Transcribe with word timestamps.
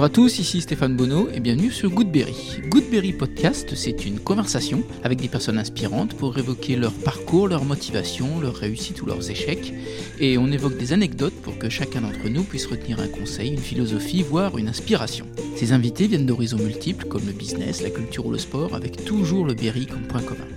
Bonjour 0.00 0.12
à 0.12 0.14
tous, 0.14 0.38
ici 0.38 0.62
Stéphane 0.62 0.96
Bonneau 0.96 1.28
et 1.30 1.40
bienvenue 1.40 1.70
sur 1.70 1.90
Goodberry. 1.90 2.62
Goodberry 2.70 3.12
Podcast, 3.12 3.74
c'est 3.74 4.06
une 4.06 4.18
conversation 4.18 4.82
avec 5.04 5.20
des 5.20 5.28
personnes 5.28 5.58
inspirantes 5.58 6.14
pour 6.14 6.38
évoquer 6.38 6.76
leur 6.76 6.94
parcours, 6.94 7.48
leur 7.48 7.66
motivation, 7.66 8.40
leurs 8.40 8.54
réussites 8.54 9.02
ou 9.02 9.04
leurs 9.04 9.30
échecs. 9.30 9.74
Et 10.18 10.38
on 10.38 10.50
évoque 10.50 10.78
des 10.78 10.94
anecdotes 10.94 11.38
pour 11.42 11.58
que 11.58 11.68
chacun 11.68 12.00
d'entre 12.00 12.30
nous 12.30 12.44
puisse 12.44 12.64
retenir 12.64 12.98
un 12.98 13.08
conseil, 13.08 13.50
une 13.50 13.58
philosophie, 13.58 14.22
voire 14.22 14.56
une 14.56 14.68
inspiration. 14.68 15.26
Ces 15.54 15.74
invités 15.74 16.06
viennent 16.06 16.24
d'horizons 16.24 16.56
multiples 16.56 17.04
comme 17.04 17.26
le 17.26 17.32
business, 17.32 17.82
la 17.82 17.90
culture 17.90 18.24
ou 18.24 18.30
le 18.30 18.38
sport, 18.38 18.74
avec 18.74 19.04
toujours 19.04 19.44
le 19.44 19.52
Berry 19.52 19.84
comme 19.84 20.06
point 20.06 20.22
commun. 20.22 20.48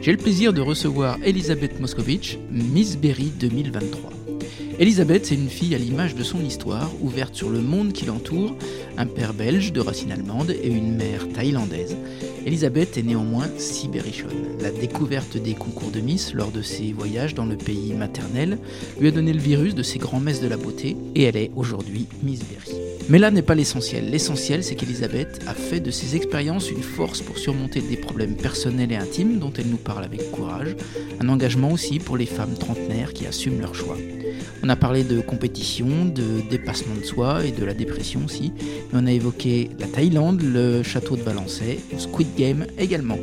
J'ai 0.00 0.10
le 0.10 0.18
plaisir 0.18 0.52
de 0.52 0.60
recevoir 0.60 1.18
Elisabeth 1.22 1.78
Moscovitch, 1.78 2.36
Miss 2.50 2.96
Berry 2.96 3.30
2023. 3.38 4.21
Elisabeth, 4.78 5.26
c'est 5.26 5.34
une 5.34 5.50
fille 5.50 5.74
à 5.74 5.78
l'image 5.78 6.14
de 6.14 6.22
son 6.22 6.40
histoire, 6.40 6.90
ouverte 7.02 7.34
sur 7.34 7.50
le 7.50 7.60
monde 7.60 7.92
qui 7.92 8.06
l'entoure, 8.06 8.56
un 8.96 9.06
père 9.06 9.34
belge 9.34 9.72
de 9.72 9.80
racines 9.80 10.10
allemandes 10.10 10.50
et 10.50 10.68
une 10.68 10.96
mère 10.96 11.28
thaïlandaise. 11.28 11.96
Elisabeth 12.46 12.96
est 12.96 13.02
néanmoins 13.02 13.48
si 13.58 13.86
berrichonne. 13.86 14.56
La 14.60 14.70
découverte 14.70 15.36
des 15.36 15.54
concours 15.54 15.90
de 15.90 16.00
Miss 16.00 16.32
lors 16.32 16.50
de 16.50 16.62
ses 16.62 16.92
voyages 16.92 17.34
dans 17.34 17.44
le 17.44 17.56
pays 17.56 17.92
maternel 17.92 18.58
lui 18.98 19.08
a 19.08 19.10
donné 19.10 19.32
le 19.32 19.40
virus 19.40 19.74
de 19.74 19.82
ses 19.82 19.98
grands-messes 19.98 20.40
de 20.40 20.48
la 20.48 20.56
beauté 20.56 20.96
et 21.14 21.24
elle 21.24 21.36
est 21.36 21.50
aujourd'hui 21.54 22.06
Miss 22.22 22.40
Berry. 22.40 22.80
Mais 23.08 23.18
là 23.18 23.30
n'est 23.30 23.42
pas 23.42 23.54
l'essentiel. 23.54 24.10
L'essentiel, 24.10 24.64
c'est 24.64 24.74
qu'Elisabeth 24.74 25.40
a 25.46 25.54
fait 25.54 25.80
de 25.80 25.90
ses 25.90 26.16
expériences 26.16 26.70
une 26.70 26.82
force 26.82 27.20
pour 27.20 27.36
surmonter 27.36 27.80
des 27.80 27.96
problèmes 27.96 28.36
personnels 28.36 28.92
et 28.92 28.96
intimes 28.96 29.38
dont 29.38 29.52
elle 29.52 29.68
nous 29.68 29.76
parle 29.76 30.04
avec 30.04 30.30
courage, 30.30 30.76
un 31.20 31.28
engagement 31.28 31.72
aussi 31.72 31.98
pour 31.98 32.16
les 32.16 32.26
femmes 32.26 32.54
trentenaires 32.54 33.12
qui 33.12 33.26
assument 33.26 33.60
leur 33.60 33.74
choix. 33.74 33.98
On 34.64 34.68
a 34.68 34.76
parlé 34.76 35.02
de 35.02 35.20
compétition, 35.20 36.04
de 36.04 36.40
dépassement 36.48 36.94
de 36.94 37.02
soi 37.02 37.44
et 37.44 37.50
de 37.50 37.64
la 37.64 37.74
dépression 37.74 38.24
aussi, 38.24 38.52
mais 38.60 39.00
on 39.00 39.06
a 39.06 39.12
évoqué 39.12 39.70
la 39.80 39.88
Thaïlande, 39.88 40.40
le 40.40 40.84
château 40.84 41.16
de 41.16 41.22
Valençay, 41.22 41.80
Squid 41.98 42.28
Game 42.36 42.66
également. 42.78 43.18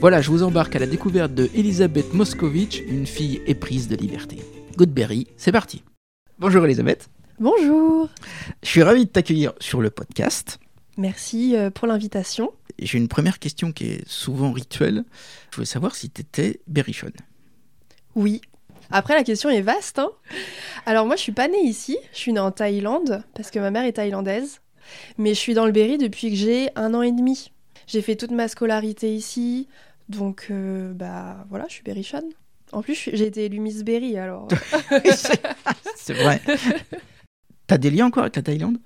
Voilà, 0.00 0.22
je 0.22 0.30
vous 0.30 0.42
embarque 0.42 0.76
à 0.76 0.78
la 0.78 0.86
découverte 0.86 1.34
de 1.34 1.50
Elisabeth 1.54 2.14
Moscovitch, 2.14 2.80
une 2.88 3.06
fille 3.06 3.42
éprise 3.46 3.88
de 3.88 3.96
liberté. 3.96 4.38
Goodberry, 4.78 5.26
c'est 5.36 5.52
parti. 5.52 5.82
Bonjour 6.38 6.64
Elisabeth. 6.64 7.10
Bonjour. 7.38 8.08
Je 8.62 8.68
suis 8.68 8.82
ravi 8.82 9.04
de 9.04 9.10
t'accueillir 9.10 9.52
sur 9.60 9.82
le 9.82 9.90
podcast. 9.90 10.60
Merci 10.96 11.56
euh, 11.56 11.68
pour 11.68 11.88
l'invitation. 11.88 12.52
J'ai 12.78 12.96
une 12.96 13.08
première 13.08 13.38
question 13.38 13.72
qui 13.72 13.84
est 13.84 14.08
souvent 14.08 14.52
rituelle. 14.52 15.04
Je 15.50 15.56
voulais 15.56 15.66
savoir 15.66 15.94
si 15.94 16.08
tu 16.08 16.22
étais 16.22 16.60
berrichonne. 16.66 17.12
Oui. 18.14 18.40
Après, 18.90 19.14
la 19.14 19.24
question 19.24 19.48
est 19.50 19.60
vaste. 19.60 19.98
Hein 19.98 20.10
Alors 20.86 21.06
moi, 21.06 21.16
je 21.16 21.22
suis 21.22 21.32
pas 21.32 21.48
née 21.48 21.62
ici. 21.62 21.96
Je 22.12 22.18
suis 22.18 22.32
née 22.32 22.40
en 22.40 22.50
Thaïlande 22.50 23.22
parce 23.34 23.50
que 23.50 23.58
ma 23.58 23.70
mère 23.70 23.84
est 23.84 23.92
thaïlandaise. 23.92 24.60
Mais 25.18 25.30
je 25.34 25.38
suis 25.38 25.54
dans 25.54 25.66
le 25.66 25.72
Berry 25.72 25.98
depuis 25.98 26.30
que 26.30 26.36
j'ai 26.36 26.70
un 26.76 26.94
an 26.94 27.02
et 27.02 27.12
demi. 27.12 27.52
J'ai 27.86 28.02
fait 28.02 28.16
toute 28.16 28.32
ma 28.32 28.48
scolarité 28.48 29.14
ici. 29.14 29.68
Donc, 30.08 30.48
euh, 30.50 30.92
bah 30.92 31.46
voilà, 31.50 31.66
je 31.68 31.74
suis 31.74 31.82
berrichonne. 31.84 32.28
En 32.72 32.82
plus, 32.82 33.10
j'ai 33.12 33.26
été 33.26 33.44
élue 33.44 33.60
Miss 33.60 33.82
Berry, 33.84 34.16
alors. 34.18 34.48
C'est 35.96 36.14
vrai. 36.14 36.40
T'as 37.66 37.78
des 37.78 37.90
liens 37.90 38.06
encore 38.06 38.24
avec 38.24 38.36
la 38.36 38.42
Thaïlande? 38.42 38.78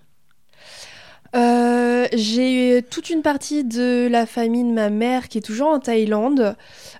Euh, 1.34 2.06
J'ai 2.12 2.84
toute 2.90 3.10
une 3.10 3.22
partie 3.22 3.64
de 3.64 4.06
la 4.10 4.26
famille 4.26 4.64
de 4.64 4.72
ma 4.72 4.90
mère 4.90 5.28
qui 5.28 5.38
est 5.38 5.42
toujours 5.42 5.68
en 5.68 5.80
Thaïlande, 5.80 6.56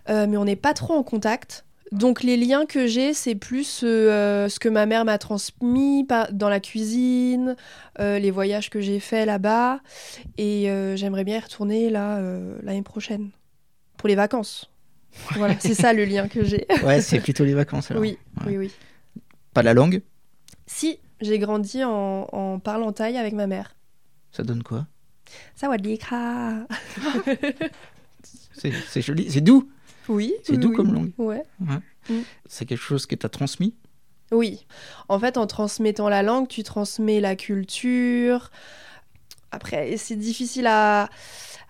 euh, 0.08 0.26
mais 0.26 0.36
on 0.36 0.44
n'est 0.44 0.56
pas 0.56 0.74
trop 0.74 0.94
en 0.94 1.02
contact. 1.02 1.64
Donc 1.94 2.22
les 2.22 2.36
liens 2.36 2.66
que 2.66 2.86
j'ai, 2.86 3.14
c'est 3.14 3.34
plus 3.34 3.82
euh, 3.84 4.48
ce 4.48 4.58
que 4.58 4.68
ma 4.68 4.84
mère 4.84 5.04
m'a 5.04 5.16
transmis 5.16 6.06
dans 6.32 6.48
la 6.48 6.60
cuisine, 6.60 7.56
les 7.98 8.30
voyages 8.30 8.68
que 8.68 8.80
j'ai 8.80 9.00
faits 9.00 9.26
là-bas, 9.26 9.80
et 10.36 10.68
j'aimerais 10.96 11.24
bien 11.24 11.36
y 11.36 11.40
retourner 11.40 11.90
là 11.90 12.20
l'année 12.62 12.82
prochaine 12.82 13.30
pour 13.96 14.08
les 14.08 14.16
vacances. 14.16 14.70
Voilà, 15.36 15.58
c'est 15.58 15.74
ça 15.74 15.92
le 15.92 16.04
lien 16.04 16.28
que 16.28 16.44
j'ai. 16.44 16.66
ouais, 16.84 17.00
c'est 17.00 17.20
plutôt 17.20 17.44
les 17.44 17.54
vacances 17.54 17.90
alors. 17.90 18.02
Oui, 18.02 18.18
oui, 18.46 18.58
oui. 18.58 18.72
Pas 19.52 19.62
la 19.62 19.74
langue? 19.74 20.02
Si, 20.66 20.98
j'ai 21.20 21.38
grandi 21.38 21.84
en, 21.84 22.26
en, 22.32 22.58
parlant 22.58 22.92
thaï 22.92 23.16
avec 23.16 23.34
ma 23.34 23.46
mère. 23.46 23.76
Ça 24.32 24.42
donne 24.42 24.62
quoi? 24.62 24.86
Sawadika 25.54 26.66
C'est 28.52 29.02
joli, 29.02 29.30
c'est 29.30 29.40
doux. 29.40 29.68
Oui. 30.08 30.34
C'est 30.42 30.56
doux 30.56 30.72
comme 30.72 30.92
langue. 30.92 31.12
Ouais. 31.18 31.42
Mm. 32.08 32.20
C'est 32.46 32.66
quelque 32.66 32.82
chose 32.82 33.06
que 33.06 33.14
tu 33.14 33.26
as 33.26 33.28
transmis? 33.28 33.74
Oui. 34.30 34.66
En 35.08 35.18
fait, 35.18 35.36
en 35.36 35.46
transmettant 35.46 36.08
la 36.08 36.22
langue, 36.22 36.48
tu 36.48 36.62
transmets 36.62 37.20
la 37.20 37.36
culture. 37.36 38.50
Après, 39.52 39.96
c'est 39.96 40.16
difficile 40.16 40.66
à, 40.66 41.08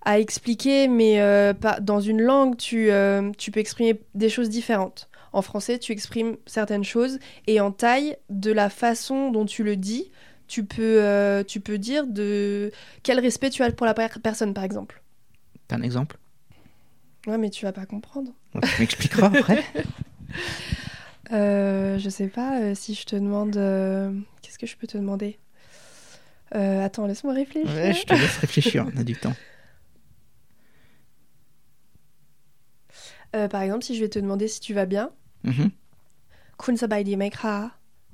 à, 0.05 0.19
expliquer, 0.19 0.89
mais 0.89 1.21
euh, 1.21 1.53
dans 1.81 2.00
une 2.00 2.23
langue, 2.23 2.56
tu, 2.56 2.91
euh, 2.91 3.31
tu 3.37 3.50
peux 3.50 3.61
exprimer 3.61 4.00
des 4.15 4.28
choses 4.28 4.49
différentes. 4.49 5.09
En 5.33 5.43
français, 5.43 5.78
tu 5.78 5.93
exprimes 5.93 6.37
certaines 6.47 6.84
choses 6.84 7.19
et 7.47 7.61
en 7.61 7.73
thaï, 7.73 8.17
de 8.31 8.53
la 8.53 8.71
façon 8.71 9.31
dont 9.31 9.44
tu 9.44 9.65
le 9.65 9.77
dis, 9.77 10.11
tu 10.47 10.65
peux, 10.65 11.03
euh, 11.03 11.43
tu 11.43 11.61
peux 11.61 11.77
dire 11.77 12.06
de 12.06 12.71
quel 13.03 13.19
respect 13.19 13.50
tu 13.50 13.62
as 13.62 13.71
pour 13.73 13.87
la 13.87 13.94
personne, 13.94 14.55
par 14.55 14.65
exemple. 14.65 15.03
T'as 15.69 15.77
un 15.77 15.83
exemple? 15.83 16.17
Ouais, 17.27 17.39
mais 17.39 17.51
tu 17.51 17.65
vas 17.65 17.73
pas 17.73 17.87
comprendre. 17.87 18.33
tu 18.62 18.81
m'expliqueras 18.81 19.27
après. 19.27 19.65
euh, 21.33 21.99
je 21.99 22.09
sais 22.09 22.29
pas 22.29 22.61
euh, 22.61 22.75
si 22.75 22.95
je 22.95 23.05
te 23.05 23.17
demande. 23.17 23.57
Euh, 23.57 24.12
qu'est-ce 24.43 24.59
que 24.59 24.67
je 24.67 24.77
peux 24.77 24.87
te 24.87 24.99
demander? 24.99 25.39
Attends, 26.53 27.07
laisse-moi 27.09 27.35
réfléchir. 27.35 27.69
Ouais, 27.75 27.93
je 27.93 28.05
te 28.05 28.15
laisse 28.15 28.39
réfléchir, 28.39 28.87
on 28.95 28.97
a 29.01 29.03
du 29.03 29.17
temps. 29.17 29.35
par 33.51 33.62
exemple, 33.62 33.83
si 33.83 33.97
je 33.97 34.01
vais 34.01 34.09
te 34.09 34.21
demander 34.21 34.47
si 34.47 34.61
tu 34.61 34.73
vas 34.73 34.87
bien, 34.87 35.11
Mhm. 35.45 35.71
Kun 36.59 36.77
sabai 36.77 37.05
mai 37.17 37.31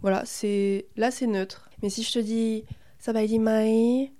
Voilà, 0.02 0.22
c'est 0.24 0.86
là 0.96 1.10
c'est 1.10 1.26
neutre. 1.26 1.70
Mais 1.82 1.90
si 1.90 2.02
je 2.02 2.12
te 2.12 2.18
dis 2.18 2.64
sabai 2.98 3.38
mai, 3.38 4.12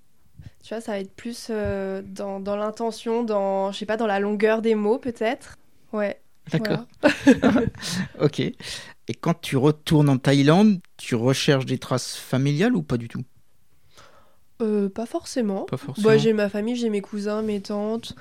tu 0.63 0.75
vois, 0.75 0.81
ça 0.81 0.93
va 0.93 1.01
être 1.01 1.15
plus 1.15 1.49
euh, 1.51 2.03
dans, 2.05 2.41
dans 2.41 2.57
l'intention, 2.57 3.23
dans 3.25 3.73
je 3.73 3.79
sais 3.79 3.87
pas, 3.87 3.97
dans 3.97 4.07
la 4.07 4.21
longueur 4.21 4.63
des 4.63 4.75
mots 4.75 4.99
peut-être. 4.99 5.57
Ouais. 5.93 6.21
D'accord. 6.53 6.87
ok. 8.21 8.41
Et 8.41 9.15
quand 9.21 9.41
tu 9.41 9.57
retournes 9.57 10.09
en 10.09 10.19
Thaïlande, 10.19 10.81
tu 10.97 11.15
recherches 11.15 11.67
des 11.67 11.79
traces 11.79 12.17
familiales 12.17 12.77
ou 12.77 12.83
pas 12.83 12.97
du 12.97 13.09
tout? 13.09 13.25
Euh, 14.63 14.89
Pas 14.89 15.07
forcément. 15.07 15.65
Pas 15.65 15.77
forcément. 15.77 16.09
Bah, 16.09 16.19
j'ai 16.19 16.33
ma 16.33 16.49
famille, 16.49 16.77
j'ai 16.77 16.91
mes 16.91 17.01
cousins, 17.01 17.43
mes 17.43 17.61
tantes. 17.61 18.15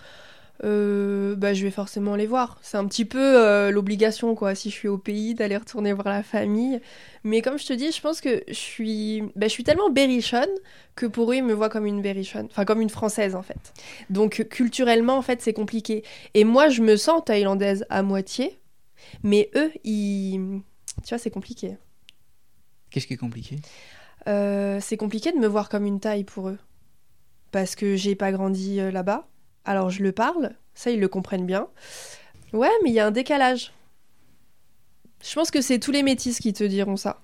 Euh, 0.65 1.35
bah, 1.35 1.53
je 1.53 1.63
vais 1.63 1.71
forcément 1.71 2.15
les 2.15 2.27
voir. 2.27 2.59
C'est 2.61 2.77
un 2.77 2.85
petit 2.85 3.05
peu 3.05 3.19
euh, 3.19 3.71
l'obligation, 3.71 4.35
quoi, 4.35 4.55
si 4.55 4.69
je 4.69 4.75
suis 4.75 4.87
au 4.87 4.97
pays, 4.97 5.33
d'aller 5.33 5.55
retourner 5.55 5.93
voir 5.93 6.09
la 6.09 6.23
famille. 6.23 6.81
Mais 7.23 7.41
comme 7.41 7.57
je 7.57 7.65
te 7.65 7.73
dis, 7.73 7.91
je 7.91 8.01
pense 8.01 8.19
que 8.19 8.43
je 8.47 8.53
suis, 8.53 9.21
bah, 9.35 9.47
je 9.47 9.53
suis 9.53 9.63
tellement 9.63 9.89
berrichonne 9.89 10.49
que 10.95 11.05
pour 11.05 11.31
eux, 11.31 11.35
ils 11.35 11.43
me 11.43 11.53
voient 11.53 11.69
comme 11.69 11.85
une 11.85 12.01
berrichonne. 12.01 12.47
Enfin, 12.51 12.65
comme 12.65 12.81
une 12.81 12.89
française, 12.89 13.35
en 13.35 13.41
fait. 13.41 13.73
Donc, 14.09 14.47
culturellement, 14.49 15.17
en 15.17 15.21
fait, 15.21 15.41
c'est 15.41 15.53
compliqué. 15.53 16.03
Et 16.33 16.43
moi, 16.43 16.67
je 16.67 16.81
me 16.81 16.97
sens 16.97 17.23
thaïlandaise 17.23 17.85
à 17.89 18.03
moitié. 18.03 18.59
Mais 19.23 19.49
eux, 19.55 19.71
ils... 19.85 20.61
Tu 21.03 21.09
vois, 21.09 21.17
c'est 21.17 21.31
compliqué. 21.31 21.77
Qu'est-ce 22.89 23.07
qui 23.07 23.13
est 23.13 23.17
compliqué? 23.17 23.55
Euh, 24.27 24.79
C'est 24.81 24.97
compliqué 24.97 25.31
de 25.31 25.37
me 25.37 25.47
voir 25.47 25.69
comme 25.69 25.85
une 25.85 26.01
taille 26.01 26.25
pour 26.25 26.49
eux. 26.49 26.57
Parce 27.51 27.75
que 27.75 27.95
j'ai 27.95 28.15
pas 28.15 28.31
grandi 28.33 28.77
là-bas 28.91 29.27
alors 29.65 29.89
je 29.89 30.03
le 30.03 30.11
parle, 30.11 30.55
ça 30.73 30.91
ils 30.91 30.99
le 30.99 31.07
comprennent 31.07 31.45
bien. 31.45 31.67
Ouais, 32.53 32.71
mais 32.83 32.89
il 32.89 32.93
y 32.93 32.99
a 32.99 33.05
un 33.05 33.11
décalage. 33.11 33.71
Je 35.23 35.33
pense 35.35 35.51
que 35.51 35.61
c'est 35.61 35.79
tous 35.79 35.91
les 35.91 36.03
métis 36.03 36.39
qui 36.39 36.53
te 36.53 36.63
diront 36.63 36.97
ça. 36.97 37.21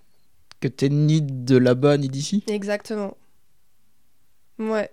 Que 0.59 0.67
t'es 0.67 0.89
ni 0.89 1.21
de 1.21 1.57
là-bas 1.57 1.97
ni 1.97 2.09
d'ici? 2.09 2.43
Exactement. 2.47 3.17
Ouais. 4.59 4.91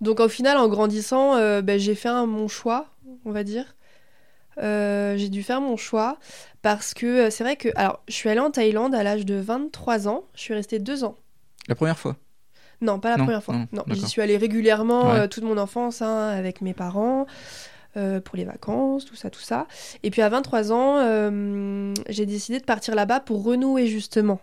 Donc 0.00 0.20
au 0.20 0.28
final, 0.28 0.56
en 0.58 0.68
grandissant, 0.68 1.36
euh, 1.36 1.62
ben, 1.62 1.78
j'ai 1.78 1.94
fait 1.94 2.08
un, 2.08 2.26
mon 2.26 2.48
choix, 2.48 2.86
on 3.24 3.32
va 3.32 3.44
dire. 3.44 3.76
Euh, 4.58 5.16
j'ai 5.16 5.28
dû 5.28 5.42
faire 5.42 5.60
mon 5.60 5.76
choix 5.76 6.18
parce 6.62 6.94
que 6.94 7.26
euh, 7.26 7.30
c'est 7.30 7.44
vrai 7.44 7.56
que... 7.56 7.68
Alors, 7.76 8.02
je 8.08 8.14
suis 8.14 8.28
allée 8.28 8.40
en 8.40 8.50
Thaïlande 8.50 8.94
à 8.94 9.02
l'âge 9.02 9.26
de 9.26 9.34
23 9.34 10.08
ans. 10.08 10.24
Je 10.34 10.40
suis 10.40 10.54
restée 10.54 10.78
deux 10.78 11.04
ans. 11.04 11.16
La 11.68 11.74
première 11.74 11.98
fois? 11.98 12.16
Non, 12.80 13.00
pas 13.00 13.10
la 13.10 13.22
première 13.22 13.42
fois. 13.42 13.56
Non, 13.72 13.84
j'y 13.88 14.06
suis 14.06 14.20
allée 14.20 14.36
régulièrement 14.36 15.12
euh, 15.12 15.26
toute 15.26 15.44
mon 15.44 15.58
enfance 15.58 16.02
hein, 16.02 16.28
avec 16.28 16.60
mes 16.60 16.74
parents. 16.74 17.26
Euh, 17.96 18.20
pour 18.20 18.36
les 18.36 18.44
vacances, 18.44 19.06
tout 19.06 19.16
ça, 19.16 19.30
tout 19.30 19.40
ça. 19.40 19.66
Et 20.02 20.10
puis 20.10 20.20
à 20.20 20.28
23 20.28 20.70
ans, 20.70 20.98
euh, 20.98 21.94
j'ai 22.10 22.26
décidé 22.26 22.58
de 22.60 22.64
partir 22.64 22.94
là-bas 22.94 23.20
pour 23.20 23.42
renouer 23.42 23.86
justement 23.86 24.38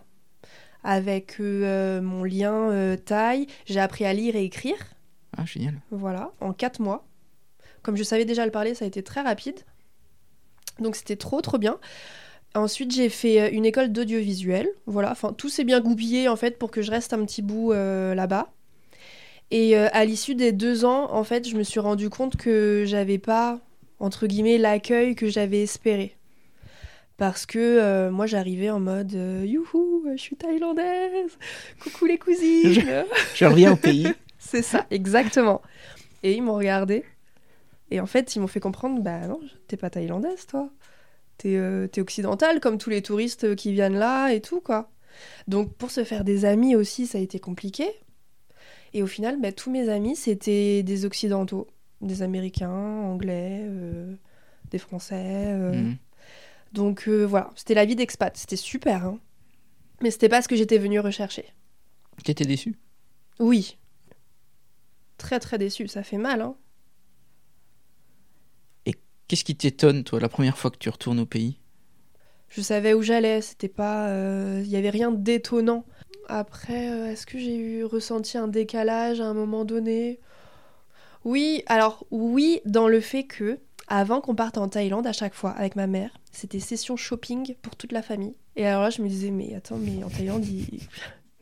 avec 0.82 1.38
mon 1.38 2.24
lien 2.24 2.96
taille. 3.04 3.46
J'ai 3.66 3.78
appris 3.78 4.04
à 4.04 4.12
lire 4.12 4.34
et 4.34 4.42
écrire. 4.42 4.76
Ah, 5.36 5.44
génial. 5.44 5.74
Voilà, 5.92 6.32
en 6.40 6.52
4 6.52 6.80
mois. 6.80 7.06
Comme 7.82 7.96
je 7.96 8.02
savais 8.02 8.24
déjà 8.24 8.44
le 8.44 8.50
parler, 8.50 8.74
ça 8.74 8.84
a 8.84 8.88
été 8.88 9.04
très 9.04 9.20
rapide. 9.20 9.60
Donc 10.80 10.96
c'était 10.96 11.16
trop, 11.16 11.40
trop 11.40 11.58
bien. 11.58 11.78
Ensuite, 12.54 12.92
j'ai 12.92 13.08
fait 13.08 13.40
euh, 13.40 13.48
une 13.50 13.64
école 13.64 13.90
d'audiovisuel. 13.90 14.68
Voilà, 14.86 15.10
enfin, 15.10 15.32
tout 15.32 15.48
s'est 15.48 15.64
bien 15.64 15.80
goupillé 15.80 16.28
en 16.28 16.36
fait 16.36 16.58
pour 16.58 16.70
que 16.70 16.82
je 16.82 16.90
reste 16.90 17.12
un 17.12 17.24
petit 17.24 17.42
bout 17.42 17.72
euh, 17.72 18.14
là-bas. 18.14 18.52
Et 19.50 19.76
euh, 19.76 19.88
à 19.92 20.04
l'issue 20.04 20.34
des 20.34 20.52
deux 20.52 20.84
ans, 20.84 21.12
en 21.12 21.24
fait, 21.24 21.48
je 21.48 21.56
me 21.56 21.62
suis 21.62 21.80
rendu 21.80 22.10
compte 22.10 22.36
que 22.36 22.84
j'avais 22.86 23.18
pas, 23.18 23.60
entre 23.98 24.26
guillemets, 24.26 24.58
l'accueil 24.58 25.14
que 25.14 25.28
j'avais 25.28 25.62
espéré. 25.62 26.16
Parce 27.16 27.46
que 27.46 27.58
euh, 27.58 28.10
moi, 28.10 28.26
j'arrivais 28.26 28.70
en 28.70 28.80
mode 28.80 29.12
Youhou, 29.12 30.04
je 30.12 30.20
suis 30.20 30.36
thaïlandaise, 30.36 31.38
coucou 31.80 32.06
les 32.06 32.18
cousines. 32.18 32.82
Je 33.34 33.44
reviens 33.44 33.72
au 33.72 33.76
pays. 33.76 34.08
C'est 34.38 34.62
ça, 34.62 34.86
exactement. 34.90 35.62
Et 36.22 36.34
ils 36.34 36.42
m'ont 36.42 36.56
regardé. 36.56 37.04
Et 37.90 38.00
en 38.00 38.06
fait, 38.06 38.34
ils 38.34 38.40
m'ont 38.40 38.46
fait 38.46 38.60
comprendre 38.60 39.00
Bah 39.02 39.26
non, 39.26 39.40
t'es 39.68 39.76
pas 39.76 39.90
thaïlandaise, 39.90 40.46
toi. 40.46 40.70
T'es 41.38 41.56
euh, 41.56 41.86
t'es 41.88 42.00
occidentale, 42.00 42.60
comme 42.60 42.78
tous 42.78 42.90
les 42.90 43.02
touristes 43.02 43.54
qui 43.56 43.72
viennent 43.72 43.98
là 43.98 44.32
et 44.32 44.40
tout, 44.40 44.60
quoi. 44.60 44.90
Donc, 45.48 45.74
pour 45.74 45.90
se 45.90 46.04
faire 46.04 46.24
des 46.24 46.44
amis 46.44 46.76
aussi, 46.76 47.06
ça 47.06 47.18
a 47.18 47.20
été 47.20 47.38
compliqué. 47.38 47.86
Et 48.92 49.02
au 49.02 49.06
final, 49.06 49.40
bah, 49.40 49.52
tous 49.52 49.70
mes 49.70 49.88
amis, 49.88 50.14
c'était 50.16 50.82
des 50.82 51.04
occidentaux, 51.04 51.66
des 52.00 52.22
américains, 52.22 52.70
anglais, 52.70 53.62
euh, 53.64 54.14
des 54.70 54.78
français. 54.78 55.14
euh. 55.52 55.72
Mhm. 55.72 55.96
Donc 56.72 57.06
euh, 57.06 57.24
voilà, 57.24 57.50
c'était 57.54 57.74
la 57.74 57.84
vie 57.84 57.94
d'expat, 57.94 58.36
c'était 58.36 58.56
super. 58.56 59.04
hein. 59.04 59.20
Mais 60.00 60.10
c'était 60.10 60.28
pas 60.28 60.42
ce 60.42 60.48
que 60.48 60.56
j'étais 60.56 60.78
venue 60.78 60.98
rechercher. 60.98 61.44
T'étais 62.24 62.44
déçu 62.44 62.74
Oui. 63.38 63.78
Très 65.18 65.38
très 65.38 65.56
déçu, 65.56 65.86
ça 65.86 66.02
fait 66.02 66.18
mal. 66.18 66.40
Hein. 66.40 66.56
Qu'est-ce 69.34 69.42
qui 69.42 69.56
t'étonne, 69.56 70.04
toi, 70.04 70.20
la 70.20 70.28
première 70.28 70.56
fois 70.56 70.70
que 70.70 70.76
tu 70.78 70.88
retournes 70.88 71.18
au 71.18 71.26
pays? 71.26 71.58
Je 72.50 72.60
savais 72.60 72.94
où 72.94 73.02
j'allais, 73.02 73.40
c'était 73.40 73.66
pas. 73.66 74.06
euh, 74.10 74.62
Il 74.64 74.70
y 74.70 74.76
avait 74.76 74.90
rien 74.90 75.10
d'étonnant. 75.10 75.84
Après, 76.28 76.88
euh, 76.88 77.10
est-ce 77.10 77.26
que 77.26 77.36
j'ai 77.36 77.56
eu 77.56 77.82
ressenti 77.84 78.38
un 78.38 78.46
décalage 78.46 79.20
à 79.20 79.24
un 79.24 79.34
moment 79.34 79.64
donné? 79.64 80.20
Oui, 81.24 81.64
alors 81.66 82.06
oui, 82.12 82.60
dans 82.64 82.86
le 82.86 83.00
fait 83.00 83.24
que, 83.24 83.58
avant 83.88 84.20
qu'on 84.20 84.36
parte 84.36 84.56
en 84.56 84.68
Thaïlande 84.68 85.08
à 85.08 85.12
chaque 85.12 85.34
fois 85.34 85.50
avec 85.50 85.74
ma 85.74 85.88
mère, 85.88 86.10
c'était 86.30 86.60
session 86.60 86.94
shopping 86.94 87.56
pour 87.60 87.74
toute 87.74 87.90
la 87.90 88.02
famille. 88.02 88.36
Et 88.54 88.64
alors 88.64 88.82
là, 88.84 88.90
je 88.90 89.02
me 89.02 89.08
disais, 89.08 89.32
mais 89.32 89.52
attends, 89.56 89.78
mais 89.78 90.04
en 90.04 90.10
Thaïlande, 90.10 90.46
ils, 90.46 90.78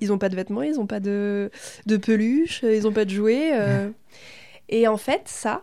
ils 0.00 0.11
ont 0.15 0.19
pas 0.19 0.31
de 0.31 0.37
vêtements, 0.37 0.62
ils 0.62 0.81
ont 0.81 0.87
pas 0.87 1.00
de, 1.00 1.50
de 1.85 1.99
peluche, 1.99 2.62
ils 2.62 2.87
ont 2.87 2.93
pas 2.95 3.05
de 3.05 3.11
jouets. 3.11 3.50
euh. 3.53 3.91
Et 4.71 4.88
en 4.88 4.97
fait, 4.97 5.25
ça, 5.27 5.62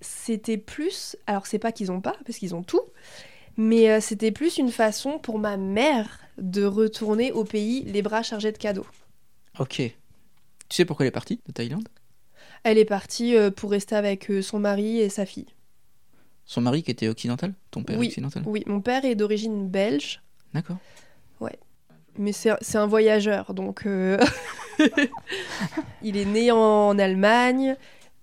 c'était 0.00 0.58
plus. 0.58 1.16
Alors, 1.26 1.46
c'est 1.46 1.58
pas 1.58 1.72
qu'ils 1.72 1.90
ont 1.92 2.00
pas, 2.00 2.16
parce 2.24 2.38
qu'ils 2.38 2.54
ont 2.54 2.62
tout, 2.62 2.82
mais 3.56 3.90
euh, 3.90 4.00
c'était 4.00 4.32
plus 4.32 4.58
une 4.58 4.70
façon 4.70 5.18
pour 5.18 5.38
ma 5.38 5.56
mère 5.56 6.20
de 6.38 6.64
retourner 6.64 7.32
au 7.32 7.44
pays 7.44 7.82
les 7.84 8.02
bras 8.02 8.22
chargés 8.22 8.52
de 8.52 8.58
cadeaux. 8.58 8.86
Ok. 9.58 9.74
Tu 9.76 9.94
sais 10.70 10.84
pourquoi 10.84 11.04
elle 11.04 11.08
est 11.08 11.12
partie 11.12 11.40
de 11.46 11.52
Thaïlande? 11.52 11.88
Elle 12.62 12.78
est 12.78 12.84
partie 12.84 13.36
euh, 13.36 13.50
pour 13.50 13.70
rester 13.70 13.94
avec 13.96 14.30
euh, 14.30 14.42
son 14.42 14.58
mari 14.58 15.00
et 15.00 15.08
sa 15.08 15.26
fille. 15.26 15.46
Son 16.44 16.60
mari 16.60 16.82
qui 16.82 16.90
était 16.90 17.08
occidental? 17.08 17.54
Ton 17.70 17.82
père 17.82 17.98
Oui. 17.98 18.08
occidental? 18.08 18.42
Oui, 18.46 18.62
mon 18.66 18.80
père 18.80 19.04
est 19.04 19.14
d'origine 19.14 19.68
belge, 19.68 20.22
D'accord. 20.54 20.78
mais 22.16 22.32
c'est 22.32 22.50
c'est 22.62 22.78
un 22.78 22.86
voyageur, 22.86 23.54
donc 23.54 23.86
euh, 23.86 24.18
il 26.02 26.16
est 26.16 26.24
né 26.24 26.50
en 26.50 26.98
Allemagne, 26.98 27.76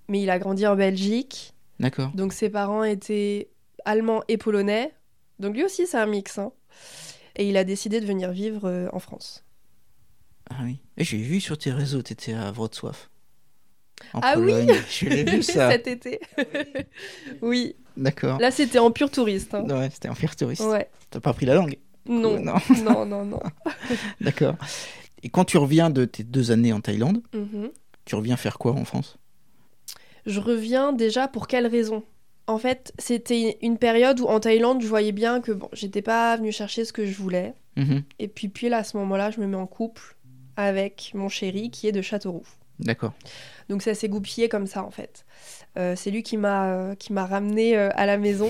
mais 0.09 0.21
il 0.21 0.29
a 0.29 0.39
grandi 0.39 0.65
en 0.67 0.75
Belgique. 0.75 1.53
D'accord. 1.79 2.11
Donc 2.15 2.33
ses 2.33 2.49
parents 2.49 2.83
étaient 2.83 3.49
allemands 3.85 4.23
et 4.27 4.37
polonais. 4.37 4.93
Donc 5.39 5.55
lui 5.55 5.63
aussi, 5.63 5.85
c'est 5.87 5.97
un 5.97 6.05
mix. 6.05 6.37
hein. 6.37 6.51
Et 7.35 7.47
il 7.49 7.57
a 7.57 7.63
décidé 7.65 7.99
de 7.99 8.05
venir 8.05 8.31
vivre 8.31 8.65
euh, 8.69 8.87
en 8.93 8.99
France. 8.99 9.43
Ah 10.49 10.55
oui. 10.63 10.79
Et 10.97 11.03
j'ai 11.03 11.17
vu 11.17 11.41
sur 11.41 11.57
tes 11.57 11.71
réseaux, 11.71 12.01
t'étais 12.01 12.33
à 12.33 12.51
Wrocław. 12.51 12.93
En 14.13 14.19
Ah 14.21 14.35
oui. 14.37 14.53
Je 14.89 15.05
l'ai 15.09 15.23
vu 15.23 15.41
ça. 15.43 15.71
Cet 15.71 15.87
été. 15.87 16.19
oui, 17.41 17.75
D'accord. 17.97 18.39
là 18.39 18.51
c'était 18.51 18.79
en 18.79 18.91
pur 18.91 19.09
touriste. 19.11 19.53
hein. 19.53 19.63
Ouais, 19.67 19.89
c'était 19.91 20.07
un 20.07 20.15
fier 20.15 20.35
touriste. 20.35 20.61
Ouais. 20.63 20.89
T'as 21.09 21.19
pas 21.19 21.33
pris 21.33 21.45
la 21.45 21.55
langue 21.55 21.77
Non, 22.05 22.39
Non. 22.39 22.55
non, 22.83 23.05
non, 23.05 23.25
non. 23.25 23.39
D'accord. 24.21 24.55
Et 25.23 25.29
quand 25.29 25.45
tu 25.45 25.57
reviens 25.57 25.89
de 25.89 26.05
tes 26.05 26.23
deux 26.23 26.51
années 26.51 26.73
en 26.73 26.81
Thaïlande, 26.81 27.21
Mhm. 27.33 27.71
tu 28.05 28.15
reviens 28.15 28.37
faire 28.37 28.57
quoi 28.57 28.73
en 28.73 28.85
France? 28.85 29.17
Je 30.25 30.39
reviens 30.39 30.93
déjà 30.93 31.27
pour 31.27 31.47
quelle 31.47 31.67
raison? 31.67 32.03
En 32.47 32.57
fait, 32.57 32.93
c'était 32.99 33.57
une 33.61 33.77
période 33.77 34.19
où 34.19 34.25
en 34.25 34.39
Thaïlande, 34.39 34.81
je 34.81 34.87
voyais 34.87 35.11
bien 35.11 35.41
que 35.41 35.51
bon, 35.51 35.69
j'étais 35.73 36.01
pas 36.01 36.35
venue 36.37 36.51
chercher 36.51 36.85
ce 36.85 36.93
que 36.93 37.05
je 37.05 37.15
voulais. 37.15 37.53
Mhm. 37.75 38.03
Et 38.19 38.27
puis, 38.27 38.49
puis 38.49 38.69
là, 38.69 38.77
à 38.77 38.83
ce 38.83 38.97
moment-là, 38.97 39.31
je 39.31 39.39
me 39.39 39.47
mets 39.47 39.57
en 39.57 39.67
couple 39.67 40.15
avec 40.55 41.11
mon 41.13 41.29
chéri 41.29 41.69
qui 41.71 41.87
est 41.87 41.91
de 41.91 42.01
Châteauroux. 42.01 42.45
D'accord. 42.79 43.13
Donc 43.69 43.81
ça 43.81 43.93
s'est 43.93 44.09
goupillé 44.09 44.49
comme 44.49 44.67
ça 44.67 44.83
en 44.83 44.91
fait. 44.91 45.25
Euh, 45.77 45.95
c'est 45.95 46.11
lui 46.11 46.23
qui 46.23 46.35
m'a 46.35 46.65
euh, 46.73 46.95
qui 46.95 47.13
m'a 47.13 47.25
ramené 47.25 47.77
euh, 47.77 47.89
à 47.95 48.05
la 48.05 48.17
maison. 48.17 48.49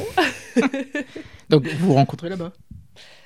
Donc 1.50 1.68
vous 1.68 1.88
vous 1.88 1.94
rencontrez 1.94 2.30
là-bas? 2.30 2.52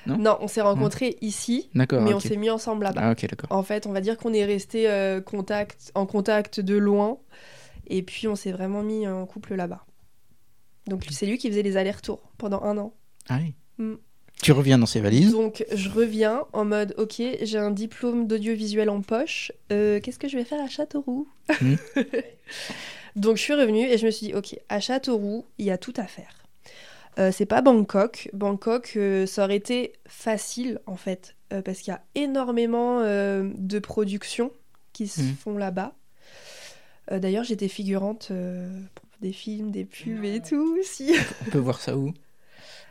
Non? 0.06 0.18
Non, 0.18 0.38
on 0.42 0.48
s'est 0.48 0.62
rencontrés 0.62 1.18
ici, 1.22 1.69
D'accord. 1.75 2.01
mais 2.01 2.13
on 2.13 2.19
s'est 2.19 2.38
mis 2.38 2.50
ensemble 2.50 2.84
là-bas. 2.84 3.01
Ah 3.04 3.12
ok, 3.12 3.30
d'accord. 3.30 3.51
En 3.51 3.63
fait, 3.63 3.86
on 3.86 3.92
va 3.92 4.01
dire 4.01 4.18
qu'on 4.18 4.34
est 4.34 4.46
resté 4.46 4.90
euh, 4.90 5.22
contact, 5.22 5.92
en 5.94 6.06
contact 6.06 6.60
de 6.60 6.75
loin, 6.75 7.18
et 7.89 8.03
puis 8.03 8.27
on 8.27 8.36
s'est 8.36 8.51
vraiment 8.51 8.83
mis 8.83 9.07
en 9.07 9.25
couple 9.25 9.56
là-bas. 9.56 9.86
Donc 10.88 11.06
c'est 11.12 11.25
lui 11.25 11.38
qui 11.38 11.50
faisait 11.50 11.62
les 11.62 11.77
allers-retours 11.77 12.31
pendant 12.38 12.62
un 12.63 12.77
an. 12.77 12.94
Ah 13.27 13.39
oui. 13.41 13.53
Mm. 13.77 13.95
Tu 14.41 14.51
reviens 14.53 14.77
dans 14.77 14.86
ces 14.86 15.01
valises? 15.01 15.31
Donc 15.31 15.65
je 15.71 15.89
reviens 15.89 16.45
en 16.53 16.63
mode 16.65 16.95
ok, 16.97 17.21
j'ai 17.41 17.57
un 17.57 17.71
diplôme 17.71 18.25
d'audiovisuel 18.25 18.89
en 18.89 19.01
poche, 19.01 19.51
euh, 19.71 20.00
qu'est-ce 20.00 20.18
que 20.18 20.30
je 20.30 20.38
vais 20.38 20.45
faire 20.45 20.63
à 20.63 20.68
Châteauroux? 20.69 21.27
Mm. 21.62 21.75
Donc 23.15 23.38
je 23.38 23.41
suis 23.41 23.53
revenue 23.53 23.86
et 23.86 23.97
je 23.97 24.06
me 24.06 24.12
suis 24.12 24.27
dit 24.27 24.33
ok, 24.33 24.57
à 24.69 24.80
Châteauroux, 24.80 25.45
il 25.57 25.65
y 25.65 25.71
a 25.71 25.77
tout 25.77 25.94
à 25.97 26.06
faire. 26.06 26.33
Euh, 27.18 27.31
c'est 27.33 27.45
pas 27.45 27.62
Bangkok. 27.62 28.30
Bangkok, 28.33 28.94
euh, 28.95 29.25
ça 29.25 29.44
aurait 29.44 29.57
été 29.57 29.94
facile 30.07 30.80
en 30.86 30.95
fait, 30.95 31.36
parce 31.65 31.80
qu'il 31.80 31.91
y 31.91 31.95
a 31.95 32.01
énormément 32.15 33.01
de 33.01 33.80
productions 33.80 34.51
qui 34.94 35.07
se 35.07 35.21
Mm. 35.21 35.36
font 35.36 35.57
là-bas. 35.57 35.95
Euh, 37.12 37.20
D'ailleurs, 37.20 37.44
j'étais 37.44 37.68
figurante 37.68 38.30
euh, 38.32 38.70
pour 38.96 39.06
des 39.22 39.32
films, 39.34 39.72
des 39.72 39.86
pubs 39.86 40.24
et 40.24 40.42
tout 40.42 40.78
aussi. 40.80 41.14
On 41.48 41.52
peut 41.52 41.58
voir 41.60 41.80
ça 41.82 41.98
où? 41.98 42.14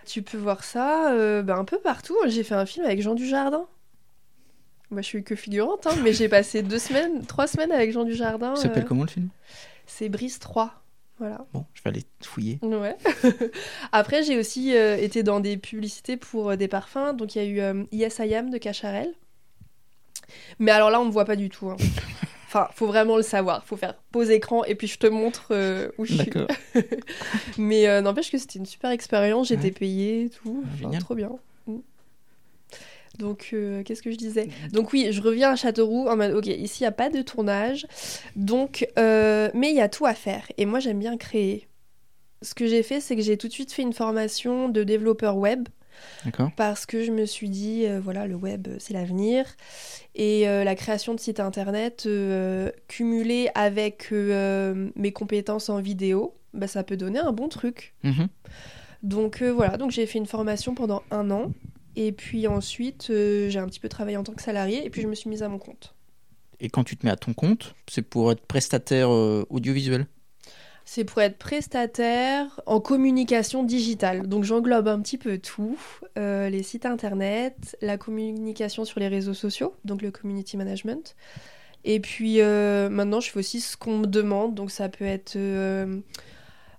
Tu 0.07 0.23
peux 0.23 0.39
voir 0.39 0.65
ça 0.65 1.13
euh, 1.13 1.43
ben, 1.43 1.57
un 1.57 1.65
peu 1.65 1.79
partout. 1.79 2.17
J'ai 2.27 2.43
fait 2.43 2.55
un 2.55 2.67
film 2.67 2.85
avec 2.87 3.03
Jean 3.03 3.15
Dujardin. 3.15 3.67
Moi, 4.91 5.03
je 5.03 5.07
suis 5.07 5.23
que 5.23 5.35
figurante, 5.37 5.87
hein, 5.87 5.95
mais 6.03 6.15
j'ai 6.15 6.29
passé 6.31 6.63
deux 6.63 6.79
semaines, 6.79 7.27
trois 7.27 7.47
semaines 7.47 7.73
avec 7.73 7.93
Jean 7.93 8.05
Dujardin. 8.05 8.57
Ça 8.57 8.63
s'appelle 8.63 8.87
comment 8.87 9.03
le 9.03 9.09
film? 9.11 9.29
C'est 9.87 10.09
Brise 10.09 10.39
3. 10.39 10.73
Voilà. 11.19 11.45
Bon, 11.53 11.67
je 11.75 11.83
vais 11.83 11.91
aller 11.91 12.05
fouiller. 12.23 12.59
Ouais. 12.63 12.97
Après, 13.93 14.23
j'ai 14.23 14.39
aussi 14.39 14.71
été 14.71 15.23
dans 15.23 15.41
des 15.41 15.57
publicités 15.59 16.17
pour 16.17 16.57
des 16.57 16.69
parfums. 16.69 17.13
Donc, 17.15 17.35
il 17.35 17.43
y 17.43 17.61
a 17.61 17.73
eu 17.75 17.87
Yes 17.93 18.19
I 18.21 18.35
Am 18.35 18.51
de 18.51 18.57
Cacharel. 18.57 19.13
Mais 20.59 20.71
alors 20.71 20.91
là, 20.91 21.01
on 21.01 21.05
me 21.05 21.11
voit 21.11 21.25
pas 21.27 21.37
du 21.37 21.51
tout. 21.51 21.69
hein. 21.71 21.77
Enfin, 22.49 22.67
faut 22.75 22.87
vraiment 22.87 23.19
le 23.19 23.23
savoir. 23.23 23.63
Faut 23.67 23.77
faire 23.77 23.95
pause 24.11 24.31
écran 24.31 24.65
et 24.65 24.75
puis 24.75 24.87
je 24.87 24.99
te 24.99 25.07
montre 25.07 25.49
euh, 25.51 25.91
où 25.99 26.07
je 26.07 26.15
suis. 26.15 26.31
Mais 27.59 27.87
euh, 27.87 28.01
n'empêche 28.01 28.31
que 28.33 28.39
c'était 28.39 28.59
une 28.59 28.65
super 28.65 28.91
expérience, 28.91 29.49
j'étais 29.49 29.65
Ouais. 29.65 29.71
payée 29.71 30.23
et 30.25 30.31
tout. 30.31 30.65
Ah, 30.65 30.87
Enfin, 30.89 30.99
trop 30.99 31.15
bien. 31.15 31.31
Mm. 31.67 31.77
Donc, 33.19 33.51
euh, 33.53 33.83
qu'est-ce 33.83 34.01
que 34.03 34.11
je 34.11 34.17
disais? 34.17 34.49
Donc 34.73 34.93
oui, 34.93 35.09
je 35.11 35.21
reviens 35.21 35.51
à 35.51 35.57
Châteauroux 35.57 36.07
en 36.09 36.17
mode, 36.17 36.33
ok, 36.33 36.47
ici, 36.47 36.81
il 36.81 36.83
n'y 36.85 36.89
a 36.89 36.93
pas 36.93 37.11
de 37.11 37.21
tournage, 37.21 37.87
donc, 38.37 38.87
euh, 38.99 39.51
mais 39.55 39.71
il 39.71 39.77
y 39.77 39.81
a 39.81 39.89
tout 39.89 40.07
à 40.07 40.15
faire. 40.15 40.47
Et 40.57 40.67
moi, 40.67 40.79
j'aime 40.81 41.01
bien 41.01 41.17
créer. 41.17 41.67
Ce 42.43 42.55
que 42.55 42.67
j'ai 42.67 42.83
fait, 42.85 43.01
c'est 43.01 43.17
que 43.17 43.23
j'ai 43.23 43.37
tout 43.37 43.49
de 43.49 43.53
suite 43.53 43.73
fait 43.73 43.83
une 43.83 43.93
formation 43.93 44.69
de 44.69 44.85
développeur 44.85 45.37
web. 45.37 45.69
Parce 46.57 46.87
que 46.87 47.05
je 47.05 47.11
me 47.11 47.27
suis 47.27 47.49
dit, 47.49 47.87
euh, 47.87 48.01
voilà, 48.01 48.27
le 48.27 48.35
web, 48.35 48.69
euh, 48.69 48.77
c'est 48.79 48.95
l'avenir. 48.95 49.47
Et 50.15 50.49
euh, 50.49 50.65
la 50.65 50.75
création 50.75 51.15
de 51.15 51.21
sites 51.21 51.41
internet, 51.41 52.09
cumulée 52.89 53.51
avec 53.55 54.11
mes 54.11 55.13
compétences 55.13 55.69
en 55.69 55.81
vidéo, 55.81 56.35
bah, 56.55 56.67
ça 56.67 56.83
peut 56.83 56.97
donner 56.97 57.19
un 57.19 57.33
bon 57.33 57.49
truc. 57.49 57.95
Mhm. 58.03 58.29
Donc 59.03 59.43
voilà, 59.43 59.77
donc 59.77 59.93
j'ai 59.93 60.07
fait 60.07 60.19
une 60.19 60.27
formation 60.27 60.75
pendant 60.75 61.03
un 61.11 61.31
an. 61.31 61.53
Et 61.95 62.13
puis 62.13 62.47
ensuite, 62.47 63.07
j'ai 63.09 63.59
un 63.59 63.67
petit 63.67 63.81
peu 63.81 63.89
travaillé 63.89 64.17
en 64.17 64.25
tant 64.25 64.35
que 64.35 64.43
salarié. 64.43 64.85
Et 64.85 64.91
puis 64.91 65.03
je 65.03 65.07
me 65.07 65.15
suis 65.15 65.31
mise 65.31 65.43
à 65.43 65.49
mon 65.49 65.59
compte. 65.59 65.95
Et 66.61 66.69
quand 66.69 66.83
tu 66.83 66.97
te 66.97 67.07
mets 67.07 67.13
à 67.13 67.17
ton 67.17 67.33
compte, 67.33 67.77
c'est 67.89 68.03
pour 68.03 68.33
être 68.33 68.45
prestataire 68.45 69.11
audiovisuel? 69.11 70.07
C'est 70.91 71.05
pour 71.05 71.21
être 71.21 71.37
prestataire 71.37 72.63
en 72.65 72.81
communication 72.81 73.63
digitale. 73.63 74.27
Donc 74.27 74.45
j'englobe 74.45 74.89
un 74.89 75.03
petit 75.03 75.19
peu 75.19 75.37
tout. 75.37 75.77
Euh, 76.17 76.49
les 76.49 76.63
sites 76.63 76.87
internet, 76.87 77.77
la 77.83 77.99
communication 77.99 78.87
sur 78.87 78.99
les 78.99 79.09
réseaux 79.09 79.35
sociaux, 79.35 79.75
donc 79.85 80.01
le 80.01 80.11
community 80.11 80.57
management. 80.57 81.15
Et 81.85 82.01
puis 82.01 82.41
euh, 82.41 82.89
maintenant, 82.89 83.21
je 83.21 83.31
fais 83.31 83.39
aussi 83.39 83.61
ce 83.61 83.77
qu'on 83.77 83.99
me 83.99 84.07
demande. 84.07 84.55
Donc 84.55 84.71
ça 84.71 84.89
peut 84.89 85.05
être 85.05 85.37
euh, 85.37 86.01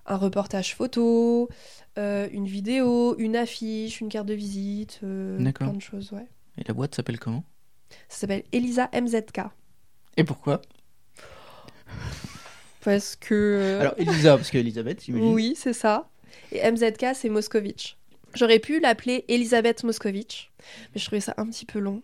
un 0.07 0.17
reportage 0.17 0.73
photo, 0.75 1.47
une 1.95 2.47
vidéo, 2.47 3.15
une 3.19 3.35
affiche, 3.35 4.01
une 4.01 4.09
carte 4.09 4.25
de 4.25 4.33
visite, 4.33 5.01
plein 5.01 5.73
de 5.73 5.81
choses, 5.81 6.11
ouais. 6.13 6.25
Et 6.57 6.63
la 6.67 6.73
boîte 6.73 6.95
s'appelle 6.95 7.19
comment? 7.19 7.43
Ça 8.07 8.21
s'appelle 8.21 8.43
Elisa 8.53 8.89
MZK. 8.91 9.41
Et 10.17 10.23
pourquoi? 10.23 10.61
Parce 12.83 13.15
que. 13.15 13.77
Alors, 13.81 13.93
Elisa, 13.97 14.37
parce 14.37 14.49
qu'Elisabeth, 14.49 15.03
j'imagine. 15.03 15.33
Oui, 15.33 15.53
c'est 15.55 15.73
ça. 15.73 16.09
Et 16.51 16.69
MZK, 16.69 17.07
c'est 17.13 17.29
Moscovitch. 17.29 17.97
J'aurais 18.35 18.59
pu 18.59 18.79
l'appeler 18.79 19.25
Elisabeth 19.27 19.83
Moscovitch, 19.83 20.51
mais 20.93 21.01
je 21.01 21.05
trouvais 21.05 21.21
ça 21.21 21.33
un 21.37 21.47
petit 21.47 21.65
peu 21.65 21.79
long. 21.79 22.01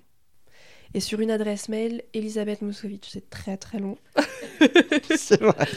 Et 0.94 1.00
sur 1.00 1.20
une 1.20 1.30
adresse 1.30 1.70
mail, 1.70 2.04
Elisabeth 2.14 2.62
Moscovitch, 2.62 3.10
c'est 3.10 3.30
très 3.30 3.58
très 3.58 3.80
long. 3.80 3.98
c'est 5.16 5.42
vrai. 5.42 5.68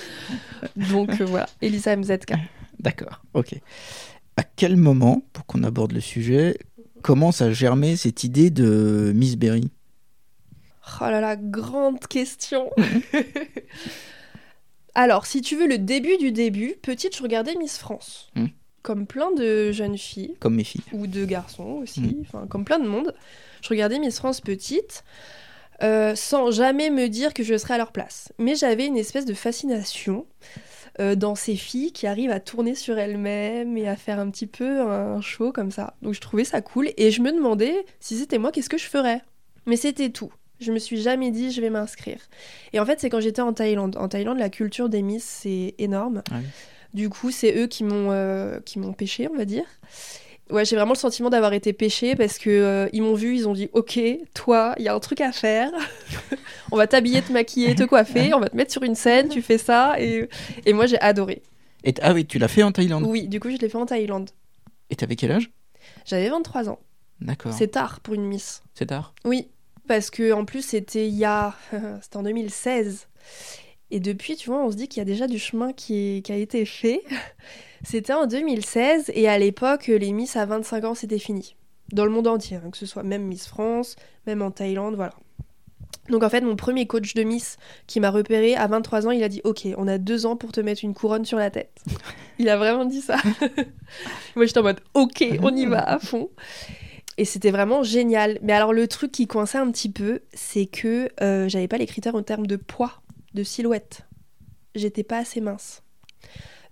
Donc 0.76 1.21
euh, 1.21 1.25
voilà, 1.25 1.47
Elisa 1.61 1.97
MZK. 1.97 2.35
D'accord, 2.78 3.23
ok. 3.35 3.55
À 4.37 4.45
quel 4.45 4.76
moment, 4.76 5.23
pour 5.33 5.45
qu'on 5.45 5.64
aborde 5.64 5.93
le 5.93 6.00
sujet, 6.00 6.57
commence 7.02 7.43
à 7.43 7.50
germer 7.52 7.97
cette 7.97 8.23
idée 8.25 8.50
de 8.50 9.12
Miss 9.14 9.37
Berry? 9.37 9.71
Oh 11.00 11.05
là 11.05 11.21
là, 11.21 11.37
grande 11.37 12.00
question. 12.07 12.71
Alors, 15.00 15.26
si 15.26 15.43
tu 15.43 15.55
veux 15.55 15.69
le 15.69 15.78
début 15.78 16.17
du 16.17 16.33
début, 16.33 16.75
petite, 16.83 17.17
je 17.17 17.23
regardais 17.23 17.55
Miss 17.55 17.78
France. 17.78 18.31
Hmm. 18.35 18.47
Comme 18.83 19.07
plein 19.07 19.31
de 19.31 19.71
jeunes 19.71 19.97
filles, 19.97 20.35
Comme 20.40 20.57
mes 20.57 20.64
filles. 20.64 20.83
ou 20.93 21.07
de 21.07 21.25
garçons 21.25 21.78
aussi, 21.83 22.00
Hmm. 22.00 22.23
enfin 22.23 22.47
comme 22.49 22.64
plein 22.64 22.81
de 22.81 22.88
monde. 22.88 23.14
Je 23.62 23.69
regardais 23.69 24.00
Miss 24.00 24.17
France 24.19 24.40
petite, 24.40 25.05
euh, 25.85 26.17
sans 26.17 26.50
jamais 26.50 26.90
me 26.90 27.07
dire 27.09 27.33
que 27.33 27.45
je 27.45 27.57
serais 27.57 27.75
à 27.75 27.78
leur 27.78 27.93
place. 27.93 28.33
Mais 28.38 28.57
j'avais 28.57 28.87
une 28.87 28.97
espèce 28.97 29.25
de 29.25 29.35
fascination 29.35 30.26
euh, 30.99 31.14
dans 31.14 31.37
ces 31.37 31.55
filles 31.55 31.93
qui 31.93 32.09
arrivent 32.09 32.33
à 32.33 32.40
tourner 32.40 32.75
sur 32.75 32.99
elles-mêmes 32.99 33.76
et 33.76 33.87
à 33.88 33.95
faire 33.95 34.19
un 34.19 34.28
petit 34.31 34.49
peu 34.49 34.81
un 34.81 35.21
show 35.21 35.52
comme 35.52 35.71
ça. 35.71 35.95
Donc 36.02 36.14
je 36.14 36.21
trouvais 36.21 36.43
ça 36.43 36.61
cool 36.61 36.88
et 36.97 37.12
je 37.12 37.23
me 37.23 37.31
demandais 37.31 37.85
si 38.00 38.17
c'était 38.17 38.38
moi, 38.38 38.50
qu'est-ce 38.50 38.69
que 38.69 38.78
je 38.78 38.87
ferais? 38.88 39.23
Mais 39.67 39.76
c'était 39.76 40.11
tout. 40.11 40.33
Je 40.61 40.73
me 40.73 40.79
suis 40.79 41.00
jamais 41.00 41.31
dit 41.31 41.50
je 41.50 41.61
vais 41.61 41.71
m'inscrire. 41.71 42.19
Et 42.73 42.81
en 42.81 42.87
fait, 42.87 43.00
c'est 43.00 43.11
quand 43.11 43.21
j'étais 43.21 43.43
en 43.43 43.53
Thaïlande. 43.53 43.97
En 43.97 44.09
Thaïlande, 44.09 44.38
la 44.38 44.50
culture 44.50 44.88
des 44.88 45.03
Miss, 45.03 45.25
c'est 45.25 45.75
énorme. 45.79 46.23
Ah. 46.31 46.41
Du 46.95 47.09
coup, 47.11 47.31
c'est 47.31 47.57
eux 47.57 47.67
qui 47.67 47.85
m'ont 47.85 48.11
euh, 48.11 48.61
qui 48.61 48.79
m'ont 48.79 48.93
pêché, 48.93 49.29
on 49.33 49.37
va 49.37 49.45
dire. 49.45 49.65
Ouais, 50.50 50.65
j'ai 50.65 50.77
vraiment 50.77 50.95
le 50.95 50.99
sentiment 50.99 51.29
d'avoir 51.29 51.53
été 51.53 51.75
pêché 51.75 52.17
parce 52.17 52.38
que 52.38 52.49
euh, 52.49 52.88
ils 52.95 53.03
m'ont 53.03 53.15
vu, 53.15 53.37
ils 53.37 53.47
ont 53.47 53.53
dit 53.53 53.69
OK, 53.75 54.00
toi, 54.35 54.75
il 54.79 54.85
y 54.85 54.88
a 54.88 54.95
un 54.95 55.00
truc 55.00 55.21
à 55.21 55.31
faire. 55.31 55.71
on 56.73 56.77
va 56.77 56.87
t'habiller, 56.87 57.21
te 57.21 57.33
maquiller, 57.33 57.75
te 57.75 57.83
coiffer, 57.83 58.33
on 58.33 58.41
va 58.41 58.49
te 58.49 58.57
mettre 58.57 58.73
sur 58.73 58.83
une 58.83 58.95
scène, 58.95 59.29
tu 59.29 59.43
fais 59.43 59.59
ça 59.59 60.00
et, 60.00 60.29
et 60.65 60.73
moi 60.73 60.87
j'ai 60.87 60.99
adoré. 61.00 61.43
Et 61.85 61.95
ah 62.03 62.12
oui, 62.12 62.27
tu 62.27 62.38
l'as 62.38 62.49
fait 62.49 62.62
en 62.62 62.73
Thaïlande? 62.73 63.05
Oui, 63.07 63.29
du 63.29 63.41
coup, 63.41 63.50
je 63.50 63.57
l'ai 63.57 63.69
fait 63.69 63.77
en 63.79 63.87
Thaïlande. 63.87 64.31
Et 64.91 64.97
t'avais 64.97 65.17
quel 65.17 65.33
âge? 65.33 65.50
J'avais 66.05 66.29
23 66.29 66.69
ans. 66.69 66.79
D'accord. 67.21 67.53
C'est 67.53 67.69
tard 67.69 68.00
pour 68.00 68.15
une 68.15 68.25
Miss. 68.25 68.62
C'est 68.75 68.87
tard? 68.87 69.15
Oui, 69.25 69.49
parce 69.88 70.11
que 70.11 70.33
en 70.33 70.45
plus 70.45 70.62
c'était 70.62 71.09
il 71.09 71.14
y 71.14 71.25
a 71.25 71.54
c'était 72.00 72.16
en 72.16 72.23
2016. 72.23 73.09
Et 73.90 74.00
depuis, 74.00 74.37
tu 74.37 74.50
vois, 74.50 74.62
on 74.62 74.71
se 74.71 74.76
dit 74.76 74.87
qu'il 74.88 74.99
y 74.99 75.02
a 75.02 75.07
déjà 75.07 75.26
du 75.26 75.38
chemin 75.38 75.73
qui, 75.73 76.23
a 76.28 76.35
été 76.35 76.64
fait. 76.66 77.02
C'était 77.85 78.12
en 78.12 78.26
2016 78.26 79.12
et 79.14 79.28
à 79.28 79.38
l'époque, 79.38 79.87
les 79.87 80.12
Miss 80.12 80.37
à 80.37 80.45
25 80.45 80.85
ans, 80.85 80.95
c'était 80.95 81.18
fini. 81.18 81.54
Dans 81.92 82.04
le 82.04 82.11
monde 82.11 82.26
entier, 82.26 82.57
hein, 82.59 82.71
que 82.71 82.76
ce 82.76 82.87
soit 82.87 83.02
même 83.02 83.23
Miss 83.23 83.47
France, 83.47 83.97
même 84.26 84.42
en 84.42 84.50
Thaïlande, 84.50 84.97
voilà. 84.97 85.14
Donc 86.11 86.23
en 86.23 86.28
fait, 86.28 86.40
mon 86.40 86.57
premier 86.57 86.87
coach 86.87 87.14
de 87.14 87.23
Miss 87.23 87.57
qui 87.87 88.00
m'a 88.00 88.11
repéré 88.11 88.57
à 88.57 88.66
23 88.66 89.07
ans, 89.07 89.11
il 89.11 89.23
a 89.23 89.28
dit 89.28 89.40
Ok, 89.45 89.66
on 89.76 89.87
a 89.87 89.99
deux 89.99 90.26
ans 90.26 90.37
pour 90.37 90.52
te 90.52 90.61
mettre 90.61 90.85
une 90.85 90.95
couronne 90.95 91.25
sur 91.25 91.38
la 91.38 91.50
tête. 91.50 91.71
il 92.38 92.49
a 92.49 92.57
vraiment 92.57 92.85
dit 92.85 93.00
ça. 93.00 93.16
Moi 94.37 94.47
j'étais 94.47 94.59
en 94.59 94.62
mode 94.64 94.80
Ok, 94.95 95.25
on 95.42 95.54
y 95.54 95.66
va 95.66 95.83
à 95.83 95.99
fond. 95.99 96.30
Et 97.19 97.25
c'était 97.25 97.51
vraiment 97.51 97.83
génial. 97.83 98.39
Mais 98.43 98.53
alors 98.53 98.73
le 98.73 98.87
truc 98.87 99.11
qui 99.11 99.27
coinçait 99.27 99.59
un 99.59 99.71
petit 99.73 99.91
peu, 99.91 100.21
c'est 100.33 100.67
que 100.67 101.11
euh, 101.21 101.49
j'avais 101.49 101.67
pas 101.67 101.77
les 101.77 101.87
critères 101.87 102.15
en 102.15 102.23
termes 102.23 102.47
de 102.47 102.55
poids, 102.55 103.03
de 103.35 103.43
silhouette. 103.43 104.07
J'étais 104.77 105.03
pas 105.03 105.19
assez 105.19 105.41
mince. 105.41 105.83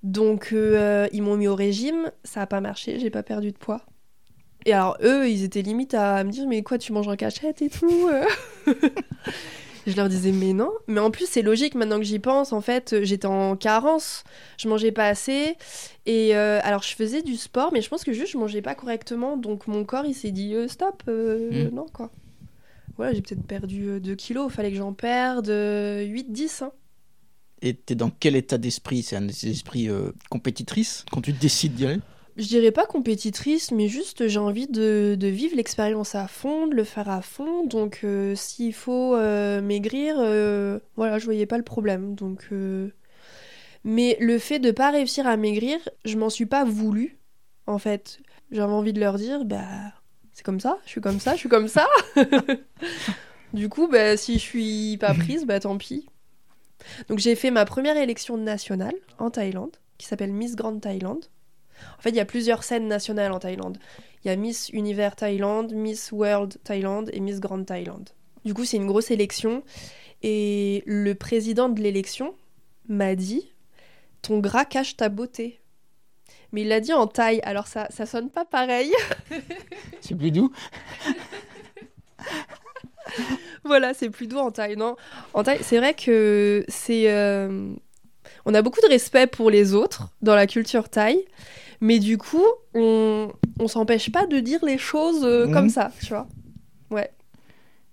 Donc 0.04 0.50
euh, 0.52 1.08
ils 1.12 1.22
m'ont 1.22 1.36
mis 1.36 1.48
au 1.48 1.56
régime, 1.56 2.12
ça 2.22 2.42
a 2.42 2.46
pas 2.46 2.60
marché, 2.60 3.00
j'ai 3.00 3.10
pas 3.10 3.24
perdu 3.24 3.50
de 3.50 3.56
poids. 3.56 3.82
Et 4.66 4.72
alors 4.72 4.96
eux, 5.02 5.28
ils 5.28 5.42
étaient 5.42 5.62
limite 5.62 5.94
à 5.94 6.22
me 6.22 6.30
dire 6.30 6.46
mais 6.46 6.62
quoi 6.62 6.78
tu 6.78 6.92
manges 6.92 7.08
en 7.08 7.16
cachette 7.16 7.60
et 7.60 7.68
tout. 7.68 8.08
Je 9.86 9.94
leur 9.96 10.08
disais 10.08 10.32
mais 10.32 10.52
non. 10.52 10.70
Mais 10.88 11.00
en 11.00 11.10
plus 11.10 11.26
c'est 11.28 11.42
logique 11.42 11.74
maintenant 11.74 11.98
que 11.98 12.04
j'y 12.04 12.18
pense. 12.18 12.52
En 12.52 12.60
fait 12.60 12.92
euh, 12.92 13.04
j'étais 13.04 13.26
en 13.26 13.56
carence, 13.56 14.24
je 14.58 14.68
mangeais 14.68 14.92
pas 14.92 15.06
assez. 15.06 15.54
Et 16.06 16.36
euh, 16.36 16.58
alors 16.64 16.82
je 16.82 16.94
faisais 16.94 17.22
du 17.22 17.36
sport, 17.36 17.70
mais 17.72 17.80
je 17.82 17.88
pense 17.88 18.02
que 18.04 18.12
juste 18.12 18.32
je 18.32 18.38
mangeais 18.38 18.62
pas 18.62 18.74
correctement. 18.74 19.36
Donc 19.36 19.66
mon 19.68 19.84
corps 19.84 20.04
il 20.04 20.14
s'est 20.14 20.32
dit 20.32 20.54
euh, 20.54 20.68
stop, 20.68 21.02
euh, 21.08 21.70
Mm. 21.70 21.74
non 21.74 21.86
quoi. 21.92 22.10
Voilà 22.96 23.12
j'ai 23.14 23.22
peut-être 23.22 23.44
perdu 23.46 24.00
2 24.00 24.14
kilos, 24.16 24.52
fallait 24.52 24.70
que 24.70 24.76
j'en 24.78 24.92
perde 24.92 25.48
8-10. 25.48 26.62
Hein. 26.64 26.72
Et 27.62 27.74
t'es 27.74 27.94
dans 27.94 28.10
quel 28.10 28.36
état 28.36 28.58
d'esprit? 28.58 29.02
C'est 29.02 29.16
un 29.16 29.28
esprit 29.28 29.88
compétitrice 30.30 31.04
quand 31.10 31.20
tu 31.20 31.32
décides 31.32 31.74
d'y 31.74 31.86
aller? 31.86 32.00
Je 32.36 32.48
dirais 32.48 32.70
pas 32.70 32.84
compétitrice, 32.84 33.70
mais 33.70 33.88
juste 33.88 34.28
j'ai 34.28 34.38
envie 34.38 34.66
de, 34.66 35.16
vivre 35.22 35.56
l'expérience 35.56 36.14
à 36.14 36.28
fond, 36.28 36.66
de 36.66 36.74
le 36.74 36.84
faire 36.84 37.08
à 37.08 37.22
fond. 37.22 37.64
Donc 37.64 38.00
euh, 38.04 38.34
s'il 38.34 38.74
faut 38.74 39.14
euh, 39.14 39.62
maigrir, 39.62 40.16
euh, 40.18 40.78
voilà, 40.96 41.18
je 41.18 41.24
voyais 41.24 41.46
pas 41.46 41.56
le 41.56 41.64
problème. 41.64 42.14
Donc, 42.14 42.50
Mais 43.84 44.18
le 44.20 44.38
fait 44.38 44.58
de 44.58 44.70
pas 44.70 44.90
réussir 44.90 45.26
à 45.26 45.38
maigrir, 45.38 45.78
je 46.04 46.18
m'en 46.18 46.28
suis 46.28 46.46
pas 46.46 46.64
voulu, 46.64 47.18
en 47.66 47.78
fait. 47.78 48.18
J'avais 48.50 48.72
envie 48.72 48.92
de 48.92 49.00
leur 49.00 49.16
dire, 49.16 49.44
bah 49.46 49.92
c'est 50.34 50.44
comme 50.44 50.60
ça, 50.60 50.78
je 50.84 50.90
suis 50.90 51.00
comme 51.00 51.18
ça, 51.18 51.32
je 51.32 51.38
suis 51.38 51.48
comme 51.48 51.68
ça. 51.68 51.86
du 53.54 53.70
coup, 53.70 53.88
bah, 53.88 54.18
si 54.18 54.34
je 54.34 54.38
suis 54.38 54.98
pas 54.98 55.14
prise, 55.14 55.46
bah 55.46 55.58
tant 55.58 55.78
pis. 55.78 56.06
Donc 57.08 57.18
j'ai 57.18 57.34
fait 57.34 57.50
ma 57.50 57.64
première 57.64 57.96
élection 57.96 58.36
nationale 58.36 58.94
en 59.18 59.30
Thaïlande, 59.30 59.76
qui 59.96 60.06
s'appelle 60.06 60.34
Miss 60.34 60.54
Grande 60.54 60.82
Thaïlande. 60.82 61.24
En 61.98 62.02
fait, 62.02 62.10
il 62.10 62.16
y 62.16 62.20
a 62.20 62.24
plusieurs 62.24 62.62
scènes 62.62 62.88
nationales 62.88 63.32
en 63.32 63.38
Thaïlande. 63.38 63.78
Il 64.24 64.28
y 64.28 64.30
a 64.30 64.36
Miss 64.36 64.68
Univers 64.70 65.16
Thaïlande, 65.16 65.72
Miss 65.72 66.10
World 66.12 66.56
Thaïlande 66.64 67.10
et 67.12 67.20
Miss 67.20 67.40
Grande 67.40 67.66
Thaïlande. 67.66 68.10
Du 68.44 68.54
coup, 68.54 68.64
c'est 68.64 68.76
une 68.76 68.86
grosse 68.86 69.10
élection. 69.10 69.62
Et 70.22 70.82
le 70.86 71.14
président 71.14 71.68
de 71.68 71.80
l'élection 71.80 72.34
m'a 72.88 73.14
dit 73.14 73.52
Ton 74.22 74.38
gras 74.38 74.64
cache 74.64 74.96
ta 74.96 75.08
beauté. 75.08 75.60
Mais 76.52 76.62
il 76.62 76.68
l'a 76.68 76.80
dit 76.80 76.92
en 76.92 77.06
thaï, 77.06 77.40
alors 77.42 77.66
ça, 77.66 77.86
ça 77.90 78.06
sonne 78.06 78.30
pas 78.30 78.44
pareil. 78.44 78.92
C'est 80.00 80.14
plus 80.14 80.30
doux 80.30 80.52
voilà, 83.64 83.94
c'est 83.94 84.10
plus 84.10 84.26
doux 84.26 84.38
en 84.38 84.50
thaï. 84.50 84.76
Non, 84.76 84.96
en 85.34 85.42
thaï, 85.42 85.58
c'est 85.62 85.78
vrai 85.78 85.94
que 85.94 86.64
c'est. 86.68 87.10
euh, 87.10 87.72
On 88.44 88.54
a 88.54 88.62
beaucoup 88.62 88.80
de 88.80 88.88
respect 88.88 89.26
pour 89.26 89.50
les 89.50 89.74
autres 89.74 90.08
dans 90.22 90.34
la 90.34 90.46
culture 90.46 90.88
thaï, 90.88 91.24
mais 91.80 91.98
du 91.98 92.18
coup, 92.18 92.44
on, 92.74 93.30
on 93.60 93.68
s'empêche 93.68 94.10
pas 94.12 94.26
de 94.26 94.40
dire 94.40 94.64
les 94.64 94.78
choses 94.78 95.24
euh, 95.24 95.46
Mhm. 95.46 95.52
comme 95.52 95.68
ça, 95.68 95.92
tu 96.00 96.08
vois. 96.08 96.26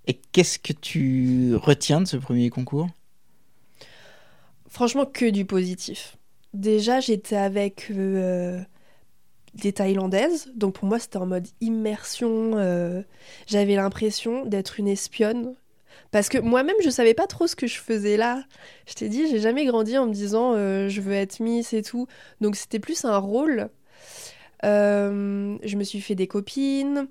Et 0.06 0.16
qu'est-ce 0.34 0.60
que 0.60 0.74
tu 0.74 1.56
retiens 1.56 2.02
de 2.02 2.06
ce 2.08 2.18
premier 2.18 2.50
concours? 2.50 2.90
Franchement, 4.68 5.06
que 5.06 5.30
du 5.30 5.46
positif. 5.46 6.18
Déjà, 6.54 7.00
j'étais 7.00 7.36
avec 7.36 7.88
euh, 7.92 8.60
des 9.56 9.74
Thaïlandaises, 9.74 10.52
donc 10.56 10.75
pour 10.75 10.86
moi, 10.88 11.00
c'était 11.00 11.18
en 11.18 11.25
mode 11.25 11.48
immersion. 11.62 12.58
euh, 12.58 13.02
J'avais 13.48 13.75
l'impression 13.75 14.46
d'être 14.46 14.80
une 14.80 14.88
espionne. 14.88 15.56
Parce 16.13 16.29
que 16.29 16.38
moi-même, 16.38 16.75
je 16.84 16.91
savais 16.91 17.15
pas 17.15 17.25
trop 17.25 17.48
ce 17.48 17.55
que 17.55 17.65
je 17.65 17.79
faisais 17.79 18.17
là. 18.17 18.43
Je 18.88 18.93
t'ai 18.93 19.10
dit, 19.10 19.27
j'ai 19.27 19.39
jamais 19.39 19.65
grandi 19.65 19.98
en 19.98 20.05
me 20.05 20.13
disant 20.13 20.53
euh, 20.53 20.88
je 20.88 21.01
veux 21.01 21.13
être 21.13 21.39
Miss 21.39 21.74
et 21.74 21.82
tout. 21.82 22.08
Donc 22.39 22.55
c'était 22.55 22.79
plus 22.79 23.03
un 23.03 23.17
rôle. 23.17 23.70
Euh, 24.63 25.58
je 25.63 25.75
me 25.75 25.84
suis 25.84 26.01
fait 26.01 26.13
des 26.13 26.27
copines 26.27 27.08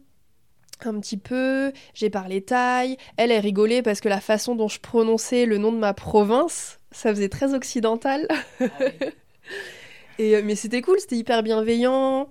un 0.85 0.99
petit 0.99 1.16
peu, 1.16 1.73
j'ai 1.94 2.11
parlé 2.11 2.42
thaï. 2.42 2.97
Elle, 3.16 3.30
elle 3.30 3.42
rigolait 3.42 3.82
parce 3.82 4.00
que 4.00 4.09
la 4.09 4.21
façon 4.21 4.54
dont 4.54 4.68
je 4.68 4.80
prononçais 4.80 5.47
le 5.47 5.59
nom 5.59 5.73
de 5.73 5.78
ma 5.78 5.94
province, 5.94 6.78
ça 6.90 7.11
faisait 7.11 7.28
très 7.28 7.54
occidental. 7.54 8.26
Et, 10.18 10.37
euh, 10.37 10.42
mais 10.44 10.56
c'était 10.56 10.82
cool, 10.82 10.99
c'était 10.99 11.16
hyper 11.16 11.42
bienveillant. 11.42 12.28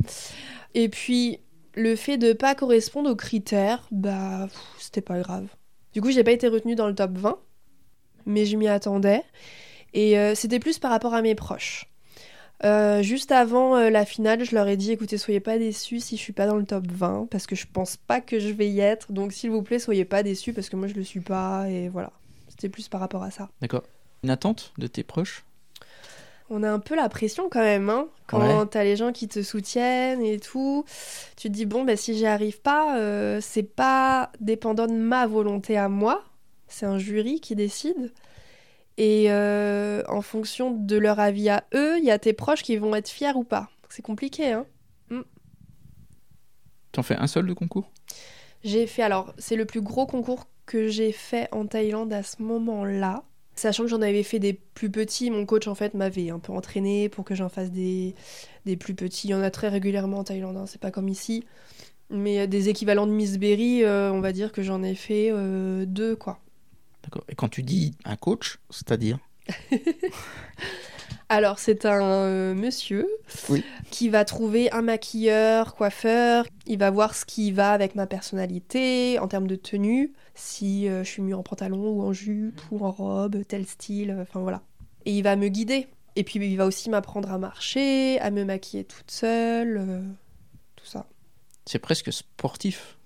Et 0.74 0.90
puis, 0.90 1.40
le 1.76 1.96
fait 1.96 2.18
de 2.18 2.34
pas 2.34 2.56
correspondre 2.56 3.10
aux 3.10 3.16
critères, 3.16 3.88
bah, 3.92 4.48
c'était 4.78 5.02
pas 5.02 5.20
grave. 5.20 5.48
Du 5.94 6.02
coup, 6.02 6.12
j'ai 6.12 6.24
pas 6.24 6.32
été 6.32 6.48
retenue 6.48 6.76
dans 6.76 6.88
le 6.88 6.96
top 6.96 7.18
20, 7.18 7.38
mais 8.26 8.46
je 8.46 8.56
m'y 8.58 8.68
attendais. 8.68 9.24
Et 9.94 10.18
euh, 10.18 10.36
c'était 10.36 10.60
plus 10.60 10.80
par 10.80 10.92
rapport 10.92 11.14
à 11.14 11.22
mes 11.22 11.36
proches. 11.36 11.88
Euh, 12.64 13.02
juste 13.02 13.32
avant 13.32 13.76
euh, 13.76 13.90
la 13.90 14.06
finale, 14.06 14.46
je 14.46 14.54
leur 14.54 14.68
ai 14.68 14.78
dit 14.78 14.92
écoutez, 14.92 15.18
soyez 15.18 15.40
pas 15.40 15.58
déçus 15.58 16.00
si 16.00 16.16
je 16.16 16.22
suis 16.22 16.34
pas 16.34 16.46
dans 16.46 16.58
le 16.58 16.66
top 16.66 16.86
20, 16.88 17.28
parce 17.32 17.48
que 17.48 17.56
je 17.56 17.66
pense 17.72 17.98
pas 17.98 18.22
que 18.22 18.40
je 18.40 18.50
vais 18.50 18.70
y 18.70 18.80
être. 18.80 19.12
Donc, 19.12 19.34
s'il 19.34 19.50
vous 19.50 19.64
plaît, 19.64 19.80
soyez 19.80 20.06
pas 20.06 20.24
déçus, 20.24 20.54
parce 20.54 20.70
que 20.70 20.76
moi, 20.76 20.88
je 20.88 20.94
le 20.94 21.04
suis 21.04 21.22
pas. 21.22 21.70
Et 21.70 21.90
voilà. 21.90 22.12
C'était 22.48 22.70
plus 22.70 22.88
par 22.88 23.02
rapport 23.02 23.24
à 23.24 23.32
ça. 23.32 23.50
D'accord. 23.62 23.84
Une 24.24 24.30
attente 24.30 24.74
de 24.78 24.88
tes 24.88 25.04
proches? 25.04 25.44
On 26.54 26.64
a 26.64 26.70
un 26.70 26.80
peu 26.80 26.96
la 26.96 27.08
pression 27.08 27.48
quand 27.50 27.62
même, 27.62 27.90
hein, 27.90 28.10
quand 28.28 28.40
Ouais. 28.40 28.66
t'as 28.70 28.84
les 28.84 28.98
gens 28.98 29.14
qui 29.14 29.30
te 29.30 29.42
soutiennent 29.42 30.22
et 30.22 30.38
tout. 30.38 30.84
Tu 31.38 31.48
te 31.48 31.54
dis, 31.54 31.66
bon, 31.66 31.86
bah, 31.86 31.96
si 31.96 32.18
j'y 32.18 32.26
arrive 32.26 32.60
pas, 32.62 32.98
euh, 32.98 33.40
c'est 33.42 33.64
pas 33.64 34.32
dépendant 34.42 34.86
de 34.86 34.92
ma 34.92 35.28
volonté 35.28 35.78
à 35.78 35.88
moi, 35.88 36.26
c'est 36.68 36.86
un 36.86 36.98
jury 36.98 37.40
qui 37.40 37.56
décide. 37.56 38.12
Et 38.98 39.32
euh, 39.32 40.04
en 40.10 40.22
fonction 40.22 40.72
de 40.72 40.98
leur 40.98 41.22
avis 41.22 41.48
à 41.48 41.64
eux, 41.74 41.98
il 42.00 42.04
y 42.04 42.12
a 42.12 42.20
tes 42.20 42.34
proches 42.34 42.64
qui 42.64 42.76
vont 42.76 42.94
être 42.96 43.08
fiers 43.08 43.34
ou 43.34 43.46
pas. 43.46 43.70
C'est 43.88 44.02
compliqué, 44.02 44.52
hein 44.52 44.66
T'en 46.92 47.04
fais 47.04 47.16
un 47.16 47.28
seul 47.28 47.48
de 47.48 47.54
concours? 47.54 47.90
J'ai 48.66 48.86
fait, 48.86 49.02
alors, 49.02 49.34
c'est 49.38 49.56
le 49.56 49.64
plus 49.66 49.80
gros 49.82 50.06
concours 50.06 50.48
que 50.66 50.88
j'ai 50.90 51.14
fait 51.14 51.48
en 51.54 51.66
Thaïlande 51.66 52.12
à 52.12 52.22
ce 52.22 52.42
moment-là. 52.42 53.24
Sachant 53.56 53.84
que 53.84 53.90
j'en 53.90 54.02
avais 54.02 54.24
fait 54.24 54.40
des 54.40 54.54
plus 54.54 54.90
petits, 54.90 55.30
mon 55.30 55.46
coach 55.46 55.68
en 55.68 55.76
fait 55.76 55.94
m'avait 55.94 56.30
un 56.30 56.40
peu 56.40 56.54
entraîné 56.54 57.10
pour 57.10 57.26
que 57.26 57.36
j'en 57.36 57.50
fasse 57.50 57.72
des, 57.72 58.16
des 58.66 58.78
plus 58.78 58.96
petits. 58.96 59.28
Il 59.28 59.32
y 59.32 59.34
en 59.34 59.42
a 59.42 59.52
très 59.52 59.68
régulièrement 59.68 60.20
en 60.20 60.24
Thaïlande, 60.24 60.58
hein, 60.58 60.66
c'est 60.68 60.82
pas 60.82 60.92
comme 60.92 61.10
ici. 61.10 61.44
Mais 62.10 62.48
des 62.48 62.70
équivalents 62.70 63.08
de 63.08 63.12
Miss 63.12 63.38
Berry, 63.38 63.84
euh, 63.84 64.12
on 64.12 64.20
va 64.20 64.34
dire 64.34 64.52
que 64.52 64.62
j'en 64.62 64.84
ai 64.84 64.96
fait 64.96 65.30
euh, 65.32 65.86
deux, 65.86 66.16
quoi. 66.16 66.40
D'accord. 67.04 67.24
Et 67.30 67.36
quand 67.36 67.50
tu 67.50 67.64
dis 67.64 67.94
un 68.06 68.16
coach, 68.16 68.60
c'est-à-dire? 68.70 69.18
Alors, 71.30 71.60
c'est 71.60 71.86
un 71.86 72.02
euh, 72.04 72.54
monsieur 72.54 73.08
Oui. 73.50 73.64
qui 73.90 74.10
va 74.10 74.26
trouver 74.26 74.72
un 74.72 74.82
maquilleur, 74.82 75.76
coiffeur. 75.76 76.46
Il 76.68 76.78
va 76.80 76.92
voir 76.92 77.16
ce 77.16 77.26
qui 77.26 77.52
va 77.52 77.72
avec 77.72 77.96
ma 77.96 78.08
personnalité 78.08 79.18
en 79.20 79.28
termes 79.28 79.48
de 79.48 79.56
tenue, 79.56 80.14
si 80.36 80.88
euh, 80.90 81.04
je 81.04 81.10
suis 81.10 81.22
mieux 81.22 81.36
en 81.36 81.44
pantalon 81.44 81.90
ou 81.90 82.02
en 82.02 82.14
jupe 82.14 82.62
ou 82.72 82.86
en 82.86 82.92
robe, 82.92 83.44
tel 83.48 83.66
style, 83.66 84.12
euh, 84.12 84.22
enfin 84.24 84.40
voilà. 84.42 84.62
Et 85.06 85.14
il 85.18 85.22
va 85.24 85.36
me 85.36 85.48
guider. 85.48 85.88
Et 86.18 86.24
puis, 86.24 86.40
il 86.40 86.58
va 86.58 86.66
aussi 86.66 86.90
m'apprendre 86.90 87.32
à 87.32 87.38
marcher, 87.38 88.20
à 88.20 88.32
me 88.32 88.44
maquiller 88.44 88.84
toute 88.84 89.10
seule, 89.10 89.78
euh, 89.80 90.02
tout 90.76 90.86
ça. 90.86 91.08
C'est 91.66 91.80
presque 91.80 92.12
sportif. 92.12 92.98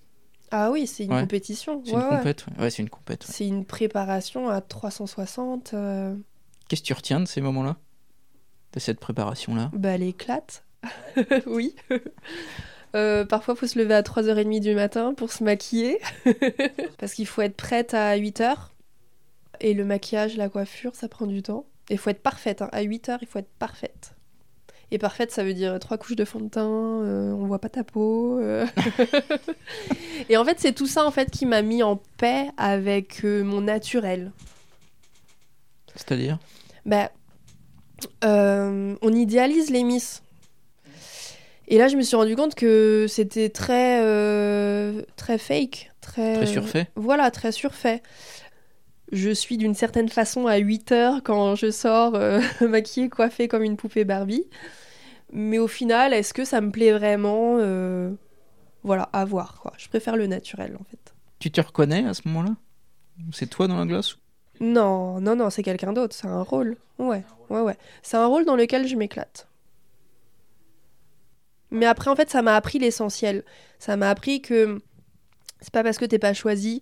Ah 0.51 0.71
oui, 0.71 0.87
c'est 0.87 1.03
une 1.05 1.13
Ouais. 1.13 1.21
compétition. 1.21 1.81
C'est 1.85 1.91
ouais, 1.93 2.01
une 2.01 2.17
compète. 2.17 2.45
Ouais, 2.57 2.63
Ouais, 2.63 2.69
c'est 2.69 2.81
une 2.81 2.89
compète. 2.89 3.23
C'est 3.29 3.47
une 3.47 3.65
préparation 3.65 4.49
à 4.49 4.61
360. 4.61 5.73
euh, 5.73 6.15
Qu'est-ce 6.67 6.81
que 6.81 6.87
tu 6.87 6.93
retiens 6.93 7.19
de 7.19 7.25
ces 7.27 7.41
moments-là? 7.41 7.75
De 8.75 8.79
cette 8.79 8.99
préparation-là 8.99 9.71
Bah, 9.73 9.89
elle 9.89 10.03
éclate. 10.03 10.63
oui. 11.47 11.75
Euh, 12.95 13.25
parfois, 13.25 13.55
il 13.55 13.57
faut 13.59 13.67
se 13.67 13.79
lever 13.79 13.93
à 13.93 14.01
3h30 14.01 14.59
du 14.59 14.75
matin 14.75 15.13
pour 15.13 15.31
se 15.31 15.43
maquiller. 15.43 15.99
Parce 16.97 17.13
qu'il 17.13 17.25
faut 17.27 17.41
être 17.41 17.55
prête 17.55 17.93
à 17.93 18.15
8h. 18.17 18.55
Et 19.61 19.73
le 19.73 19.85
maquillage, 19.85 20.37
la 20.37 20.49
coiffure, 20.49 20.93
ça 20.95 21.07
prend 21.07 21.25
du 21.25 21.41
temps. 21.41 21.65
Et 21.89 21.93
il 21.93 21.97
faut 21.97 22.09
être 22.09 22.21
parfaite. 22.21 22.61
hein. 22.61 22.69
À 22.71 22.83
8h, 22.83 23.17
il 23.21 23.27
faut 23.27 23.39
être 23.39 23.51
parfaite. 23.59 24.11
Et 24.91 24.97
parfaite, 24.97 25.31
ça 25.31 25.43
veut 25.43 25.53
dire 25.53 25.79
trois 25.79 25.97
couches 25.97 26.15
de 26.15 26.25
fond 26.25 26.39
de 26.39 26.47
teint, 26.49 26.69
euh, 26.69 27.31
on 27.31 27.47
voit 27.47 27.59
pas 27.59 27.69
ta 27.69 27.83
peau. 27.83 28.39
euh. 28.39 28.65
Et 30.29 30.37
en 30.37 30.45
fait, 30.45 30.59
c'est 30.59 30.73
tout 30.73 30.85
ça 30.85 31.05
en 31.05 31.11
fait 31.11 31.31
qui 31.31 31.45
m'a 31.47 31.61
mis 31.63 31.81
en 31.81 31.99
paix 32.17 32.49
avec 32.57 33.25
euh, 33.25 33.43
mon 33.43 33.61
naturel. 33.61 34.31
C'est-à-dire? 35.95 36.37
Bah, 36.85 37.09
on 38.23 39.13
idéalise 39.13 39.69
les 39.69 39.83
Miss. 39.83 40.21
Et 41.67 41.77
là, 41.77 41.87
je 41.87 41.95
me 41.97 42.01
suis 42.03 42.15
rendu 42.15 42.35
compte 42.35 42.53
que 42.55 43.05
c'était 43.09 43.49
très, 43.49 44.01
euh, 44.03 45.01
très 45.15 45.37
fake, 45.37 45.91
très, 45.99 46.35
Très 46.35 46.45
surfait 46.45 46.87
Voilà, 46.95 47.31
très 47.31 47.51
surfait. 47.51 48.03
Je 49.11 49.31
suis 49.31 49.57
d'une 49.57 49.73
certaine 49.73 50.09
façon 50.09 50.47
à 50.47 50.57
8 50.57 50.91
heures 50.91 51.21
quand 51.23 51.55
je 51.55 51.71
sors 51.71 52.13
euh, 52.15 52.39
maquillée, 52.61 53.09
coiffée 53.09 53.47
comme 53.47 53.63
une 53.63 53.77
poupée 53.77 54.05
Barbie. 54.05 54.45
Mais 55.33 55.57
au 55.57 55.67
final, 55.67 56.13
est-ce 56.13 56.33
que 56.33 56.45
ça 56.45 56.61
me 56.61 56.69
plaît 56.71 56.91
vraiment 56.91 57.57
Euh, 57.59 58.11
Voilà, 58.83 59.09
à 59.13 59.25
voir. 59.25 59.59
Quoi. 59.61 59.73
Je 59.77 59.87
préfère 59.89 60.15
le 60.17 60.27
naturel 60.27 60.77
en 60.79 60.83
fait. 60.83 61.13
Tu 61.39 61.49
te 61.51 61.61
reconnais 61.61 62.05
à 62.05 62.13
ce 62.13 62.21
moment-là? 62.27 62.55
C'est 63.31 63.49
toi 63.49 63.67
dans 63.67 63.77
la 63.77 63.85
glace 63.85 64.17
Non, 64.59 65.19
non, 65.19 65.35
non, 65.35 65.49
c'est 65.49 65.63
quelqu'un 65.63 65.93
d'autre. 65.93 66.15
C'est 66.15 66.27
un 66.27 66.41
rôle. 66.41 66.77
Ouais, 66.97 67.23
ouais, 67.49 67.61
ouais. 67.61 67.77
C'est 68.03 68.17
un 68.17 68.25
rôle 68.25 68.45
dans 68.45 68.55
lequel 68.55 68.87
je 68.87 68.95
m'éclate. 68.95 69.47
Mais 71.71 71.85
après, 71.85 72.09
en 72.09 72.15
fait, 72.15 72.29
ça 72.29 72.41
m'a 72.41 72.55
appris 72.55 72.79
l'essentiel. 72.79 73.43
Ça 73.79 73.97
m'a 73.97 74.09
appris 74.09 74.41
que 74.41 74.81
c'est 75.59 75.73
pas 75.73 75.83
parce 75.83 75.97
que 75.97 76.05
t'es 76.05 76.19
pas 76.19 76.33
choisi 76.33 76.81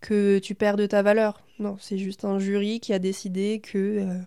que 0.00 0.38
tu 0.38 0.54
perds 0.54 0.76
de 0.76 0.86
ta 0.86 1.02
valeur. 1.02 1.42
Non, 1.58 1.76
c'est 1.80 1.98
juste 1.98 2.24
un 2.24 2.38
jury 2.38 2.78
qui 2.78 2.92
a 2.92 2.98
décidé 2.98 3.60
que 3.60 3.78
euh, 3.78 4.18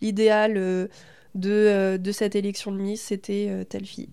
l'idéal 0.00 0.56
euh, 0.56 0.88
de, 1.34 1.50
euh, 1.50 1.98
de 1.98 2.10
cette 2.12 2.34
élection 2.34 2.72
de 2.72 2.78
Miss, 2.78 3.00
c'était 3.00 3.46
euh, 3.48 3.64
telle 3.64 3.86
fille. 3.86 4.10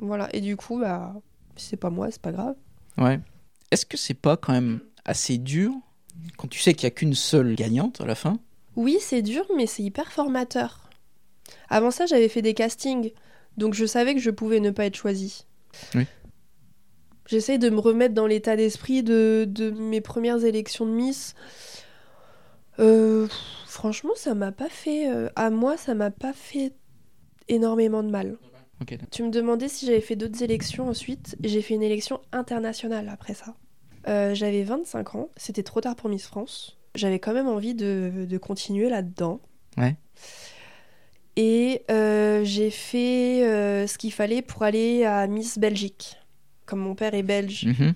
Voilà. 0.00 0.28
Et 0.34 0.42
du 0.42 0.56
coup, 0.56 0.78
bah, 0.78 1.14
c'est 1.56 1.78
pas 1.78 1.88
moi, 1.88 2.10
c'est 2.10 2.20
pas 2.20 2.32
grave. 2.32 2.56
Ouais. 2.98 3.20
Est-ce 3.70 3.86
que 3.86 3.96
c'est 3.96 4.14
pas 4.14 4.36
quand 4.36 4.52
même 4.52 4.80
assez 5.04 5.38
dur 5.38 5.72
quand 6.36 6.48
tu 6.48 6.58
sais 6.60 6.74
qu'il 6.74 6.86
n'y 6.86 6.92
a 6.92 6.94
qu'une 6.94 7.14
seule 7.14 7.54
gagnante 7.54 8.00
à 8.00 8.06
la 8.06 8.14
fin 8.14 8.38
Oui, 8.76 8.98
c'est 9.00 9.22
dur, 9.22 9.44
mais 9.56 9.66
c'est 9.66 9.82
hyper 9.82 10.12
formateur. 10.12 10.88
Avant 11.68 11.90
ça, 11.90 12.06
j'avais 12.06 12.28
fait 12.28 12.42
des 12.42 12.54
castings, 12.54 13.12
donc 13.56 13.74
je 13.74 13.86
savais 13.86 14.14
que 14.14 14.20
je 14.20 14.30
pouvais 14.30 14.60
ne 14.60 14.70
pas 14.70 14.86
être 14.86 14.96
choisie. 14.96 15.44
Oui. 15.94 16.04
J'essaye 17.26 17.58
de 17.58 17.70
me 17.70 17.80
remettre 17.80 18.14
dans 18.14 18.26
l'état 18.26 18.54
d'esprit 18.56 19.02
de, 19.02 19.46
de 19.48 19.70
mes 19.70 20.00
premières 20.00 20.44
élections 20.44 20.86
de 20.86 20.92
Miss. 20.92 21.34
Euh, 22.78 23.26
franchement, 23.66 24.12
ça 24.16 24.34
m'a 24.34 24.52
pas 24.52 24.68
fait. 24.68 25.10
euh, 25.10 25.28
à 25.34 25.50
moi, 25.50 25.76
ça 25.76 25.94
m'a 25.94 26.10
pas 26.10 26.32
fait 26.32 26.72
énormément 27.48 28.02
de 28.02 28.10
mal. 28.10 28.36
Tu 29.10 29.22
me 29.22 29.30
demandais 29.30 29.68
si 29.68 29.86
j'avais 29.86 30.02
fait 30.02 30.16
d'autres 30.16 30.42
élections 30.42 30.88
ensuite. 30.88 31.36
J'ai 31.42 31.62
fait 31.62 31.74
une 31.74 31.82
élection 31.82 32.20
internationale 32.32 33.08
après 33.08 33.32
ça. 33.34 33.54
Euh, 34.08 34.34
j'avais 34.34 34.62
25 34.62 35.14
ans, 35.16 35.28
c'était 35.36 35.62
trop 35.62 35.80
tard 35.80 35.96
pour 35.96 36.08
Miss 36.08 36.26
France. 36.26 36.76
J'avais 36.94 37.18
quand 37.18 37.32
même 37.34 37.48
envie 37.48 37.74
de, 37.74 38.26
de 38.28 38.38
continuer 38.38 38.88
là-dedans. 38.88 39.40
Ouais. 39.76 39.96
Et 41.36 41.82
euh, 41.90 42.42
j'ai 42.44 42.70
fait 42.70 43.42
euh, 43.44 43.86
ce 43.86 43.98
qu'il 43.98 44.12
fallait 44.12 44.40
pour 44.42 44.62
aller 44.62 45.04
à 45.04 45.26
Miss 45.26 45.58
Belgique. 45.58 46.16
Comme 46.64 46.78
mon 46.80 46.94
père 46.94 47.12
est 47.14 47.22
belge, 47.22 47.66
Mhm. 47.66 47.92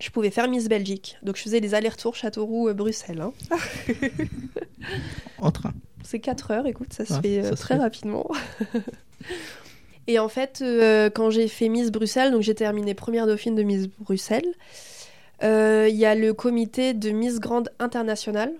je 0.00 0.10
pouvais 0.10 0.30
faire 0.30 0.48
Miss 0.48 0.68
Belgique. 0.68 1.16
Donc 1.22 1.36
je 1.36 1.42
faisais 1.42 1.60
des 1.60 1.74
allers-retours 1.74 2.14
Châteauroux-Bruxelles. 2.16 3.20
hein. 3.22 3.32
En 5.38 5.50
train. 5.50 5.72
C'est 6.02 6.20
4 6.20 6.50
heures, 6.50 6.66
écoute, 6.66 6.92
ça 6.92 7.06
se 7.06 7.14
Ouais, 7.14 7.20
fait 7.22 7.42
se 7.44 7.54
très 7.54 7.76
fait. 7.76 7.80
rapidement. 7.80 8.28
Et 10.06 10.18
en 10.18 10.28
fait, 10.28 10.60
euh, 10.62 11.08
quand 11.08 11.30
j'ai 11.30 11.48
fait 11.48 11.70
Miss 11.70 11.90
Bruxelles, 11.90 12.30
donc 12.30 12.42
j'ai 12.42 12.54
terminé 12.54 12.92
première 12.92 13.26
dauphine 13.26 13.54
de 13.54 13.62
Miss 13.62 13.86
Bruxelles, 13.88 14.52
il 15.42 15.94
y 15.96 16.04
a 16.04 16.14
le 16.14 16.32
comité 16.34 16.94
de 16.94 17.10
Miss 17.10 17.40
Grande 17.40 17.70
Internationale. 17.78 18.52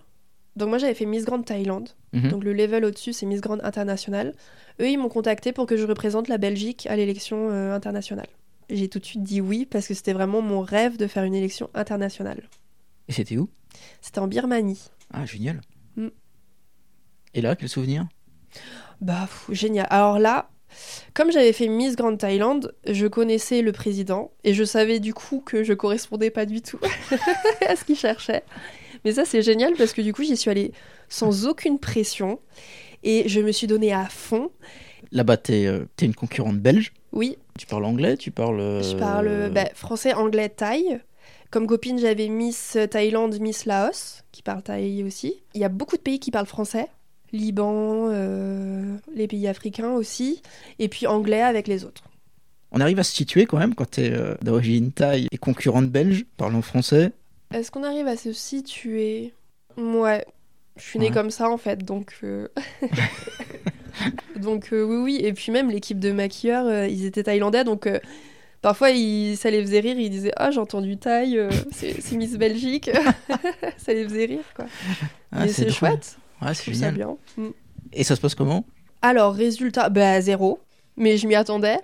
Donc 0.57 0.69
moi 0.69 0.79
j'avais 0.79 0.95
fait 0.95 1.07
Miss 1.07 1.25
Grande 1.25 1.45
Thaïlande, 1.45 1.89
Mhm. 2.13 2.29
donc 2.29 2.45
le 2.45 2.53
level 2.53 2.85
au-dessus 2.85 3.13
c'est 3.13 3.27
Miss 3.27 3.41
Grande 3.41 3.61
Internationale. 3.65 4.35
Eux 4.81 4.89
ils 4.89 4.97
m'ont 4.99 5.09
contacté 5.09 5.53
pour 5.53 5.67
que 5.67 5.77
je 5.77 5.85
représente 5.85 6.29
la 6.29 6.39
Belgique 6.39 6.87
à 6.87 6.95
l'élection 6.97 7.51
euh, 7.51 7.75
internationale. 7.75 8.29
J'ai 8.71 8.89
tout 8.89 8.99
de 9.01 9.05
suite 9.05 9.23
dit 9.25 9.41
oui 9.41 9.67
parce 9.67 9.89
que 9.89 9.95
c'était 9.95 10.13
vraiment 10.13 10.41
mon 10.43 10.61
rêve 10.61 10.97
de 10.97 11.07
faire 11.09 11.25
une 11.25 11.35
élection 11.35 11.71
internationale. 11.75 12.49
Et 13.09 13.13
c'était 13.13 13.37
où? 13.37 13.49
C'était 14.01 14.21
en 14.21 14.29
Birmanie. 14.29 14.81
Ah, 15.13 15.27
génial. 15.27 15.61
Mm. 15.97 16.09
Et 17.35 17.41
là, 17.41 17.57
quel 17.57 17.69
souvenir? 17.69 18.07
Bah, 19.01 19.23
pff, 19.27 19.47
génial. 19.51 19.87
Alors 19.91 20.19
là, 20.21 20.49
comme 21.15 21.31
j'avais 21.33 21.53
fait 21.53 21.69
Miss 21.69 21.97
Grande 21.97 22.19
Thaïlande, 22.19 22.75
je 22.87 23.07
connaissais 23.07 23.63
le 23.63 23.73
président 23.73 24.31
et 24.45 24.55
je 24.55 24.65
savais 24.65 25.01
du 25.01 25.15
coup 25.15 25.41
que 25.45 25.63
je 25.63 25.73
correspondais 25.73 26.31
pas 26.31 26.47
du 26.47 26.63
tout 26.63 26.79
à 27.69 27.77
ce 27.77 27.85
qu'il 27.85 27.97
cherchait. 27.97 28.43
Mais 29.05 29.13
ça, 29.13 29.25
c'est 29.25 29.43
génial 29.43 29.75
parce 29.77 29.93
que 29.93 30.01
du 30.03 30.13
coup, 30.13 30.23
j'y 30.23 30.37
suis 30.37 30.51
allée 30.51 30.73
sans 31.09 31.47
aucune 31.47 31.79
pression 31.79 32.41
et 33.03 33.29
je 33.29 33.41
me 33.41 33.53
suis 33.53 33.67
donnée 33.67 33.93
à 33.93 34.07
fond. 34.07 34.51
Là-bas, 35.13 35.37
t'es 35.37 35.67
euh, 35.67 35.85
une 36.01 36.15
concurrente 36.15 36.59
belge. 36.59 36.93
Oui, 37.13 37.37
Tu 37.59 37.67
parles 37.67 37.85
anglais, 37.85 38.17
tu 38.17 38.31
parles. 38.31 38.61
euh, 38.61 38.83
je 38.83 38.97
parle 38.97 39.51
bah, 39.53 39.69
français, 39.75 40.15
anglais, 40.15 40.49
thaï. 40.49 41.01
Comme 41.51 41.69
copine, 41.69 42.01
j'avais 42.01 42.27
Miss 42.29 42.77
Thaïlande, 42.91 43.39
Miss 43.41 43.65
Laos, 43.67 44.25
qui 44.33 44.43
parle 44.43 44.63
thaï 44.63 45.05
aussi. 45.05 45.43
Il 45.55 45.61
y 45.61 45.65
a 45.65 45.69
beaucoup 45.69 45.97
de 45.97 46.03
pays 46.03 46.19
qui 46.19 46.33
parlent 46.33 46.47
français. 46.47 46.89
Liban, 47.35 48.09
euh, 48.11 48.97
les 49.15 49.27
pays 49.27 49.47
africains 49.49 49.91
aussi. 49.93 50.41
Et 50.79 50.89
puis 50.89 51.07
anglais 51.07 51.43
avec 51.43 51.69
les 51.69 51.85
autres. 51.85 52.05
On 52.73 52.81
arrive 52.81 52.99
à 52.99 53.05
se 53.05 53.13
situer 53.15 53.45
quand 53.47 53.59
même 53.59 53.75
quand 53.75 53.91
t'es 53.91 54.11
euh, 54.13 54.35
d'origine 54.43 54.91
thaï 54.93 55.29
et 55.31 55.39
concurrente 55.39 55.87
belge, 55.89 56.25
parlant 56.37 56.63
français. 56.63 57.13
Est-ce 57.53 57.71
qu'on 57.71 57.85
arrive 57.85 58.07
à 58.09 58.17
se 58.17 58.33
situer? 58.33 59.33
Ouais, 59.77 60.25
je 60.77 60.83
suis 60.83 60.99
née 60.99 61.07
Ouais. 61.07 61.13
comme 61.13 61.31
ça 61.31 61.49
en 61.51 61.57
fait, 61.59 61.85
donc. 61.85 62.15
euh, 62.25 62.49
donc 64.37 64.69
oui, 64.73 64.81
oui. 64.97 65.21
Et 65.23 65.33
puis 65.33 65.53
même 65.53 65.71
l'équipe 65.71 65.99
de 65.99 66.11
maquilleurs, 66.13 66.87
ils 66.87 67.05
étaient 67.05 67.23
thaïlandais, 67.25 67.65
donc 67.65 67.89
parfois 68.63 68.91
ils- 68.91 69.37
ça 69.37 69.51
les 69.51 69.61
faisait 69.63 69.81
rire. 69.81 69.99
Ils 69.99 70.11
disaient 70.11 70.33
Ah, 70.37 70.51
j'ai 70.51 70.59
entendu 70.61 70.97
Thaï, 70.97 71.39
euh, 71.39 71.51
c'est 71.73 72.13
Miss 72.13 72.37
Belgique. 72.37 72.91
ça 73.77 73.93
les 73.93 74.05
faisait 74.05 74.25
rire 74.27 74.45
quoi. 74.57 74.67
Ah, 75.33 75.41
Mais 75.45 75.49
c'est 75.49 75.71
chouette, 75.71 76.17
Ouais, 76.45 76.55
c'est 76.55 76.75
ça 76.75 76.91
bien. 76.91 77.17
Mm. 77.37 77.49
Et 77.93 78.05
ça 78.05 78.17
se 78.17 78.21
passe 78.21 78.35
comment? 78.35 78.65
Alors, 79.03 79.35
résultat, 79.35 79.89
bah 79.89 80.21
zéro. 80.21 80.59
Mais 80.97 81.17
je 81.17 81.27
m'y 81.27 81.35
attendais. 81.35 81.79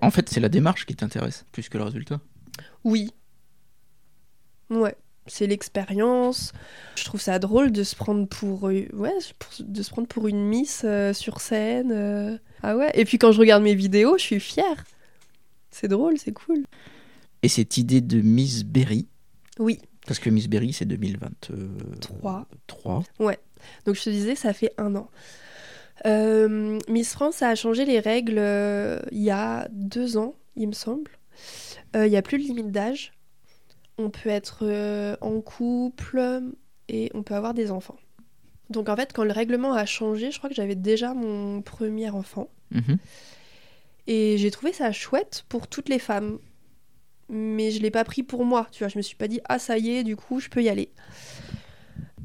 En 0.00 0.10
fait, 0.10 0.28
c'est 0.28 0.40
la 0.40 0.48
démarche 0.48 0.86
qui 0.86 0.96
t'intéresse, 0.96 1.44
plus 1.52 1.68
que 1.68 1.78
le 1.78 1.84
résultat. 1.84 2.20
Oui. 2.84 3.12
Ouais. 4.70 4.96
c'est 5.28 5.46
l'expérience. 5.46 6.52
Je 6.96 7.04
trouve 7.04 7.20
ça 7.20 7.38
drôle 7.38 7.70
de 7.72 7.82
se 7.84 7.94
prendre 7.96 8.26
pour, 8.28 8.64
ouais, 8.64 8.88
pour- 8.92 9.52
de 9.66 9.82
se 9.82 9.90
prendre 9.90 10.06
pour 10.08 10.28
une 10.28 10.40
miss 10.44 10.82
euh, 10.84 11.12
sur 11.12 11.40
scène. 11.40 11.90
euh. 11.92 12.36
Ah 12.62 12.76
ouais. 12.76 12.90
Et 12.94 13.04
puis 13.04 13.18
quand 13.18 13.32
je 13.32 13.38
regarde 13.40 13.62
mes 13.62 13.74
vidéos, 13.74 14.16
je 14.18 14.22
suis 14.22 14.40
fière. 14.40 14.84
C'est 15.70 15.88
drôle, 15.88 16.16
c'est 16.18 16.32
cool. 16.32 16.64
Et 17.42 17.48
cette 17.48 17.76
idée 17.76 18.00
de 18.00 18.20
Miss 18.20 18.64
Berry, 18.64 19.08
Oui. 19.58 19.80
parce 20.06 20.18
que 20.20 20.30
Miss 20.30 20.48
Berry 20.48 20.72
c'est 20.72 20.84
2023. 20.86 22.46
Trois. 22.66 23.04
Donc 23.84 23.94
je 23.94 24.02
te 24.02 24.10
disais, 24.10 24.34
ça 24.34 24.52
fait 24.52 24.72
un 24.78 24.94
an. 24.94 25.10
Euh, 26.04 26.78
Miss 26.88 27.12
France 27.12 27.42
a 27.42 27.54
changé 27.54 27.84
les 27.84 28.00
règles 28.00 28.38
euh, 28.38 29.00
il 29.12 29.22
y 29.22 29.30
a 29.30 29.68
deux 29.70 30.18
ans, 30.18 30.34
il 30.56 30.68
me 30.68 30.72
semble. 30.72 31.10
Euh, 31.94 32.06
Il 32.06 32.10
n'y 32.10 32.16
a 32.16 32.22
plus 32.22 32.38
de 32.38 32.42
limite 32.42 32.70
d'âge. 32.70 33.12
On 33.98 34.10
peut 34.10 34.28
être 34.28 35.16
en 35.22 35.40
couple 35.40 36.42
et 36.88 37.10
on 37.14 37.22
peut 37.22 37.34
avoir 37.34 37.54
des 37.54 37.70
enfants. 37.70 37.96
Donc 38.68 38.88
en 38.88 38.96
fait, 38.96 39.12
quand 39.12 39.24
le 39.24 39.32
règlement 39.32 39.72
a 39.72 39.86
changé, 39.86 40.30
je 40.30 40.38
crois 40.38 40.50
que 40.50 40.56
j'avais 40.56 40.74
déjà 40.74 41.14
mon 41.14 41.62
premier 41.62 42.10
enfant. 42.10 42.48
Mhm. 42.72 42.98
Et 44.06 44.36
j'ai 44.38 44.50
trouvé 44.50 44.72
ça 44.72 44.92
chouette 44.92 45.44
pour 45.48 45.66
toutes 45.66 45.88
les 45.88 45.98
femmes. 45.98 46.38
Mais 47.28 47.70
je 47.72 47.80
l'ai 47.80 47.90
pas 47.90 48.04
pris 48.04 48.22
pour 48.22 48.44
moi, 48.44 48.68
tu 48.70 48.84
vois. 48.84 48.88
Je 48.88 48.98
me 48.98 49.02
suis 49.02 49.16
pas 49.16 49.28
dit, 49.28 49.40
ah 49.48 49.58
ça 49.58 49.78
y 49.78 49.90
est, 49.90 50.04
du 50.04 50.14
coup, 50.14 50.40
je 50.40 50.48
peux 50.48 50.62
y 50.62 50.68
aller. 50.68 50.90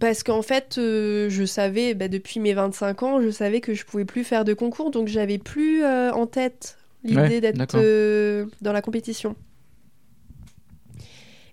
Parce 0.02 0.24
qu'en 0.24 0.42
fait, 0.42 0.80
euh, 0.80 1.30
je 1.30 1.46
savais, 1.46 1.94
bah, 1.94 2.08
depuis 2.08 2.40
mes 2.40 2.54
25 2.54 3.04
ans, 3.04 3.22
je 3.22 3.30
savais 3.30 3.62
que 3.62 3.76
je 3.76 3.86
pouvais 3.86 4.04
plus 4.04 4.24
faire 4.24 4.44
de 4.44 4.56
concours, 4.56 4.90
donc 4.90 5.08
j'avais 5.08 5.38
plus 5.38 5.84
euh, 5.84 6.12
en 6.12 6.26
tête 6.26 6.80
l'idée 7.04 7.20
Ouais, 7.20 7.42
d'être 7.42 7.76
euh, 7.76 8.48
dans 8.62 8.74
la 8.74 8.82
compétition. 8.82 9.36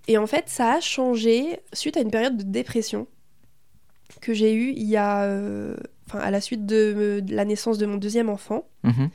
Et 0.07 0.17
en 0.17 0.25
fait, 0.25 0.45
ça 0.47 0.73
a 0.73 0.79
changé 0.81 1.59
suite 1.73 1.95
à 1.95 2.01
une 2.01 2.09
période 2.09 2.37
de 2.37 2.43
dépression 2.43 3.05
que 4.19 4.33
j'ai 4.33 4.55
eue 4.55 4.73
il 4.75 4.87
y 4.87 4.97
a, 4.97 5.29
enfin, 6.07 6.17
à 6.17 6.31
la 6.31 6.41
suite 6.41 6.65
de, 6.65 7.21
de 7.23 7.35
la 7.35 7.45
naissance 7.45 7.77
de 7.77 7.85
mon 7.85 7.97
deuxième 7.97 8.29
enfant. 8.29 8.67
Mhm. 8.83 9.09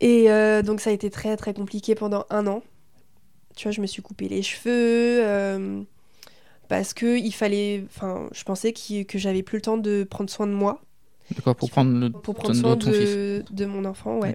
Et 0.00 0.28
donc 0.62 0.80
ça 0.80 0.88
a 0.88 0.92
été 0.94 1.10
très 1.10 1.36
très 1.36 1.52
compliqué 1.52 1.94
pendant 1.94 2.24
un 2.30 2.46
an. 2.46 2.62
Tu 3.54 3.64
vois, 3.64 3.72
je 3.72 3.82
me 3.82 3.86
suis 3.86 4.00
coupé 4.00 4.28
les 4.28 4.42
cheveux 4.42 5.86
parce 6.68 6.94
que 6.94 7.18
il 7.18 7.32
fallait, 7.32 7.84
enfin, 7.86 8.28
je 8.32 8.44
pensais 8.44 8.72
que 8.72 9.18
j'avais 9.18 9.42
plus 9.42 9.56
le 9.56 9.62
temps 9.62 9.78
de 9.78 10.04
prendre 10.04 10.30
soin 10.30 10.46
de 10.46 10.52
moi 10.52 10.82
D'accord, 11.34 11.56
pour 11.56 11.70
prendre 11.70 11.98
le 11.98 12.10
pour 12.10 12.34
temps 12.34 12.42
prendre 12.42 12.54
de 12.54 12.60
soin 12.60 12.76
ton 12.76 12.90
de, 12.90 13.44
de 13.50 13.64
mon 13.64 13.84
enfant, 13.84 14.18
ouais. 14.20 14.34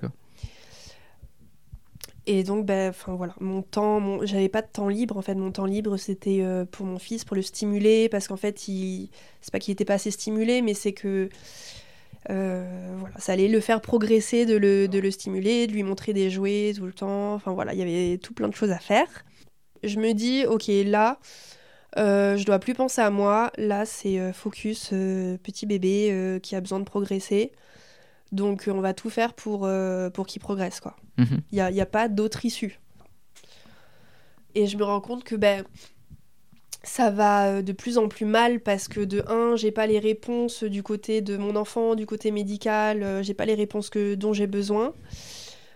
Et 2.27 2.43
donc, 2.43 2.65
ben, 2.65 2.89
enfin 2.89 3.15
voilà, 3.15 3.33
mon 3.39 3.63
temps, 3.63 3.99
mon... 3.99 4.25
j'avais 4.25 4.49
pas 4.49 4.61
de 4.61 4.67
temps 4.71 4.87
libre. 4.89 5.17
En 5.17 5.21
fait, 5.21 5.33
mon 5.33 5.51
temps 5.51 5.65
libre, 5.65 5.97
c'était 5.97 6.41
euh, 6.41 6.65
pour 6.65 6.85
mon 6.85 6.99
fils, 6.99 7.25
pour 7.25 7.35
le 7.35 7.41
stimuler, 7.41 8.09
parce 8.09 8.27
qu'en 8.27 8.37
fait, 8.37 8.67
il... 8.67 9.09
c'est 9.41 9.51
pas 9.51 9.59
qu'il 9.59 9.71
était 9.71 9.85
pas 9.85 9.95
assez 9.95 10.11
stimulé, 10.11 10.61
mais 10.61 10.73
c'est 10.75 10.93
que 10.93 11.29
euh, 12.29 12.95
voilà, 12.99 13.17
ça 13.17 13.33
allait 13.33 13.47
le 13.47 13.59
faire 13.59 13.81
progresser, 13.81 14.45
de 14.45 14.55
le, 14.55 14.87
de 14.87 14.99
le 14.99 15.09
stimuler, 15.09 15.65
de 15.65 15.73
lui 15.73 15.81
montrer 15.83 16.13
des 16.13 16.29
jouets 16.29 16.73
tout 16.77 16.85
le 16.85 16.93
temps. 16.93 17.33
Enfin 17.33 17.53
voilà, 17.53 17.73
il 17.73 17.79
y 17.79 17.81
avait 17.81 18.17
tout 18.19 18.33
plein 18.33 18.47
de 18.47 18.55
choses 18.55 18.71
à 18.71 18.79
faire. 18.79 19.07
Je 19.83 19.97
me 19.99 20.13
dis, 20.13 20.45
ok, 20.45 20.65
là, 20.85 21.17
euh, 21.97 22.37
je 22.37 22.45
dois 22.45 22.59
plus 22.59 22.73
penser 22.73 23.01
à 23.01 23.09
moi. 23.09 23.51
Là, 23.57 23.85
c'est 23.85 24.19
euh, 24.19 24.33
focus 24.33 24.89
euh, 24.93 25.37
petit 25.37 25.65
bébé 25.65 26.09
euh, 26.11 26.39
qui 26.39 26.55
a 26.55 26.61
besoin 26.61 26.79
de 26.79 26.85
progresser. 26.85 27.51
Donc, 28.31 28.69
on 28.71 28.79
va 28.79 28.93
tout 28.93 29.09
faire 29.09 29.33
pour, 29.33 29.69
pour 30.13 30.25
qu'il 30.25 30.41
progresse, 30.41 30.79
quoi. 30.79 30.95
Mhm. 31.17 31.41
Il 31.51 31.55
n'y 31.55 31.61
a, 31.61 31.69
y 31.69 31.81
a 31.81 31.85
pas 31.85 32.07
d'autre 32.07 32.45
issue. 32.45 32.79
Et 34.55 34.67
je 34.67 34.77
me 34.77 34.85
rends 34.85 35.01
compte 35.01 35.25
que 35.25 35.35
ben, 35.35 35.65
ça 36.81 37.09
va 37.09 37.61
de 37.61 37.71
plus 37.73 37.97
en 37.97 38.07
plus 38.07 38.25
mal 38.25 38.61
parce 38.61 38.87
que 38.87 39.01
de 39.01 39.21
un, 39.27 39.57
j'ai 39.57 39.71
pas 39.71 39.85
les 39.85 39.99
réponses 39.99 40.63
du 40.63 40.81
côté 40.81 41.19
de 41.19 41.35
mon 41.35 41.57
enfant, 41.57 41.95
du 41.95 42.05
côté 42.05 42.31
médical, 42.31 43.21
j'ai 43.21 43.33
pas 43.33 43.45
les 43.45 43.53
réponses 43.53 43.89
que, 43.89 44.15
dont 44.15 44.31
j'ai 44.31 44.47
besoin. 44.47 44.93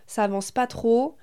Ça 0.08 0.23
avance 0.23 0.51
pas 0.51 0.65
trop. 0.65 1.17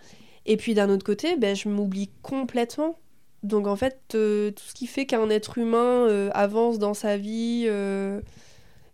Et 0.44 0.58
puis 0.58 0.74
d'un 0.74 0.90
autre 0.90 1.04
côté, 1.04 1.36
ben, 1.36 1.56
je 1.56 1.70
m'oublie 1.70 2.10
complètement. 2.20 2.98
Donc 3.42 3.66
en 3.66 3.76
fait, 3.76 4.00
euh, 4.14 4.52
tout 4.52 4.62
ce 4.64 4.74
qui 4.74 4.86
fait 4.86 5.06
qu'un 5.06 5.28
être 5.28 5.58
humain 5.58 6.06
euh, 6.06 6.30
avance 6.32 6.78
dans 6.78 6.94
sa 6.94 7.16
vie, 7.16 7.64
euh, 7.66 8.20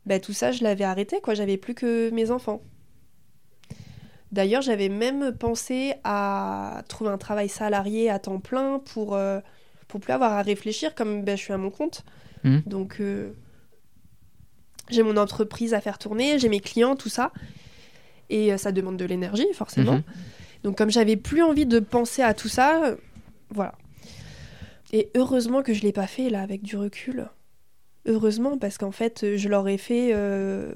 ben, 0.07 0.21
tout 0.21 0.33
ça, 0.33 0.53
je 0.53 0.63
l'avais 0.63 0.85
arrêté, 0.85 1.21
quoi. 1.21 1.35
J'avais 1.35 1.59
plus 1.59 1.75
que 1.75 2.11
mes 2.11 2.31
enfants. 2.31 2.63
D'ailleurs, 4.33 4.63
j'avais 4.63 4.89
même 4.89 5.33
pensé 5.33 5.95
à 6.05 6.83
trouver 6.89 7.11
un 7.11 7.19
travail 7.19 7.49
salarié 7.49 8.11
à 8.11 8.19
temps 8.19 8.41
plein 8.41 8.79
pour, 8.79 9.19
pour 9.87 10.01
plus 10.01 10.13
avoir 10.13 10.33
à 10.33 10.43
réfléchir, 10.43 10.95
comme 10.95 11.25
ben, 11.25 11.37
je 11.37 11.43
suis 11.43 11.53
à 11.53 11.59
mon 11.59 11.71
compte. 11.71 12.05
Mhm. 12.45 12.63
Donc, 12.67 13.03
j'ai 14.91 15.03
mon 15.03 15.17
entreprise 15.17 15.73
à 15.73 15.81
faire 15.81 15.99
tourner, 15.99 16.39
j'ai 16.39 16.51
mes 16.51 16.61
clients, 16.61 16.95
tout 16.95 17.09
ça. 17.09 17.33
Et 18.29 18.57
ça 18.59 18.71
demande 18.71 18.99
de 18.99 19.05
l'énergie, 19.07 19.47
forcément. 19.55 19.95
Mhm. 19.95 20.03
Donc, 20.63 20.77
comme 20.77 20.91
j'avais 20.91 21.17
plus 21.17 21.43
envie 21.43 21.67
de 21.67 21.81
penser 21.81 22.21
à 22.21 22.35
tout 22.35 22.49
ça, 22.49 22.97
voilà. 23.51 23.75
Et 24.93 25.11
heureusement 25.15 25.63
que 25.63 25.75
je 25.75 25.83
l'ai 25.83 25.93
pas 25.93 26.07
fait, 26.07 26.31
là, 26.31 26.43
avec 26.43 26.63
du 26.63 26.77
recul. 26.77 27.29
Heureusement, 28.07 28.59
parce 28.59 28.79
qu'en 28.79 28.93
fait, 28.93 29.37
je 29.37 29.49
l'aurais 29.49 29.79
fait. 29.79 30.11
euh, 30.15 30.73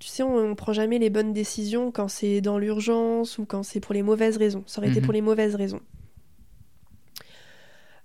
Tu 0.00 0.08
sais, 0.08 0.22
on, 0.22 0.34
on 0.36 0.54
prend 0.54 0.72
jamais 0.72 0.98
les 0.98 1.10
bonnes 1.10 1.32
décisions 1.32 1.92
quand 1.92 2.08
c'est 2.08 2.40
dans 2.40 2.58
l'urgence 2.58 3.38
ou 3.38 3.44
quand 3.44 3.62
c'est 3.62 3.80
pour 3.80 3.94
les 3.94 4.02
mauvaises 4.02 4.36
raisons. 4.38 4.64
Ça 4.66 4.80
aurait 4.80 4.88
été 4.88 5.00
Mhm. 5.00 5.04
pour 5.04 5.12
les 5.12 5.20
mauvaises 5.20 5.54
raisons. 5.54 5.80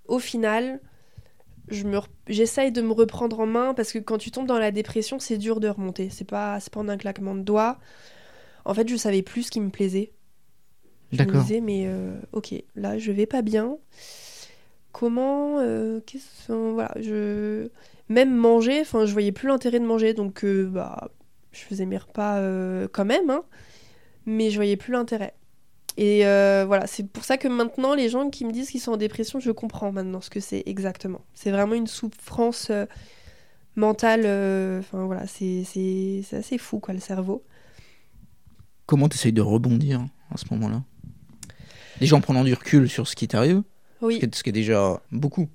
Au 0.08 0.20
final, 0.20 0.80
je 1.70 1.86
j'essaye 2.28 2.72
de 2.72 2.82
me 2.82 2.94
reprendre 2.94 3.40
en 3.40 3.46
main 3.48 3.74
parce 3.74 3.92
que 3.94 4.00
quand 4.00 4.18
tu 4.18 4.32
tombes 4.32 4.48
dans 4.48 4.60
la 4.60 4.72
dépression, 4.72 5.20
c'est 5.20 5.38
dur 5.38 5.60
de 5.60 5.70
remonter. 5.70 6.10
C'est 6.10 6.26
pas, 6.26 6.60
c'est 6.60 6.72
pas 6.74 6.80
en 6.82 6.90
un 6.90 6.98
claquement 6.98 7.36
de 7.36 7.42
doigts. 7.42 7.80
En 8.66 8.74
fait, 8.74 8.88
je 8.90 8.96
savais 8.96 9.22
plus 9.24 9.44
ce 9.44 9.52
qui 9.52 9.62
me 9.62 9.70
plaisait. 9.70 10.14
Je 11.12 11.24
me 11.24 11.32
disais, 11.42 11.62
mais 11.62 11.86
euh, 11.88 12.20
ok, 12.34 12.54
là, 12.76 12.98
je 12.98 13.12
vais 13.12 13.26
pas 13.28 13.42
bien. 13.42 13.78
Comment. 14.98 15.60
euh, 15.60 16.00
qu'est-ce- 16.06 16.52
voilà, 16.54 16.92
je. 17.02 17.68
Même 18.08 18.34
manger, 18.34 18.80
enfin, 18.82 19.06
je 19.06 19.12
voyais 19.12 19.32
plus 19.34 19.48
l'intérêt 19.50 19.80
de 19.80 19.86
manger, 19.86 20.14
donc 20.14 20.46
euh, 20.46 20.66
bah, 20.68 21.10
je 21.52 21.60
faisais 21.60 21.86
mes 21.86 21.98
repas 21.98 22.38
euh, 22.38 22.88
quand 22.92 23.04
même, 23.04 23.30
hein, 23.30 23.44
mais 24.26 24.52
je 24.52 24.56
voyais 24.56 24.78
plus 24.78 24.94
l'intérêt. 24.94 25.34
Et 25.98 26.22
voilà, 26.66 26.88
c'est 26.88 27.08
pour 27.08 27.24
ça 27.26 27.38
que 27.38 27.48
maintenant, 27.48 27.94
les 27.96 28.08
gens 28.10 28.30
qui 28.30 28.46
me 28.46 28.52
disent 28.52 28.70
qu'ils 28.70 28.80
sont 28.82 28.92
en 28.94 28.98
dépression, 28.98 29.40
je 29.40 29.52
comprends 29.52 29.92
maintenant 29.92 30.22
ce 30.22 30.30
que 30.30 30.40
c'est 30.40 30.64
exactement. 30.66 31.22
C'est 31.34 31.52
vraiment 31.52 31.74
une 31.76 31.88
souffrance 31.88 32.72
mentale, 33.76 34.22
enfin 34.80 35.06
voilà, 35.06 35.26
c'est 35.28 35.64
c'est- 35.66 36.22
c'est 36.28 36.38
assez 36.38 36.58
fou, 36.58 36.80
quoi, 36.80 36.94
le 36.94 37.00
cerveau. 37.00 37.44
Comment 38.86 39.10
tu 39.10 39.16
essayes 39.18 39.34
de 39.34 39.42
rebondir 39.42 40.06
à 40.32 40.38
ce 40.38 40.46
moment-là? 40.52 40.84
Déjà 42.00 42.16
en 42.18 42.22
prenant 42.22 42.44
du 42.44 42.54
recul 42.54 42.88
sur 42.90 43.08
ce 43.08 43.16
qui 43.16 43.28
t'arrive, 43.28 43.64
Oui. 44.06 44.22
ce 44.34 44.44
qui 44.44 44.50
est 44.50 44.54
déjà 44.54 45.02
beaucoup. 45.12 45.48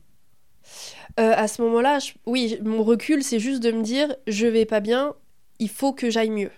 Euh, 1.18 1.32
à 1.36 1.48
ce 1.48 1.60
moment-là, 1.62 1.98
je- 1.98 2.12
oui, 2.26 2.58
mon 2.64 2.82
recul, 2.84 3.22
c'est 3.24 3.40
juste 3.40 3.62
de 3.62 3.72
me 3.72 3.82
dire, 3.82 4.14
je 4.26 4.46
vais 4.46 4.64
pas 4.66 4.80
bien, 4.80 5.14
il 5.58 5.68
faut 5.68 5.92
que 5.92 6.08
j'aille 6.10 6.30
mieux. 6.30 6.50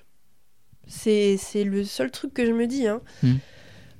C'est 0.87 1.37
c'est 1.39 1.65
le 1.65 1.85
seul 1.85 2.11
truc 2.11 2.35
que 2.35 2.45
je 2.45 2.53
me 2.53 2.67
dis. 2.67 2.87
hein. 2.87 3.01
Hmm. 3.23 3.37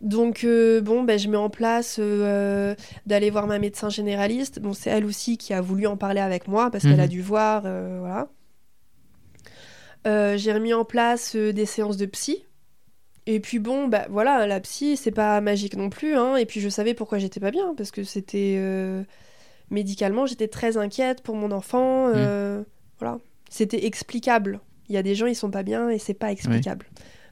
Donc, 0.03 0.43
euh, 0.45 0.81
bon, 0.81 1.05
ben, 1.05 1.17
je 1.19 1.29
mets 1.29 1.37
en 1.37 1.49
place 1.49 1.97
euh, 2.01 2.75
d'aller 3.07 3.31
voir 3.31 3.47
ma 3.47 3.59
médecin 3.61 3.89
généraliste. 3.89 4.59
Bon, 4.59 4.73
c'est 4.73 4.91
elle 4.91 5.05
aussi 5.07 5.39
qui 5.39 5.55
a 5.55 5.61
voulu 5.61 5.87
en 5.87 5.97
parler 5.97 6.21
avec 6.21 6.49
moi 6.49 6.71
parce 6.73 6.83
qu'elle 6.83 6.95
Mhm. 6.95 7.01
a 7.01 7.07
dû 7.09 7.23
voir, 7.23 7.63
voilà. 7.63 8.29
J'ai 10.05 10.53
remis 10.53 10.75
en 10.75 10.85
place 10.85 11.37
des 11.37 11.67
séances 11.67 11.97
de 11.97 12.07
psy. 12.07 12.45
Et 13.27 13.39
puis 13.41 13.59
bon, 13.61 13.87
bah 13.89 14.07
voilà, 14.11 14.47
la 14.47 14.59
psy, 14.61 14.97
c'est 14.97 15.13
pas 15.13 15.41
magique 15.41 15.77
non 15.77 15.91
plus. 15.91 16.17
Hein. 16.17 16.37
Et 16.37 16.47
puis 16.47 16.61
je 16.61 16.69
savais 16.69 16.95
pourquoi 16.95 17.19
j'étais 17.19 17.41
pas 17.41 17.51
bien, 17.53 17.75
parce 17.77 17.91
que 17.93 18.03
c'était 18.03 18.57
euh, 18.59 19.05
médicalement, 19.71 20.27
j'étais 20.27 20.49
très 20.49 20.77
inquiète 20.77 21.23
pour 21.23 21.37
mon 21.37 21.53
enfant. 21.53 22.09
euh, 22.09 22.63
Voilà, 22.99 23.19
c'était 23.49 23.87
explicable. 23.87 24.61
Il 24.89 24.95
y 24.95 24.99
a 24.99 25.03
des 25.03 25.15
gens, 25.15 25.27
ils 25.27 25.37
sont 25.37 25.51
pas 25.51 25.63
bien 25.63 25.89
et 25.89 25.99
c'est 25.99 26.15
pas 26.15 26.33
explicable. 26.33 26.87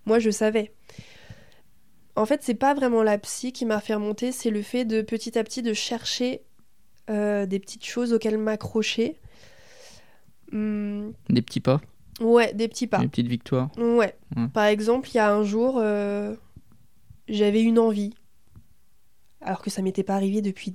Moi, 0.06 0.18
je 0.20 0.30
savais. 0.30 0.72
En 2.16 2.24
fait, 2.26 2.40
c'est 2.42 2.54
pas 2.54 2.74
vraiment 2.74 3.02
la 3.02 3.18
psy 3.18 3.52
qui 3.52 3.64
m'a 3.66 3.80
fait 3.80 3.94
remonter, 3.94 4.30
c'est 4.32 4.50
le 4.50 4.62
fait 4.62 4.84
de 4.84 5.02
petit 5.02 5.38
à 5.38 5.44
petit 5.44 5.62
de 5.62 5.72
chercher 5.72 6.42
euh, 7.08 7.46
des 7.46 7.58
petites 7.58 7.84
choses 7.84 8.12
auxquelles 8.12 8.38
m'accrocher. 8.38 9.18
Hum, 10.52 11.12
Des 11.28 11.42
petits 11.42 11.60
pas, 11.60 11.80
ouais, 12.20 12.54
des 12.54 12.68
petits 12.68 12.86
pas. 12.86 12.98
des 12.98 13.08
petites 13.08 13.28
victoires. 13.28 13.70
Ouais. 13.78 14.14
Ouais. 14.36 14.48
Par 14.52 14.64
exemple, 14.64 15.08
il 15.10 15.16
y 15.16 15.18
a 15.18 15.32
un 15.32 15.42
jour, 15.42 15.78
euh, 15.78 16.34
j'avais 17.28 17.62
une 17.62 17.78
envie, 17.78 18.14
alors 19.40 19.62
que 19.62 19.70
ça 19.70 19.82
m'était 19.82 20.02
pas 20.02 20.14
arrivé 20.14 20.42
depuis, 20.42 20.74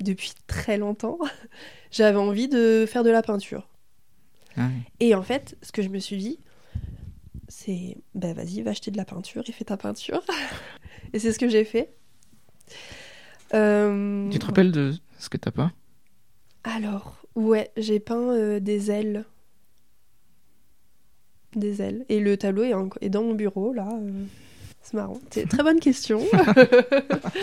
depuis 0.00 0.32
très 0.46 0.78
longtemps. 0.78 1.18
j'avais 1.90 2.18
envie 2.18 2.48
de 2.48 2.84
faire 2.88 3.04
de 3.04 3.10
la 3.10 3.22
peinture. 3.22 3.68
Ah. 4.56 4.68
Et 5.00 5.14
en 5.14 5.22
fait, 5.22 5.56
ce 5.62 5.72
que 5.72 5.82
je 5.82 5.88
me 5.88 5.98
suis 5.98 6.16
dit, 6.16 6.38
c'est 7.48 7.96
bah 8.14 8.32
vas-y, 8.32 8.62
va 8.62 8.70
acheter 8.70 8.90
de 8.90 8.96
la 8.96 9.04
peinture 9.04 9.42
et 9.46 9.52
fais 9.52 9.64
ta 9.64 9.76
peinture. 9.76 10.22
et 11.12 11.18
c'est 11.18 11.32
ce 11.32 11.38
que 11.38 11.48
j'ai 11.48 11.64
fait. 11.64 11.94
Euh, 13.54 14.28
Tu 14.30 14.38
te 14.38 14.46
rappelles 14.46 14.72
de 14.72 14.94
ce 15.18 15.28
que 15.28 15.36
t'as 15.36 15.50
pas 15.50 15.72
Alors, 16.64 17.16
ouais, 17.34 17.70
j'ai 17.76 18.00
peint 18.00 18.30
euh, 18.32 18.60
des 18.60 18.90
ailes. 18.90 19.24
Des 21.56 21.82
ailes. 21.82 22.04
Et 22.08 22.20
le 22.20 22.36
tableau 22.36 22.62
est, 22.62 22.74
en- 22.74 22.88
est 23.00 23.08
dans 23.08 23.22
mon 23.24 23.34
bureau, 23.34 23.72
là. 23.72 23.88
euh, 23.92 24.10
C'est 24.82 24.94
marrant. 24.94 25.18
C'est 25.30 25.48
très 25.48 25.62
bonne 25.64 25.80
question. 25.80 26.20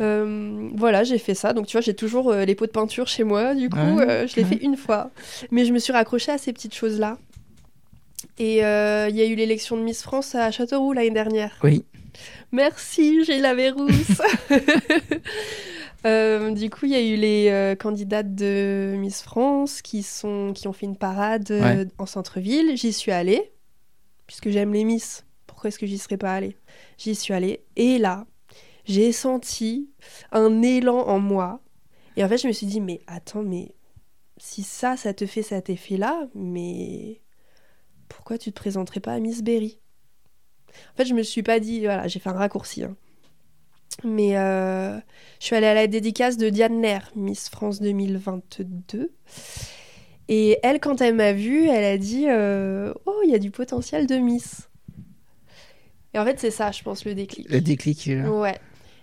Euh, 0.00 0.70
voilà, 0.74 1.04
j'ai 1.04 1.18
fait 1.18 1.34
ça. 1.34 1.52
Donc, 1.52 1.66
tu 1.68 1.76
vois, 1.76 1.80
j'ai 1.80 1.94
toujours 1.94 2.32
euh, 2.32 2.44
les 2.44 2.56
pots 2.56 2.66
de 2.66 2.72
peinture 2.72 3.06
chez 3.06 3.22
moi. 3.22 3.54
Du 3.54 3.70
coup, 3.70 3.76
Ouais, 3.78 4.08
euh, 4.10 4.26
je 4.26 4.34
l'ai 4.34 4.42
ouais. 4.42 4.48
fait 4.48 4.64
une 4.64 4.76
fois. 4.76 5.10
Mais 5.52 5.64
je 5.64 5.72
me 5.72 5.78
suis 5.78 5.92
raccrochée 5.92 6.32
à 6.32 6.38
ces 6.38 6.52
petites 6.52 6.74
choses-là. 6.74 7.16
Et 8.38 8.54
il 8.56 9.16
y 9.16 9.20
a 9.22 9.24
eu 9.26 9.36
l'élection 9.36 9.76
de 9.76 9.82
Miss 9.82 10.02
France 10.02 10.34
à 10.34 10.50
Châteauroux 10.50 10.92
l'année 10.94 11.12
dernière. 11.12 11.56
Oui. 11.62 11.84
Merci, 12.50 13.22
j'ai 13.24 13.38
la 13.38 13.52
rousse. 13.72 14.20
Euh, 16.06 16.50
du 16.50 16.68
coup, 16.68 16.84
il 16.86 16.92
y 16.92 16.96
a 16.96 17.00
eu 17.02 17.16
les 17.16 17.48
euh, 17.48 17.74
candidates 17.74 18.34
de 18.34 18.94
Miss 18.98 19.22
France 19.22 19.80
qui, 19.80 20.02
sont, 20.02 20.52
qui 20.54 20.68
ont 20.68 20.72
fait 20.72 20.86
une 20.86 20.96
parade 20.98 21.50
euh, 21.50 21.84
Ouais. 21.84 21.88
en 21.98 22.06
centre-ville. 22.06 22.76
J'y 22.76 22.92
suis 22.92 23.10
allée, 23.12 23.52
puisque 24.26 24.50
j'aime 24.50 24.72
les 24.72 24.84
Miss. 24.84 25.24
Pourquoi 25.46 25.68
est-ce 25.68 25.78
que 25.78 25.86
j'y 25.86 25.98
serais 25.98 26.18
pas 26.18 26.34
allée? 26.34 26.56
J'y 26.98 27.14
suis 27.14 27.32
allée. 27.32 27.64
Et 27.76 27.98
là, 27.98 28.26
j'ai 28.84 29.12
senti 29.12 29.88
un 30.30 30.60
élan 30.62 31.06
en 31.08 31.18
moi. 31.20 31.60
Et 32.16 32.24
en 32.24 32.28
fait, 32.28 32.38
je 32.38 32.46
me 32.48 32.52
suis 32.52 32.66
dit, 32.66 32.80
mais 32.82 33.00
attends, 33.06 33.42
mais 33.42 33.74
si 34.36 34.62
ça, 34.62 34.96
ça 34.96 35.14
te 35.14 35.24
fait 35.26 35.42
cet 35.42 35.70
effet-là, 35.70 36.28
mais 36.34 37.22
pourquoi 38.08 38.36
tu 38.36 38.52
te 38.52 38.56
présenterais 38.60 39.00
pas 39.00 39.12
à 39.14 39.20
Miss 39.20 39.42
Berry? 39.42 39.80
En 40.92 40.96
fait, 40.96 41.06
je 41.06 41.14
me 41.14 41.22
suis 41.22 41.42
pas 41.42 41.60
dit, 41.60 41.80
voilà, 41.80 42.08
j'ai 42.08 42.18
fait 42.18 42.28
un 42.28 42.34
raccourci. 42.34 42.82
hein. 42.84 42.96
Mais 44.02 44.36
euh, 44.36 44.96
je 45.40 45.46
suis 45.46 45.56
allée 45.56 45.66
à 45.66 45.74
la 45.74 45.86
dédicace 45.86 46.36
de 46.36 46.48
Diane 46.48 46.82
Lair, 46.82 47.10
Miss 47.14 47.48
France 47.48 47.80
2022. 47.80 49.12
Et 50.28 50.58
elle, 50.62 50.80
quand 50.80 51.00
elle 51.00 51.14
m'a 51.14 51.32
vue, 51.32 51.68
elle 51.68 51.84
a 51.84 51.98
dit 51.98 52.26
euh, 52.28 52.92
Oh, 53.06 53.20
il 53.24 53.30
y 53.30 53.34
a 53.34 53.38
du 53.38 53.50
potentiel 53.50 54.06
de 54.06 54.16
Miss. 54.16 54.68
Et 56.12 56.18
en 56.18 56.24
fait, 56.24 56.38
c'est 56.38 56.50
ça, 56.50 56.70
je 56.70 56.82
pense, 56.82 57.04
le 57.04 57.14
déclic. 57.14 57.48
Le 57.50 57.60
déclic 57.60 58.06
là. 58.06 58.30
Ouais. 58.30 58.58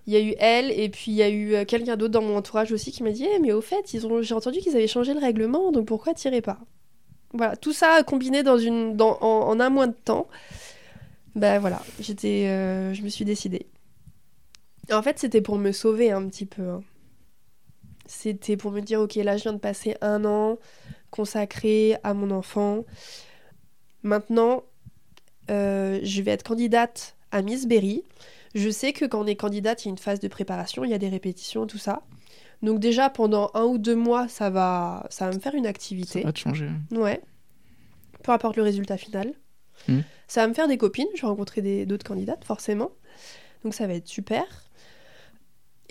Il 0.08 0.13
y 0.13 0.17
a 0.17 0.22
eu 0.22 0.34
elle, 0.39 0.72
et 0.72 0.89
puis 0.89 1.12
il 1.12 1.13
y 1.13 1.22
a 1.22 1.30
eu 1.30 1.54
euh, 1.54 1.65
quelqu'un 1.65 1.96
d'autre 1.96 2.13
dans 2.13 2.24
mon 2.24 2.36
entourage 2.36 2.72
aussi 2.72 2.91
qui 2.91 3.04
m'a 3.04 3.12
dit 3.12 3.28
Eh, 3.36 3.39
mais 3.39 3.52
au 3.52 3.62
fait, 3.62 3.94
ils 3.94 4.08
ont... 4.08 4.22
j'ai 4.22 4.34
entendu 4.34 4.60
qu'ils 4.60 4.76
avaient 4.76 4.88
changé 4.88 5.13
le 5.13 5.20
règlement, 5.20 5.72
donc 5.72 5.86
pourquoi 5.86 6.13
tirer 6.13 6.41
pas? 6.41 6.60
Voilà, 7.34 7.56
tout 7.56 7.72
ça 7.72 8.02
combiné 8.04 8.41
dans 8.41 8.58
une... 8.58 8.96
dans... 8.96 9.17
En... 9.22 9.48
en 9.50 9.60
un 9.60 9.70
mois 9.70 9.88
de 9.88 9.94
temps. 9.94 10.28
Ben 11.36 11.60
voilà, 11.60 11.82
j'étais, 12.00 12.48
euh, 12.48 12.94
je 12.94 13.04
me 13.04 13.10
suis 13.10 13.26
décidée. 13.26 13.67
En 14.91 15.01
fait, 15.01 15.19
c'était 15.19 15.41
pour 15.41 15.58
me 15.58 15.71
sauver 15.71 16.12
un 16.12 16.27
petit 16.27 16.45
peu. 16.45 16.67
hein. 16.69 16.84
C'était 18.06 18.58
pour 18.58 18.71
me 18.71 18.82
dire 18.82 18.99
Ok, 18.99 19.15
là, 19.15 19.38
je 19.38 19.43
viens 19.43 19.54
de 19.54 19.58
passer 19.60 19.95
un 20.01 20.25
an 20.25 20.58
consacré 21.12 21.95
à 22.04 22.13
mon 22.13 22.32
enfant. 22.32 22.84
Maintenant, 24.04 24.63
euh, 25.49 25.99
je 26.04 26.21
vais 26.21 26.32
être 26.32 26.43
candidate 26.43 27.15
à 27.32 27.41
Miss 27.41 27.67
Berry. 27.67 28.04
Je 28.56 28.69
sais 28.69 28.91
que 28.91 29.06
quand 29.06 29.21
on 29.21 29.27
est 29.27 29.36
candidate, 29.36 29.84
il 29.84 29.88
y 29.88 29.89
a 29.89 29.91
une 29.91 29.97
phase 29.97 30.19
de 30.19 30.27
préparation, 30.27 30.84
il 30.84 30.91
y 30.91 30.93
a 30.93 30.97
des 30.97 31.10
répétitions, 31.10 31.67
tout 31.67 31.77
ça. 31.77 32.01
Donc 32.62 32.80
déjà, 32.80 33.10
pendant 33.10 33.49
un 33.54 33.63
ou 33.63 33.77
deux 33.77 33.95
mois, 33.95 34.27
ça 34.27 34.49
va, 34.49 35.08
ça 35.10 35.30
va 35.30 35.34
me 35.36 35.39
faire 35.39 35.56
une 35.56 35.63
Ça 35.63 35.69
activité. 35.69 36.21
va 36.23 36.34
te 36.34 36.39
changer. 36.39 36.69
Ouais. 36.91 37.21
Peu 38.23 38.32
importe 38.34 38.58
le 38.58 38.63
résultat 38.63 38.97
final. 38.97 39.34
Mm. 39.88 39.99
Ça 40.27 40.41
va 40.41 40.47
me 40.47 40.54
faire 40.54 40.67
des 40.67 40.77
copines. 40.77 41.08
Je 41.15 41.21
vais 41.21 41.27
rencontrer 41.27 41.86
d'autres 41.86 42.06
candidates, 42.06 42.43
forcément. 42.43 42.91
Donc 43.63 43.73
ça 43.73 43.88
va 43.88 43.93
être 43.93 44.08
super. 44.08 44.43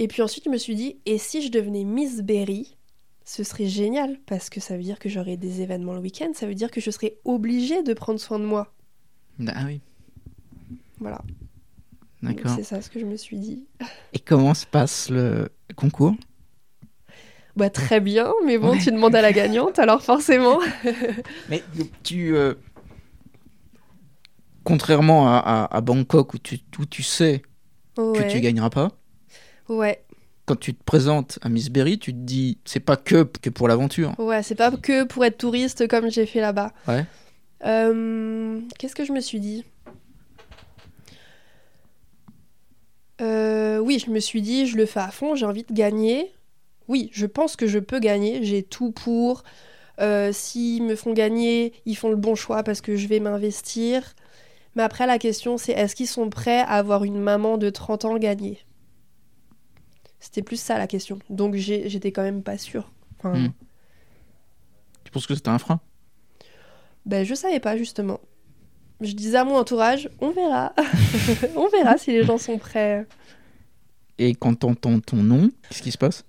Et 0.02 0.08
puis 0.08 0.22
ensuite, 0.22 0.44
je 0.46 0.50
me 0.50 0.56
suis 0.56 0.74
dit, 0.74 0.96
et 1.04 1.18
si 1.18 1.42
je 1.42 1.50
devenais 1.50 1.84
Miss 1.84 2.22
Berry 2.22 2.76
ce 3.26 3.44
serait 3.44 3.66
génial 3.66 4.18
parce 4.26 4.48
que 4.50 4.58
ça 4.60 4.76
veut 4.76 4.82
dire 4.82 4.98
que 4.98 5.08
j'aurai 5.08 5.36
des 5.36 5.60
événements 5.60 5.92
le 5.92 6.00
week-end, 6.00 6.32
ça 6.34 6.46
veut 6.48 6.54
dire 6.54 6.70
que 6.70 6.80
je 6.80 6.90
serais 6.90 7.18
obligée 7.24 7.82
de 7.84 7.92
prendre 7.92 8.18
soin 8.18 8.40
de 8.40 8.44
moi. 8.44 8.74
Ah 9.46 9.64
oui, 9.66 9.80
Voilà. 10.98 11.20
D'accord. 12.22 12.52
C'est 12.56 12.64
ça 12.64 12.80
ce 12.82 12.90
que 12.90 12.98
je 12.98 13.04
me 13.04 13.16
suis 13.16 13.38
dit. 13.38 13.66
Et 14.14 14.18
comment 14.18 14.52
se 14.54 14.66
passe 14.66 15.10
le 15.10 15.48
concours? 15.76 16.14
Bah 17.56 17.70
très 17.70 18.00
bien, 18.00 18.32
mais 18.44 18.58
bon, 18.58 18.70
Ouais. 18.72 18.78
tu 18.78 18.90
demandes 18.90 19.14
à 19.14 19.22
la 19.22 19.32
gagnante, 19.32 19.78
alors 19.78 20.02
forcément. 20.02 20.58
Mais 21.50 21.62
tu. 22.02 22.34
euh, 22.34 22.54
Contrairement 24.64 25.28
à, 25.28 25.36
à- 25.38 25.76
à 25.76 25.80
Bangkok 25.82 26.34
où 26.34 26.38
tu, 26.38 26.58
où 26.78 26.86
tu 26.86 27.02
sais 27.02 27.42
que 27.96 28.28
tu 28.30 28.40
gagneras 28.40 28.70
pas, 28.70 28.90
Ouais, 29.70 30.02
quand 30.46 30.56
tu 30.56 30.74
te 30.74 30.82
présentes 30.84 31.38
à 31.42 31.48
Miss 31.48 31.70
Berry, 31.70 31.98
tu 31.98 32.12
te 32.12 32.18
dis 32.18 32.58
c'est 32.64 32.80
pas 32.80 32.96
que, 32.96 33.22
que 33.22 33.50
pour 33.50 33.68
l'aventure. 33.68 34.12
ouais, 34.18 34.42
c'est 34.42 34.56
pas 34.56 34.70
que 34.72 35.04
pour 35.04 35.24
être 35.24 35.38
touriste 35.38 35.86
comme 35.88 36.10
j'ai 36.10 36.26
fait 36.26 36.40
là-bas. 36.40 36.72
Ouais. 36.88 37.06
Euh, 37.64 38.60
Qu'est-ce 38.78 38.96
que 38.96 39.04
je 39.04 39.12
me 39.12 39.20
suis 39.20 39.38
dit? 39.38 39.64
Euh, 43.20 43.78
Oui, 43.78 44.02
je 44.04 44.10
me 44.10 44.18
suis 44.20 44.42
dit, 44.42 44.66
je 44.66 44.76
le 44.76 44.86
fais 44.86 45.00
à 45.00 45.10
fond, 45.10 45.34
j'ai 45.34 45.46
envie 45.46 45.62
de 45.64 45.72
gagner. 45.72 46.32
Oui, 46.88 47.10
je 47.12 47.26
pense 47.26 47.54
que 47.56 47.66
je 47.66 47.78
peux 47.78 48.00
gagner, 48.00 48.42
j'ai 48.44 48.62
tout 48.62 48.90
pour. 48.90 49.44
Euh, 50.00 50.32
S'ils 50.32 50.82
me 50.82 50.96
font 50.96 51.12
gagner, 51.12 51.74
ils 51.86 51.96
font 51.96 52.08
le 52.10 52.16
bon 52.16 52.34
choix 52.34 52.62
parce 52.62 52.80
que 52.80 52.96
je 52.96 53.06
vais 53.06 53.20
m'investir. 53.20 54.14
Mais 54.74 54.82
après, 54.82 55.06
la 55.06 55.18
question, 55.18 55.58
c'est 55.58 55.72
est-ce 55.72 55.94
qu'ils 55.94 56.08
sont 56.08 56.30
prêts 56.30 56.60
à 56.60 56.70
avoir 56.70 57.04
une 57.04 57.20
maman 57.20 57.58
de 57.58 57.70
30 57.70 58.04
ans 58.06 58.16
gagner? 58.18 58.58
C'était 60.20 60.42
plus 60.42 60.60
ça 60.60 60.78
la 60.78 60.86
question. 60.86 61.18
Donc 61.30 61.54
j'étais 61.56 62.12
quand 62.12 62.22
même 62.22 62.42
pas 62.42 62.58
sûre. 62.58 62.90
Enfin, 63.18 63.38
Hmm. 63.38 63.52
Tu 65.04 65.10
penses 65.10 65.26
que 65.26 65.34
c'était 65.34 65.48
un 65.48 65.58
frein? 65.58 65.80
Ben, 67.06 67.24
je 67.24 67.34
savais 67.34 67.58
pas, 67.60 67.76
justement. 67.76 68.20
Je 69.00 69.12
disais 69.14 69.38
à 69.38 69.44
mon 69.44 69.56
entourage, 69.56 70.10
on 70.20 70.30
verra. 70.30 70.74
on 71.56 71.68
verra 71.68 71.96
si 71.96 72.12
les 72.12 72.22
gens 72.22 72.36
sont 72.38 72.58
prêts. 72.58 73.06
Et 74.18 74.34
quand 74.34 74.54
t'entends 74.54 75.00
ton 75.00 75.16
nom, 75.22 75.50
qu'est-ce 75.68 75.82
qui 75.82 75.90
se 75.90 75.98
passe? 75.98 76.24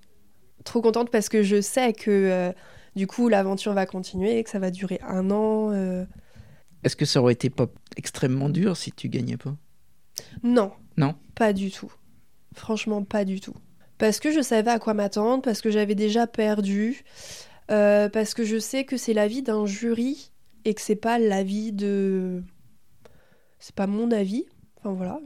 Trop 0.64 0.82
contente 0.82 1.10
parce 1.12 1.28
que 1.28 1.44
je 1.44 1.60
sais 1.60 1.92
que, 1.92 2.10
euh, 2.10 2.52
du 2.96 3.08
coup, 3.08 3.28
l'aventure 3.28 3.74
va 3.74 3.86
continuer, 3.86 4.42
que 4.44 4.50
ça 4.50 4.60
va 4.60 4.72
durer 4.72 5.00
un 5.04 5.30
an. 5.32 5.72
euh. 5.74 6.06
Est-ce 6.84 6.96
que 6.96 7.06
ça 7.06 7.22
aurait 7.22 7.34
été 7.34 7.50
pas 7.50 7.68
extrêmement 7.98 8.48
dur 8.50 8.78
si 8.78 8.92
tu 8.94 9.10
gagnais 9.10 9.38
pas? 9.38 9.56
Non. 10.44 10.72
Non? 10.98 11.16
Pas 11.36 11.52
du 11.52 11.70
tout. 11.72 11.92
Franchement, 12.56 13.04
pas 13.04 13.26
du 13.26 13.42
tout. 13.42 13.54
Parce 14.02 14.20
que 14.20 14.32
je 14.32 14.42
savais 14.42 14.72
à 14.72 14.80
quoi 14.80 14.96
m'attendre, 14.96 15.44
parce 15.44 15.62
que 15.62 15.70
j'avais 15.70 15.94
déjà 15.94 16.26
perdu, 16.26 17.04
euh, 17.70 18.10
parce 18.10 18.34
que 18.34 18.44
je 18.44 18.58
sais 18.58 18.84
que 18.84 18.98
c'est 18.98 19.14
l'avis 19.14 19.44
d'un 19.44 19.68
jury 19.68 20.32
et 20.66 20.74
que 20.74 20.82
c'est 20.82 20.96
pas 20.96 21.20
l'avis 21.20 21.72
de. 21.72 22.42
C'est 23.60 23.76
pas 23.76 23.86
mon 23.86 24.10
avis. 24.10 24.48
Enfin 24.78 24.94
voilà. 24.94 25.20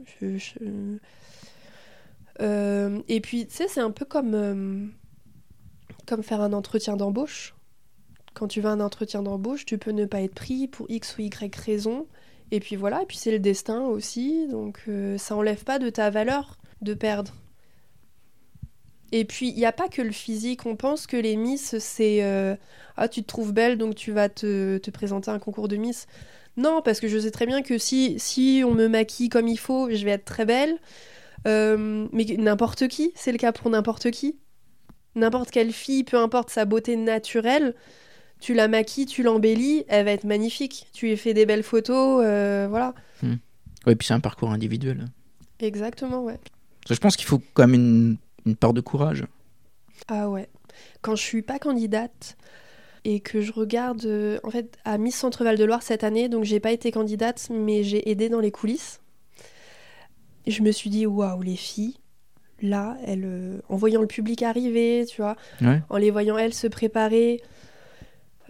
Euh, 2.42 3.00
et 3.08 3.22
puis, 3.22 3.46
tu 3.46 3.54
sais, 3.54 3.66
c'est 3.66 3.80
un 3.80 3.90
peu 3.90 4.04
comme, 4.04 4.34
euh, 4.34 4.84
comme 6.06 6.22
faire 6.22 6.42
un 6.42 6.52
entretien 6.52 6.98
d'embauche. 6.98 7.54
Quand 8.34 8.46
tu 8.46 8.60
vas 8.60 8.68
à 8.68 8.72
un 8.72 8.80
entretien 8.80 9.22
d'embauche, 9.22 9.64
tu 9.64 9.78
peux 9.78 9.92
ne 9.92 10.04
pas 10.04 10.20
être 10.20 10.34
pris 10.34 10.68
pour 10.68 10.84
X 10.90 11.16
ou 11.16 11.22
Y 11.22 11.56
raison. 11.56 12.06
Et 12.50 12.60
puis 12.60 12.76
voilà, 12.76 13.00
et 13.00 13.06
puis 13.06 13.16
c'est 13.16 13.32
le 13.32 13.38
destin 13.38 13.86
aussi, 13.86 14.46
donc 14.48 14.82
ça 15.16 15.34
enlève 15.34 15.64
pas 15.64 15.78
de 15.78 15.88
ta 15.88 16.10
valeur 16.10 16.58
de 16.82 16.92
perdre. 16.92 17.32
Et 19.12 19.24
puis 19.24 19.48
il 19.48 19.56
n'y 19.56 19.66
a 19.66 19.72
pas 19.72 19.88
que 19.88 20.02
le 20.02 20.12
physique, 20.12 20.66
on 20.66 20.76
pense 20.76 21.06
que 21.06 21.16
les 21.16 21.36
Miss 21.36 21.78
c'est 21.78 22.22
euh, 22.22 22.56
ah 22.96 23.08
tu 23.08 23.22
te 23.22 23.28
trouves 23.28 23.52
belle 23.52 23.78
donc 23.78 23.94
tu 23.94 24.12
vas 24.12 24.28
te, 24.28 24.78
te 24.78 24.90
présenter 24.90 25.30
à 25.30 25.34
un 25.34 25.38
concours 25.38 25.68
de 25.68 25.76
Miss. 25.76 26.06
Non, 26.56 26.80
parce 26.82 27.00
que 27.00 27.08
je 27.08 27.18
sais 27.18 27.30
très 27.30 27.46
bien 27.46 27.62
que 27.62 27.76
si, 27.76 28.18
si 28.18 28.62
on 28.64 28.72
me 28.72 28.88
maquille 28.88 29.28
comme 29.28 29.46
il 29.46 29.58
faut, 29.58 29.90
je 29.90 30.04
vais 30.04 30.12
être 30.12 30.24
très 30.24 30.46
belle. 30.46 30.78
Euh, 31.46 32.08
mais 32.12 32.24
n'importe 32.38 32.88
qui, 32.88 33.12
c'est 33.14 33.30
le 33.30 33.38
cas 33.38 33.52
pour 33.52 33.70
n'importe 33.70 34.10
qui. 34.10 34.36
N'importe 35.14 35.50
quelle 35.50 35.72
fille, 35.72 36.02
peu 36.02 36.16
importe 36.16 36.50
sa 36.50 36.64
beauté 36.64 36.96
naturelle, 36.96 37.74
tu 38.40 38.54
la 38.54 38.68
maquilles, 38.68 39.06
tu 39.06 39.22
l'embellis, 39.22 39.84
elle 39.88 40.06
va 40.06 40.12
être 40.12 40.24
magnifique. 40.24 40.88
Tu 40.92 41.08
lui 41.08 41.16
fais 41.16 41.34
des 41.34 41.46
belles 41.46 41.62
photos, 41.62 42.22
euh, 42.24 42.66
voilà. 42.68 42.94
Oui, 43.22 43.94
puis 43.94 44.06
c'est 44.06 44.14
un 44.14 44.20
parcours 44.20 44.50
individuel. 44.50 45.06
Exactement, 45.60 46.22
ouais. 46.22 46.38
Je 46.88 46.94
pense 46.96 47.16
qu'il 47.16 47.26
faut 47.26 47.40
quand 47.54 47.66
même 47.66 47.74
une, 47.74 48.16
une 48.46 48.56
part 48.56 48.72
de 48.72 48.80
courage. 48.80 49.24
Ah 50.08 50.30
ouais. 50.30 50.48
Quand 51.02 51.16
je 51.16 51.22
suis 51.22 51.42
pas 51.42 51.58
candidate 51.58 52.36
et 53.04 53.20
que 53.20 53.40
je 53.40 53.52
regarde, 53.52 54.04
euh, 54.04 54.38
en 54.44 54.50
fait, 54.50 54.78
à 54.84 54.98
Miss 54.98 55.16
Centre-Val 55.16 55.56
de 55.58 55.64
Loire 55.64 55.82
cette 55.82 56.04
année, 56.04 56.28
donc 56.28 56.44
j'ai 56.44 56.60
pas 56.60 56.72
été 56.72 56.90
candidate, 56.90 57.48
mais 57.50 57.82
j'ai 57.82 58.08
aidé 58.10 58.28
dans 58.28 58.40
les 58.40 58.50
coulisses. 58.50 59.00
Je 60.46 60.62
me 60.62 60.70
suis 60.72 60.90
dit, 60.90 61.06
waouh, 61.06 61.42
les 61.42 61.56
filles, 61.56 61.96
là, 62.62 62.96
elles, 63.04 63.24
euh, 63.24 63.58
en 63.68 63.76
voyant 63.76 64.00
le 64.00 64.06
public 64.06 64.42
arriver, 64.42 65.04
tu 65.08 65.20
vois, 65.22 65.36
Ouais. 65.60 65.82
en 65.90 65.96
les 65.96 66.10
voyant 66.10 66.38
elles 66.38 66.54
se 66.54 66.66
préparer, 66.68 67.42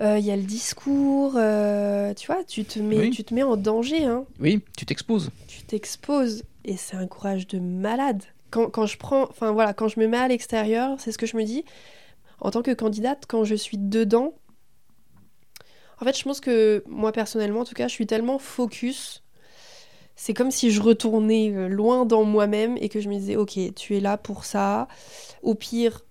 euh, 0.00 0.18
il 0.18 0.24
y 0.26 0.30
a 0.30 0.37
le 0.37 0.42
discours, 0.42 1.35
euh, 1.37 2.12
tu 2.14 2.26
vois, 2.26 2.44
tu 2.44 2.64
te 2.64 2.78
mets, 2.78 2.98
Oui. 2.98 3.11
tu 3.11 3.24
te 3.24 3.32
mets 3.35 3.42
en 3.42 3.56
danger, 3.56 4.04
hein. 4.04 4.26
Oui, 4.40 4.61
tu 4.76 4.85
t'exposes. 4.85 5.30
tu 5.48 5.62
t'exposes 5.62 6.44
et 6.66 6.76
c'est 6.76 6.96
un 6.96 7.06
courage 7.06 7.46
de 7.46 7.59
malade. 7.59 8.22
Quand, 8.64 8.86
je 8.86 8.96
prends, 8.96 9.22
enfin 9.24 9.52
voilà, 9.52 9.74
quand 9.74 9.88
je 9.88 10.00
me 10.00 10.06
mets 10.06 10.16
à 10.16 10.28
l'extérieur, 10.28 10.96
c'est 10.98 11.12
ce 11.12 11.18
que 11.18 11.26
je 11.26 11.36
me 11.36 11.44
dis. 11.44 11.64
En 12.40 12.50
tant 12.50 12.62
que 12.62 12.72
candidate, 12.72 13.24
quand 13.26 13.44
je 13.44 13.54
suis 13.54 13.78
dedans, 13.78 14.34
en 16.00 16.04
fait, 16.04 16.16
je 16.16 16.22
pense 16.22 16.40
que 16.40 16.84
moi 16.86 17.12
personnellement, 17.12 17.60
en 17.60 17.64
tout 17.64 17.74
cas, 17.74 17.88
je 17.88 17.92
suis 17.92 18.06
tellement 18.06 18.38
focus. 18.38 19.22
C'est 20.14 20.34
comme 20.34 20.50
si 20.50 20.70
je 20.70 20.80
retournais 20.80 21.52
euh, 21.52 21.68
loin 21.68 22.06
dans 22.06 22.24
moi-même 22.24 22.76
et 22.78 22.88
que 22.88 23.00
je 23.00 23.08
me 23.08 23.14
disais, 23.14 23.36
ok, 23.36 23.58
tu 23.74 23.96
es 23.96 24.00
là 24.00 24.16
pour 24.16 24.44
ça. 24.44 24.88
Au 25.42 25.54
pire, 25.54 26.06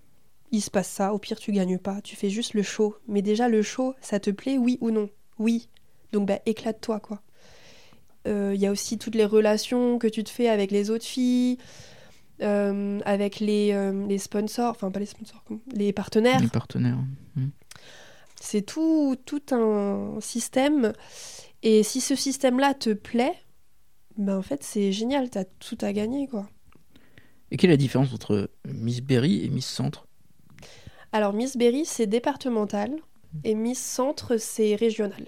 il 0.52 0.62
se 0.62 0.70
passe 0.70 0.88
ça. 0.90 1.14
Au 1.14 1.18
pire, 1.18 1.40
tu 1.40 1.52
gagnes 1.52 1.80
pas. 1.80 2.02
Tu 2.02 2.16
fais 2.16 2.30
juste 2.30 2.54
le 2.54 2.62
show. 2.62 2.96
Mais 3.08 3.24
déjà, 3.24 3.50
le 3.50 3.64
show, 3.64 3.96
ça 4.02 4.20
te 4.20 4.30
plaît, 4.30 4.60
oui 4.60 4.78
ou 4.82 4.92
non? 4.92 5.10
Oui. 5.40 5.70
Donc, 6.12 6.28
bah, 6.28 6.40
éclate-toi, 6.46 7.00
quoi. 7.00 7.22
Euh, 8.28 8.52
Il 8.54 8.62
y 8.62 8.68
a 8.68 8.72
aussi 8.72 8.98
toutes 9.00 9.16
les 9.16 9.26
relations 9.26 9.98
que 9.98 10.08
tu 10.08 10.24
te 10.24 10.30
fais 10.30 10.50
avec 10.50 10.72
les 10.72 10.90
autres 10.92 11.06
filles, 11.06 11.58
euh, 12.42 13.00
avec 13.06 13.40
les, 13.40 13.72
euh, 13.72 14.06
les 14.08 14.18
sponsors, 14.18 14.72
enfin 14.72 14.92
pas 14.92 15.00
les 15.00 15.06
sponsors, 15.06 15.44
les 15.72 15.94
partenaires. 15.94 16.42
Les 16.42 16.48
partenaires. 16.48 16.98
Mm. 17.36 17.48
C'est 18.40 18.62
tout, 18.62 19.16
tout 19.26 19.42
un 19.52 20.18
système. 20.20 20.94
Et 21.64 21.84
si 21.84 22.02
ce 22.02 22.16
système-là 22.16 22.74
te 22.74 22.92
plaît, 22.92 23.34
ben 24.18 24.38
en 24.38 24.42
fait 24.42 24.64
c'est 24.64 24.92
génial, 24.92 25.30
t'as 25.30 25.46
tout 25.46 25.78
à 25.82 25.94
gagner 25.94 26.28
quoi. 26.28 26.48
Et 27.52 27.58
quelle 27.58 27.70
est 27.70 27.74
la 27.74 27.78
différence 27.78 28.14
entre 28.14 28.50
Miss 28.66 29.02
Berry 29.02 29.46
et 29.46 29.50
Miss 29.50 29.66
Centre? 29.66 30.08
Alors 31.12 31.34
Miss 31.34 31.58
Berry 31.58 31.86
c'est 31.86 32.08
départemental 32.08 32.96
et 33.44 33.56
Miss 33.56 33.80
Centre 33.80 34.38
c'est 34.38 34.76
régional. 34.76 35.26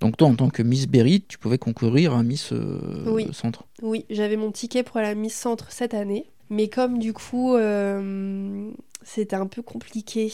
Donc 0.00 0.16
toi, 0.16 0.28
en 0.28 0.34
tant 0.34 0.50
que 0.50 0.62
Miss 0.62 0.86
Berry, 0.86 1.22
tu 1.26 1.38
pouvais 1.38 1.58
concourir 1.58 2.14
à 2.14 2.22
Miss 2.22 2.52
euh, 2.52 3.04
Oui. 3.06 3.28
Centre. 3.32 3.64
Oui, 3.82 4.04
j'avais 4.10 4.36
mon 4.36 4.50
ticket 4.52 4.82
pour 4.82 5.00
la 5.00 5.14
Miss 5.14 5.34
Centre 5.34 5.70
cette 5.72 5.94
année, 5.94 6.30
mais 6.50 6.68
comme 6.68 6.98
du 6.98 7.12
coup 7.12 7.54
euh, 7.54 8.70
c'était 9.02 9.36
un 9.36 9.46
peu 9.46 9.62
compliqué, 9.62 10.32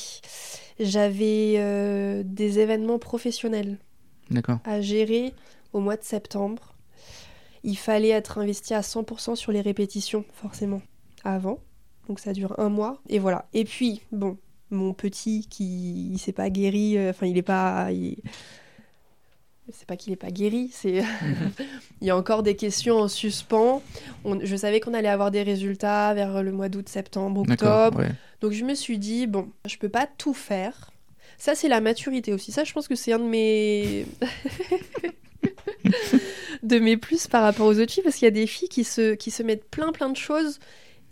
j'avais 0.79 1.55
euh, 1.59 2.23
des 2.25 2.59
événements 2.59 2.99
professionnels 2.99 3.79
à 4.65 4.81
gérer 4.81 5.35
au 5.73 5.81
mois 5.81 5.97
de 5.97 6.05
septembre. 6.05 6.75
Il 7.63 7.77
fallait 7.77 8.09
être 8.11 8.39
investi 8.39 8.75
à 8.75 8.81
100% 8.81 9.37
sur 9.37 9.53
les 9.53 9.61
répétitions, 9.61 10.25
forcément, 10.33 10.81
avant. 11.25 11.59
Donc 12.09 12.19
ça 12.21 12.33
dure 12.33 12.59
un 12.59 12.71
mois. 12.71 13.01
Et 13.09 13.19
voilà. 13.19 13.47
Et 13.53 13.65
puis, 13.65 14.01
bon, 14.13 14.39
mon 14.71 14.95
petit 14.95 15.47
qui 15.49 16.11
il 16.13 16.19
s'est 16.19 16.33
pas 16.33 16.49
guéri, 16.49 16.97
enfin 17.11 17.27
il 17.27 17.37
est 17.37 17.43
pas... 17.43 17.93
il- 17.93 18.17
C'est 19.73 19.87
pas 19.87 19.97
qu'il 19.97 20.13
est 20.13 20.17
pas 20.17 20.31
guéri, 20.31 20.71
c'est... 20.73 21.03
il 22.01 22.07
y 22.07 22.11
a 22.11 22.17
encore 22.17 22.43
des 22.43 22.57
questions 22.57 22.99
en 22.99 23.09
suspens. 23.09 23.83
On- 24.25 24.41
Je 24.45 24.57
savais 24.57 24.81
qu'on 24.81 24.95
allait 24.95 25.09
avoir 25.09 25.31
des 25.31 25.43
résultats 25.43 26.13
vers 26.15 26.43
le 26.43 26.53
mois 26.53 26.69
d'août, 26.69 26.89
septembre, 26.89 27.43
octobre. 27.49 27.99
ouais. 27.99 28.11
Donc 28.41 28.53
je 28.53 28.65
me 28.65 28.75
suis 28.75 28.99
dit, 28.99 29.27
bon, 29.27 29.51
je 29.67 29.77
peux 29.77 29.89
pas 29.89 30.07
tout 30.19 30.35
faire. 30.35 30.91
Ça, 31.39 31.55
c'est 31.55 31.69
la 31.69 31.81
maturité 31.81 32.33
aussi. 32.33 32.53
Ça, 32.53 32.65
je 32.65 32.73
pense 32.73 32.89
que 32.89 32.95
c'est 32.95 33.13
un 33.13 33.19
de 33.19 33.25
mes... 33.25 34.07
de 36.63 36.79
mes 36.79 36.97
plus 36.97 37.27
par 37.27 37.43
rapport 37.43 37.67
aux 37.67 37.79
autres 37.79 37.93
filles, 37.93 38.03
parce 38.03 38.17
qu'il 38.17 38.27
y 38.27 38.29
a 38.29 38.33
des 38.33 38.47
filles 38.47 38.69
qui 38.69 38.85
se, 38.85 39.15
qui 39.15 39.31
se 39.31 39.43
mettent 39.43 39.69
plein 39.71 39.93
plein 39.93 40.11
de 40.11 40.17
choses, 40.17 40.59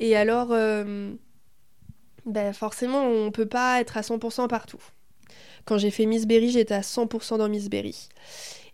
et 0.00 0.16
alors, 0.16 0.48
euh, 0.52 1.12
ben, 2.26 2.52
forcément, 2.52 3.04
on 3.06 3.30
peut 3.30 3.46
pas 3.46 3.80
être 3.80 3.96
à 3.96 4.02
100% 4.02 4.48
partout. 4.48 4.80
Quand 5.68 5.76
j'ai 5.76 5.90
fait 5.90 6.06
Miss 6.06 6.26
Berry, 6.26 6.50
j'étais 6.50 6.72
à 6.72 6.80
100% 6.80 7.36
dans 7.36 7.50
Miss 7.50 7.68
Berry. 7.68 8.08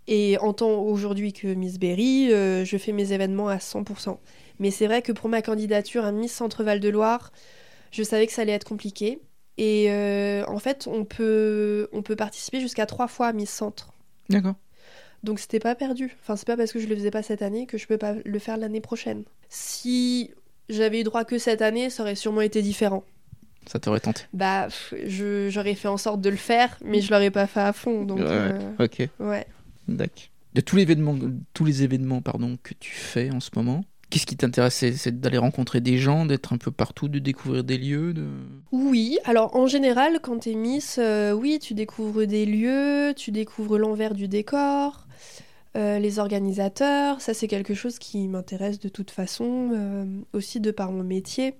Et 0.06 0.38
en 0.38 0.52
tant 0.52 0.80
aujourd'hui 0.80 1.32
que 1.32 1.48
Miss 1.48 1.80
Berry, 1.80 2.32
euh, 2.32 2.64
je 2.64 2.76
fais 2.76 2.92
mes 2.92 3.12
événements 3.12 3.48
à 3.48 3.56
100%. 3.56 4.16
Mais 4.60 4.70
c'est 4.70 4.86
vrai 4.86 5.02
que 5.02 5.10
pour 5.10 5.28
ma 5.28 5.42
candidature 5.42 6.04
à 6.04 6.12
Miss 6.12 6.32
Centre-Val 6.32 6.78
de 6.78 6.88
Loire, 6.88 7.32
je 7.90 8.04
savais 8.04 8.28
que 8.28 8.32
ça 8.32 8.42
allait 8.42 8.52
être 8.52 8.68
compliqué. 8.68 9.18
Et 9.58 9.90
euh, 9.90 10.44
en 10.46 10.60
fait, 10.60 10.86
on 10.86 11.04
peut, 11.04 11.88
on 11.90 12.02
peut 12.02 12.14
participer 12.14 12.60
jusqu'à 12.60 12.86
trois 12.86 13.08
fois 13.08 13.26
à 13.26 13.32
Miss 13.32 13.50
Centre. 13.50 13.92
D'accord. 14.28 14.54
Donc 15.24 15.40
c'était 15.40 15.58
pas 15.58 15.74
perdu. 15.74 16.16
Enfin, 16.22 16.36
c'est 16.36 16.46
pas 16.46 16.56
parce 16.56 16.70
que 16.70 16.78
je 16.78 16.86
le 16.86 16.94
faisais 16.94 17.10
pas 17.10 17.24
cette 17.24 17.42
année 17.42 17.66
que 17.66 17.76
je 17.76 17.88
peux 17.88 17.98
pas 17.98 18.14
le 18.24 18.38
faire 18.38 18.56
l'année 18.56 18.80
prochaine. 18.80 19.24
Si 19.48 20.30
j'avais 20.68 21.00
eu 21.00 21.02
droit 21.02 21.24
que 21.24 21.38
cette 21.38 21.60
année, 21.60 21.90
ça 21.90 22.04
aurait 22.04 22.14
sûrement 22.14 22.42
été 22.42 22.62
différent. 22.62 23.02
Ça 23.66 23.78
t'aurait 23.78 24.00
tenté. 24.00 24.22
Bah, 24.32 24.68
j'aurais 25.06 25.74
fait 25.74 25.88
en 25.88 25.96
sorte 25.96 26.20
de 26.20 26.30
le 26.30 26.36
faire, 26.36 26.76
mais 26.84 27.00
je 27.00 27.10
l'aurais 27.10 27.30
pas 27.30 27.46
fait 27.46 27.60
à 27.60 27.72
fond. 27.72 28.04
Donc, 28.04 28.18
Ouais. 28.18 28.26
euh, 28.28 28.70
Ok. 28.78 29.08
ouais. 29.20 29.46
D'accord. 29.88 30.24
De 30.54 30.60
tous 30.60 30.76
les 30.76 30.82
événements, 30.82 31.16
tous 31.52 31.64
les 31.64 31.82
événements 31.82 32.20
pardon, 32.22 32.56
que 32.62 32.74
tu 32.74 32.92
fais 32.92 33.30
en 33.32 33.40
ce 33.40 33.50
moment, 33.56 33.84
qu'est-ce 34.10 34.26
qui 34.26 34.36
t'intéresse 34.36 34.74
C'est- 34.74 34.92
C'est 34.92 35.20
d'aller 35.20 35.38
rencontrer 35.38 35.80
des 35.80 35.98
gens, 35.98 36.26
d'être 36.26 36.52
un 36.52 36.58
peu 36.58 36.70
partout, 36.70 37.08
de 37.08 37.18
découvrir 37.18 37.64
des 37.64 37.76
lieux 37.78 38.14
de... 38.14 38.26
Oui, 38.70 39.18
alors 39.24 39.56
en 39.56 39.66
général, 39.66 40.20
quand 40.22 40.38
t'es 40.40 40.54
Miss, 40.54 40.98
euh, 40.98 41.32
oui, 41.32 41.58
tu 41.58 41.74
découvres 41.74 42.24
des 42.26 42.46
lieux, 42.46 43.14
tu 43.16 43.32
découvres 43.32 43.78
l'envers 43.78 44.14
du 44.14 44.28
décor, 44.28 45.06
euh, 45.76 45.98
les 45.98 46.20
organisateurs. 46.20 47.20
Ça, 47.20 47.34
c'est 47.34 47.48
quelque 47.48 47.74
chose 47.74 47.98
qui 47.98 48.28
m'intéresse 48.28 48.78
de 48.78 48.88
toute 48.88 49.10
façon, 49.10 49.70
euh, 49.74 50.04
aussi 50.32 50.60
de 50.60 50.70
par 50.70 50.92
mon 50.92 51.02
métier. 51.02 51.54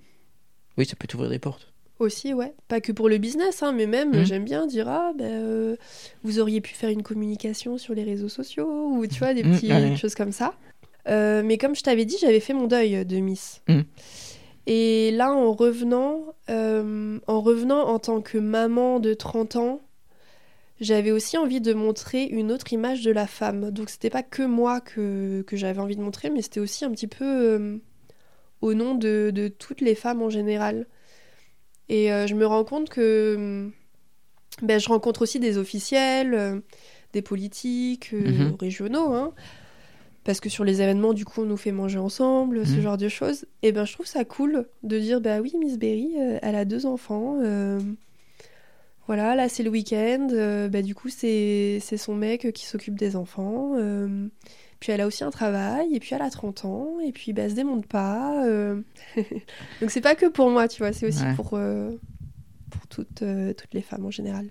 Oui, 0.78 0.86
ça 0.86 0.94
peut 0.96 1.08
t'ouvrir 1.08 1.30
des 1.30 1.40
portes. 1.40 1.72
Aussi, 2.00 2.34
ouais. 2.34 2.52
Pas 2.68 2.80
que 2.80 2.90
pour 2.92 3.08
le 3.08 3.18
business, 3.18 3.62
hein, 3.62 3.72
mais 3.72 3.86
même, 3.86 4.12
Mhm. 4.14 4.24
j'aime 4.24 4.44
bien 4.44 4.66
dire, 4.66 4.88
ah, 4.88 5.12
ben, 5.16 5.24
euh, 5.30 5.76
vous 6.24 6.40
auriez 6.40 6.60
pu 6.60 6.74
faire 6.74 6.90
une 6.90 7.02
communication 7.04 7.78
sur 7.78 7.94
les 7.94 8.02
réseaux 8.02 8.28
sociaux, 8.28 8.88
ou 8.90 9.06
tu 9.06 9.18
vois, 9.20 9.32
des 9.32 9.44
Mhm, 9.44 9.52
petites 9.52 9.70
ouais. 9.70 9.96
choses 9.96 10.14
comme 10.16 10.32
ça. 10.32 10.54
Euh, 11.06 11.42
mais 11.44 11.56
comme 11.58 11.74
je 11.76 11.82
t'avais 11.82 12.04
dit, 12.04 12.16
j'avais 12.20 12.40
fait 12.40 12.52
mon 12.54 12.66
deuil 12.66 13.04
de 13.06 13.16
Miss. 13.18 13.62
Mhm. 13.68 13.84
Et 14.66 15.10
là, 15.12 15.32
en 15.32 15.52
revenant, 15.52 16.20
euh, 16.50 17.18
en 17.26 17.40
revenant 17.40 17.86
en 17.86 17.98
tant 17.98 18.20
que 18.22 18.38
maman 18.38 18.98
de 18.98 19.12
30 19.14 19.56
ans, 19.56 19.80
j'avais 20.80 21.10
aussi 21.12 21.36
envie 21.38 21.60
de 21.60 21.74
montrer 21.74 22.24
une 22.24 22.50
autre 22.50 22.72
image 22.72 23.02
de 23.02 23.12
la 23.12 23.26
femme. 23.26 23.70
Donc 23.70 23.90
c'était 23.90 24.10
pas 24.10 24.22
que 24.22 24.42
moi 24.42 24.80
que, 24.80 25.42
que 25.42 25.56
j'avais 25.56 25.80
envie 25.80 25.96
de 25.96 26.02
montrer, 26.02 26.30
mais 26.30 26.42
c'était 26.42 26.60
aussi 26.60 26.84
un 26.84 26.90
petit 26.90 27.06
peu 27.06 27.24
euh, 27.24 27.76
au 28.62 28.74
nom 28.74 28.94
de, 28.94 29.30
de 29.32 29.48
toutes 29.48 29.80
les 29.82 29.94
femmes 29.94 30.22
en 30.22 30.30
général. 30.30 30.86
Et 31.88 32.12
euh, 32.12 32.26
je 32.26 32.34
me 32.34 32.46
rends 32.46 32.64
compte 32.64 32.88
que 32.88 33.34
hum, 33.36 33.72
ben, 34.62 34.78
je 34.80 34.88
rencontre 34.88 35.22
aussi 35.22 35.40
des 35.40 35.58
officiels, 35.58 36.34
euh, 36.34 36.60
des 37.12 37.22
politiques 37.22 38.10
euh, 38.12 38.50
Mhm. 38.50 38.56
régionaux, 38.60 39.12
hein, 39.12 39.32
parce 40.24 40.40
que 40.40 40.48
sur 40.48 40.64
les 40.64 40.80
événements, 40.80 41.12
du 41.12 41.24
coup, 41.24 41.42
on 41.42 41.46
nous 41.46 41.56
fait 41.56 41.72
manger 41.72 41.98
ensemble, 41.98 42.66
ce 42.66 42.76
Mhm. 42.76 42.80
genre 42.82 42.96
de 42.96 43.08
choses. 43.08 43.44
Et 43.62 43.72
ben, 43.72 43.84
je 43.84 43.92
trouve 43.92 44.06
ça 44.06 44.24
cool 44.24 44.66
de 44.82 44.98
dire, 44.98 45.20
bah 45.20 45.40
oui, 45.40 45.52
Miss 45.58 45.78
Berry, 45.78 46.14
elle 46.42 46.54
a 46.56 46.64
deux 46.64 46.86
enfants. 46.86 47.38
euh, 47.42 47.78
voilà, 49.06 49.34
là 49.34 49.50
c'est 49.50 49.62
le 49.62 49.68
week-end, 49.70 50.28
euh, 50.32 50.68
bah, 50.68 50.80
du 50.80 50.94
coup 50.94 51.10
c'est 51.10 51.78
c'est 51.82 51.98
son 51.98 52.14
mec 52.14 52.52
qui 52.54 52.64
s'occupe 52.64 52.98
des 52.98 53.16
enfants. 53.16 53.72
euh, 53.76 54.28
puis 54.84 54.92
elle 54.92 55.00
a 55.00 55.06
aussi 55.06 55.24
un 55.24 55.30
travail, 55.30 55.94
et 55.94 55.98
puis 55.98 56.10
elle 56.14 56.20
a 56.20 56.28
30 56.28 56.66
ans, 56.66 57.00
et 57.00 57.10
puis 57.10 57.32
bah, 57.32 57.44
elle 57.44 57.52
se 57.52 57.56
démonte 57.56 57.86
pas. 57.86 58.44
euh. 58.46 58.82
Donc 59.80 59.90
c'est 59.90 60.02
pas 60.02 60.14
que 60.14 60.26
pour 60.26 60.50
moi, 60.50 60.68
tu 60.68 60.76
vois, 60.82 60.92
c'est 60.92 61.08
aussi 61.08 61.22
Ouais. 61.22 61.34
pour, 61.36 61.54
euh, 61.54 61.92
pour 62.68 62.86
toutes, 62.88 63.22
euh, 63.22 63.54
toutes 63.54 63.72
les 63.72 63.80
femmes 63.80 64.04
en 64.04 64.10
général. 64.10 64.50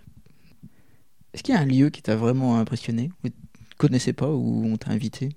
Est-ce 1.35 1.43
qu'il 1.43 1.53
y 1.53 1.57
a 1.57 1.61
un 1.61 1.65
lieu 1.65 1.91
qui 1.91 2.01
t'a 2.01 2.15
vraiment 2.15 2.57
impressionné, 2.57 3.11
ou 3.23 3.27
que 3.27 3.33
tu 3.33 3.75
connaissais 3.77 4.13
pas, 4.13 4.27
ou 4.31 4.65
on 4.65 4.75
t'a 4.75 4.89
invité? 4.89 5.29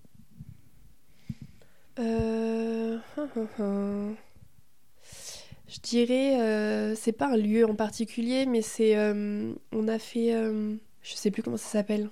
Hum, 1.99 3.03
hum, 3.19 3.49
hum. 3.59 4.17
Je 5.69 5.79
dirais, 5.83 6.95
c'est 6.97 7.13
pas 7.13 7.29
un 7.35 7.37
lieu 7.37 7.67
en 7.69 7.75
particulier, 7.75 8.47
mais 8.47 8.63
c'est, 8.63 8.97
on 9.73 9.88
a 9.88 9.99
fait, 9.99 10.33
je 11.03 11.15
sais 11.15 11.31
plus 11.31 11.42
comment 11.42 11.59
ça 11.59 11.69
s'appelle, 11.69 12.09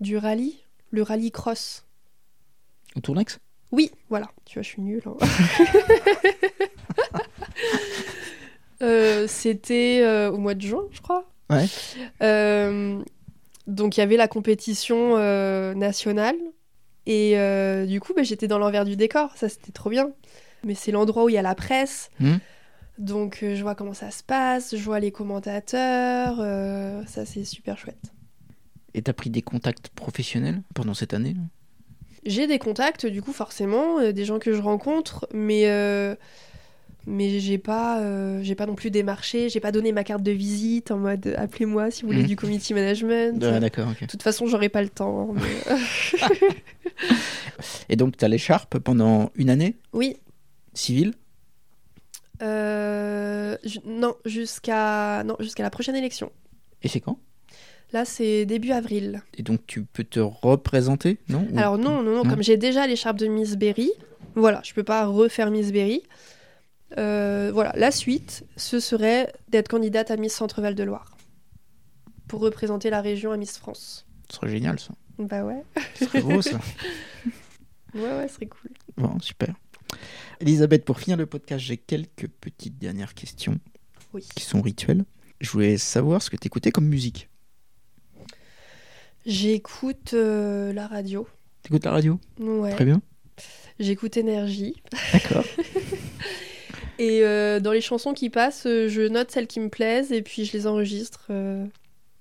du 0.00 0.16
rallye, 0.16 0.56
le 0.90 1.02
rallye 1.02 1.30
cross. 1.30 1.84
Au 2.96 3.00
Tournex? 3.00 3.38
Oui, 3.70 3.90
voilà, 4.08 4.30
tu 4.46 4.54
vois, 4.54 4.62
je 4.62 4.68
suis 4.68 4.82
nulle. 4.82 5.02
hein. 5.06 5.16
Euh, 8.80 9.26
C'était 9.26 10.02
euh, 10.04 10.30
au 10.30 10.36
mois 10.38 10.54
de 10.54 10.60
juin, 10.60 10.84
je 10.92 11.00
crois. 11.00 11.28
Ouais. 11.50 11.66
Euh, 12.22 13.02
donc 13.66 13.96
il 13.96 14.00
y 14.00 14.02
avait 14.04 14.16
la 14.16 14.28
compétition 14.28 15.16
nationale. 15.74 16.36
Et 17.06 17.32
du 17.88 18.00
coup, 18.00 18.12
bah, 18.14 18.22
j'étais 18.22 18.46
dans 18.48 18.58
l'envers 18.58 18.84
du 18.84 18.96
décor. 18.96 19.32
Ça, 19.36 19.48
c'était 19.48 19.72
trop 19.72 19.90
bien. 19.90 20.10
Mais 20.64 20.74
c'est 20.74 20.92
l'endroit 20.92 21.24
où 21.24 21.28
il 21.28 21.34
y 21.34 21.38
a 21.38 21.42
la 21.42 21.54
presse. 21.54 22.10
Mhm. 22.20 22.38
Donc 22.98 23.38
je 23.42 23.60
vois 23.62 23.74
comment 23.74 23.94
ça 23.94 24.10
se 24.10 24.22
passe, 24.22 24.76
je 24.76 24.82
vois 24.84 25.00
les 25.00 25.10
commentateurs. 25.12 26.36
ça, 27.08 27.26
c'est 27.26 27.44
super 27.44 27.78
chouette. 27.78 28.12
Et 28.98 29.02
t'as 29.02 29.12
pris 29.12 29.30
des 29.30 29.42
contacts 29.42 29.90
professionnels 29.90 30.60
pendant 30.74 30.92
cette 30.92 31.14
année 31.14 31.32
là 31.34 31.42
J'ai 32.26 32.48
des 32.48 32.58
contacts, 32.58 33.06
du 33.06 33.22
coup, 33.22 33.32
forcément, 33.32 34.00
euh, 34.00 34.10
des 34.10 34.24
gens 34.24 34.40
que 34.40 34.52
je 34.52 34.60
rencontre, 34.60 35.28
mais, 35.32 35.68
euh, 35.70 36.16
mais 37.06 37.38
j'ai 37.38 37.58
pas, 37.58 38.00
euh, 38.00 38.40
j'ai 38.42 38.56
pas 38.56 38.66
non 38.66 38.74
plus 38.74 38.90
démarché, 38.90 39.50
j'ai 39.50 39.60
pas 39.60 39.70
donné 39.70 39.92
ma 39.92 40.02
carte 40.02 40.24
de 40.24 40.32
visite 40.32 40.90
en 40.90 40.98
mode 40.98 41.32
appelez-moi 41.38 41.92
si 41.92 42.02
vous 42.02 42.08
voulez 42.08 42.22
Mhm. 42.22 42.26
du 42.26 42.34
community 42.36 42.74
management. 42.74 43.44
Ah, 43.44 43.60
D'accord, 43.60 43.86
ok. 43.92 44.00
De 44.00 44.06
toute 44.06 44.22
façon, 44.24 44.46
j'aurais 44.46 44.68
pas 44.68 44.82
le 44.82 44.88
temps. 44.88 45.30
hein, 45.30 45.34
mais, 45.36 45.72
euh, 45.72 46.50
Et 47.88 47.94
donc 47.94 48.16
t'as 48.16 48.26
l'écharpe 48.28 48.78
pendant 48.80 49.30
une 49.36 49.48
année? 49.50 49.76
Oui, 49.92 50.16
Civil 50.74 51.12
Euh, 52.42 53.56
non, 53.84 54.14
jusqu'à 54.24 55.22
non, 55.24 55.36
jusqu'à 55.40 55.62
la 55.62 55.70
prochaine 55.70 55.94
élection. 55.96 56.32
Et 56.82 56.88
c'est 56.88 57.00
quand? 57.00 57.18
Là, 57.92 58.04
c'est 58.04 58.44
début 58.44 58.72
avril. 58.72 59.22
Et 59.38 59.42
donc 59.42 59.60
tu 59.66 59.82
peux 59.84 60.04
te 60.04 60.20
représenter, 60.20 61.18
non 61.28 61.46
Alors 61.56 61.78
non, 61.78 62.02
non, 62.02 62.10
non, 62.16 62.24
Non. 62.24 62.30
comme 62.30 62.42
j'ai 62.42 62.56
déjà 62.58 62.86
l'écharpe 62.86 63.16
de 63.18 63.26
Miss 63.26 63.56
Berry, 63.56 63.90
voilà, 64.34 64.60
je 64.64 64.74
peux 64.74 64.82
pas 64.84 65.06
refaire 65.06 65.50
Miss 65.50 65.72
Berry. 65.72 66.02
Euh, 66.98 67.50
voilà, 67.52 67.72
la 67.76 67.90
suite, 67.90 68.44
ce 68.56 68.80
serait 68.80 69.32
d'être 69.48 69.68
candidate 69.68 70.10
à 70.10 70.16
Miss 70.16 70.34
Centre-Val 70.34 70.74
de 70.74 70.82
Loire 70.84 71.16
pour 72.28 72.40
représenter 72.40 72.90
la 72.90 73.00
région 73.00 73.32
à 73.32 73.36
Miss 73.36 73.56
France. 73.58 74.06
Ce 74.30 74.36
serait 74.36 74.50
génial 74.50 74.78
ça. 74.78 74.92
Bah 75.18 75.44
ouais, 75.44 75.64
Ce 75.94 76.04
serait 76.04 76.22
beau 76.22 76.42
ça. 76.42 76.58
ouais, 77.94 78.00
ouais, 78.02 78.28
ce 78.28 78.34
serait 78.34 78.46
cool. 78.46 78.70
Bon, 78.96 79.18
super. 79.20 79.54
Elisabeth, 80.40 80.84
pour 80.84 81.00
finir 81.00 81.16
le 81.16 81.26
podcast, 81.26 81.64
j'ai 81.64 81.76
quelques 81.78 82.28
petites 82.28 82.78
dernières 82.78 83.14
questions 83.14 83.58
Oui. 84.12 84.26
qui 84.34 84.44
sont 84.44 84.60
rituelles. 84.62 85.04
Je 85.40 85.50
voulais 85.50 85.78
savoir 85.78 86.22
ce 86.22 86.30
que 86.30 86.36
tu 86.36 86.46
écoutais 86.46 86.70
comme 86.70 86.86
musique. 86.86 87.28
J'écoute 89.26 90.14
euh, 90.14 90.72
la 90.72 90.86
radio. 90.86 91.26
T'écoutes 91.62 91.84
la 91.84 91.92
radio? 91.92 92.18
Ouais. 92.38 92.72
Très 92.72 92.84
bien. 92.84 93.00
J'écoute 93.78 94.16
Énergie. 94.16 94.74
D'accord. 95.12 95.44
Et 96.98 97.22
euh, 97.22 97.60
dans 97.60 97.70
les 97.72 97.80
chansons 97.80 98.12
qui 98.12 98.28
passent, 98.28 98.66
euh, 98.66 98.88
je 98.88 99.02
note 99.02 99.30
celles 99.30 99.46
qui 99.46 99.60
me 99.60 99.68
plaisent 99.68 100.10
et 100.10 100.20
puis 100.20 100.44
je 100.44 100.52
les 100.52 100.66
enregistre 100.66 101.26
euh, 101.30 101.64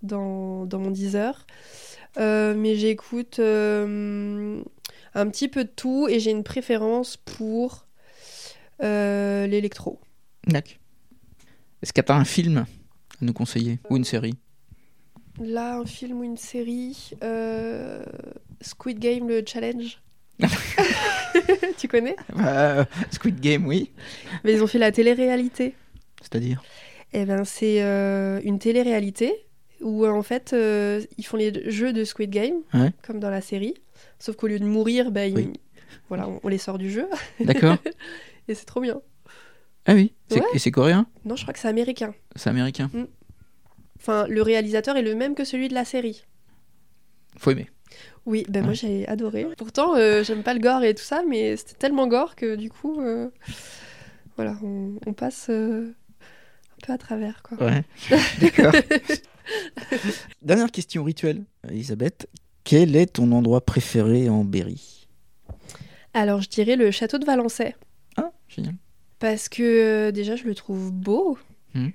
dans, 0.04 0.66
dans 0.66 0.80
mon 0.80 0.92
Deezer. 0.92 1.46
Mais 2.20 2.76
j'écoute 2.76 3.40
un 3.40 4.64
petit 5.30 5.48
peu 5.48 5.64
de 5.64 5.70
tout 5.70 6.08
et 6.10 6.20
j'ai 6.20 6.32
une 6.32 6.44
préférence 6.44 7.18
pour 7.18 7.86
l'électro. 8.80 10.00
D'accord. 10.48 10.74
Est-ce 11.84 11.94
que 11.94 12.02
tu 12.02 12.12
as 12.12 12.16
un 12.16 12.26
film 12.26 12.58
à 12.58 12.66
nous 13.22 13.34
conseiller 13.34 13.78
Ou 13.92 13.98
une 13.98 14.04
série? 14.04 14.34
Là, 15.40 15.78
un 15.78 15.86
film 15.86 16.20
ou 16.20 16.24
une 16.24 16.38
série 16.38 17.12
euh, 17.24 18.04
Squid 18.62 19.00
Game, 19.00 19.28
le 19.28 19.44
challenge. 19.46 20.02
tu 21.78 21.88
connais? 21.88 22.16
Euh, 22.40 22.84
Squid 23.12 23.40
Game, 23.40 23.66
oui. 23.66 23.92
Mais 24.44 24.54
ils 24.54 24.64
ont 24.64 24.68
fait 24.68 24.80
la 24.80 24.92
télé-réalité. 24.92 25.76
C'est-à-dire? 26.22 26.62
Eh 27.14 27.26
ben, 27.26 27.44
c'est 27.46 27.82
euh, 27.82 28.40
une 28.44 28.60
télé-réalité 28.60 29.34
où 29.82 30.06
en 30.08 30.24
fait 30.24 30.56
ils 31.18 31.24
font 31.26 31.38
les 31.38 31.70
jeux 31.70 31.94
de 31.94 32.04
Squid 32.04 32.30
Game, 32.32 32.56
Ouais. 32.74 32.92
comme 33.06 33.20
dans 33.20 33.30
la 33.30 33.42
série. 33.42 33.76
Sauf 34.20 34.36
qu'au 34.36 34.48
lieu 34.48 34.60
de 34.60 34.66
mourir, 34.66 35.12
ben, 35.12 35.38
ils- 35.38 35.54
voilà, 36.10 36.28
on, 36.28 36.40
on 36.44 36.48
les 36.48 36.58
sort 36.58 36.78
du 36.78 36.90
jeu. 36.90 37.08
D'accord. 37.40 37.78
Et 38.48 38.56
c'est 38.56 38.66
trop 38.66 38.82
bien. 38.82 39.00
Ah 39.86 39.94
oui. 39.94 40.14
Ouais. 40.32 40.42
Et 40.54 40.60
c'est 40.60 40.72
coréen? 40.72 41.06
Non, 41.26 41.36
je 41.36 41.44
crois 41.44 41.54
que 41.54 41.60
c'est 41.60 41.68
américain. 41.68 42.14
C'est 42.36 42.50
américain 42.50 42.90
Enfin, 44.00 44.26
le 44.28 44.42
réalisateur 44.42 44.96
est 44.98 45.02
le 45.02 45.16
même 45.16 45.36
que 45.36 45.44
celui 45.44 45.68
de 45.68 45.74
la 45.74 45.86
série. 45.86 46.26
Faut 47.38 47.52
aimer. 47.52 47.70
Oui, 48.26 48.46
ben 48.50 48.64
moi 48.64 48.74
j'ai 48.74 49.08
adoré. 49.08 49.48
Pourtant, 49.58 49.96
euh, 49.96 50.24
j'aime 50.24 50.44
pas 50.44 50.54
le 50.54 50.60
gore 50.60 50.84
et 50.84 50.94
tout 50.94 51.04
ça, 51.04 51.24
mais 51.28 51.56
c'était 51.56 51.76
tellement 51.76 52.08
gore 52.08 52.36
que 52.36 52.56
du 52.56 52.70
coup, 52.70 53.00
euh, 53.00 53.30
voilà, 54.36 54.58
on, 54.62 54.96
on 55.06 55.14
passe 55.14 55.48
euh, 55.50 55.94
un 56.74 56.86
peu 56.86 56.94
à 56.94 56.98
travers, 56.98 57.42
quoi. 57.42 57.58
Ouais. 57.66 57.84
D'accord. 58.42 58.74
Dernière 60.42 60.72
question 60.72 61.04
rituelle, 61.04 61.46
Elisabeth. 61.70 62.28
Quel 62.66 62.98
est 62.98 63.14
ton 63.14 63.32
endroit 63.32 63.62
préféré 63.66 64.28
en 64.30 64.44
Berry? 64.44 65.08
Alors, 66.14 66.42
je 66.42 66.50
dirais 66.50 66.76
le 66.76 66.92
château 66.92 67.18
de 67.20 67.26
Valençay. 67.26 67.76
Ah, 68.18 68.32
génial. 68.50 68.76
Parce 69.20 69.48
que 69.48 70.12
déjà, 70.12 70.36
je 70.36 70.44
le 70.44 70.54
trouve 70.54 70.92
beau. 70.92 71.38
Mhm. 71.74 71.94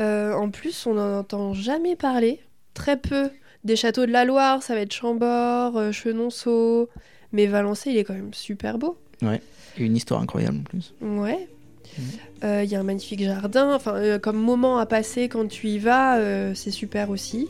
Euh, 0.00 0.32
en 0.34 0.50
plus, 0.50 0.86
on 0.86 0.94
n'en 0.94 1.18
entend 1.18 1.54
jamais 1.54 1.96
parler. 1.96 2.40
Très 2.74 2.96
peu. 2.96 3.30
Des 3.64 3.76
châteaux 3.76 4.06
de 4.06 4.10
la 4.12 4.24
Loire, 4.24 4.62
ça 4.62 4.74
va 4.74 4.80
être 4.80 4.92
Chambord, 4.92 5.76
euh, 5.76 5.92
Chenonceau. 5.92 6.88
Mais 7.32 7.46
Valençay, 7.46 7.90
il 7.90 7.96
est 7.98 8.04
quand 8.04 8.14
même 8.14 8.34
super 8.34 8.78
beau. 8.78 8.98
Et 9.22 9.84
une 9.84 9.96
histoire 9.96 10.20
incroyable 10.20 10.58
en 10.58 10.62
plus. 10.62 10.94
Ouais. 11.00 11.48
Mhm. 11.98 12.04
Euh, 12.44 12.64
Il 12.64 12.70
y 12.70 12.74
a 12.74 12.80
un 12.80 12.82
magnifique 12.82 13.22
jardin. 13.22 13.74
Enfin, 13.74 13.94
euh, 13.94 14.18
comme 14.18 14.36
moment 14.36 14.78
à 14.78 14.86
passer 14.86 15.28
quand 15.28 15.46
tu 15.48 15.68
y 15.68 15.78
vas, 15.78 16.18
euh, 16.18 16.54
c'est 16.54 16.70
super 16.70 17.10
aussi. 17.10 17.48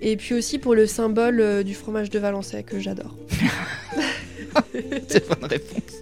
Et 0.00 0.16
puis 0.16 0.34
aussi 0.34 0.58
pour 0.58 0.74
le 0.74 0.86
symbole 0.86 1.40
euh, 1.40 1.62
du 1.62 1.74
fromage 1.74 2.10
de 2.10 2.18
Valençay 2.18 2.62
que 2.62 2.78
j'adore. 2.80 3.16
C'est 5.08 5.28
bonne 5.28 5.48
réponse. 5.48 6.00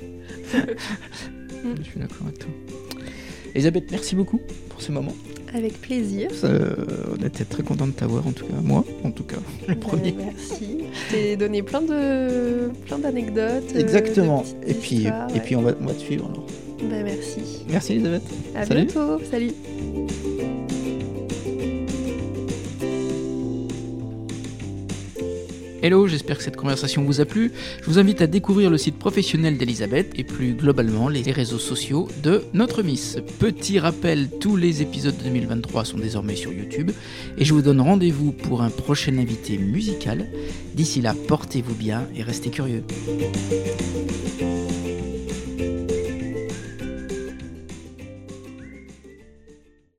Je 1.76 1.82
suis 1.82 2.00
d'accord 2.00 2.26
avec 2.26 2.38
toi. 2.38 2.50
Elisabeth, 3.54 3.90
merci 3.90 4.14
beaucoup 4.16 4.40
pour 4.68 4.80
ce 4.82 4.92
moment. 4.92 5.12
Avec 5.52 5.80
plaisir. 5.80 6.30
Euh, 6.44 6.74
on 7.20 7.24
était 7.26 7.44
très 7.44 7.62
content 7.64 7.86
de 7.88 7.92
t'avoir, 7.92 8.26
en 8.26 8.30
tout 8.32 8.44
cas, 8.46 8.54
moi, 8.62 8.84
en 9.04 9.10
tout 9.10 9.24
cas, 9.24 9.36
le 9.66 9.74
Ben, 9.74 9.80
premier. 9.80 10.14
merci. 10.16 10.78
Je 10.92 11.12
t'ai 11.14 11.36
donné 11.36 11.62
plein 11.62 11.82
de 11.82 12.70
plein 12.86 12.98
d'anecdotes. 12.98 13.64
euh, 13.74 13.80
Exactement. 13.80 14.44
de 14.64 14.70
Et 14.70 14.74
puis, 14.74 15.06
et 15.34 15.40
puis 15.40 15.56
on, 15.56 15.62
va, 15.62 15.72
on 15.80 15.86
va 15.86 15.94
te 15.94 16.00
suivre 16.00 16.26
alors. 16.30 16.46
Ben, 16.88 17.02
merci. 17.04 17.64
Merci 17.68 17.92
Elisabeth. 17.94 18.22
À 18.54 18.64
Salut. 18.64 18.84
bientôt. 18.86 19.20
Salut. 19.30 19.52
Hello, 25.82 26.06
j'espère 26.06 26.36
que 26.36 26.42
cette 26.42 26.56
conversation 26.56 27.04
vous 27.04 27.22
a 27.22 27.24
plu. 27.24 27.52
Je 27.80 27.86
vous 27.86 27.98
invite 27.98 28.20
à 28.20 28.26
découvrir 28.26 28.68
le 28.68 28.76
site 28.76 28.98
professionnel 28.98 29.56
d'Elisabeth 29.56 30.12
et 30.14 30.24
plus 30.24 30.52
globalement 30.52 31.08
les 31.08 31.22
réseaux 31.32 31.58
sociaux 31.58 32.06
de 32.22 32.42
notre 32.52 32.82
Miss. 32.82 33.16
Petit 33.38 33.78
rappel, 33.78 34.28
tous 34.40 34.56
les 34.56 34.82
épisodes 34.82 35.16
de 35.16 35.22
2023 35.22 35.86
sont 35.86 35.96
désormais 35.96 36.36
sur 36.36 36.52
YouTube 36.52 36.90
et 37.38 37.46
je 37.46 37.54
vous 37.54 37.62
donne 37.62 37.80
rendez-vous 37.80 38.32
pour 38.32 38.60
un 38.60 38.68
prochain 38.68 39.16
invité 39.16 39.56
musical. 39.56 40.28
D'ici 40.74 41.00
là, 41.00 41.14
portez-vous 41.28 41.74
bien 41.74 42.06
et 42.14 42.22
restez 42.22 42.50
curieux. 42.50 42.84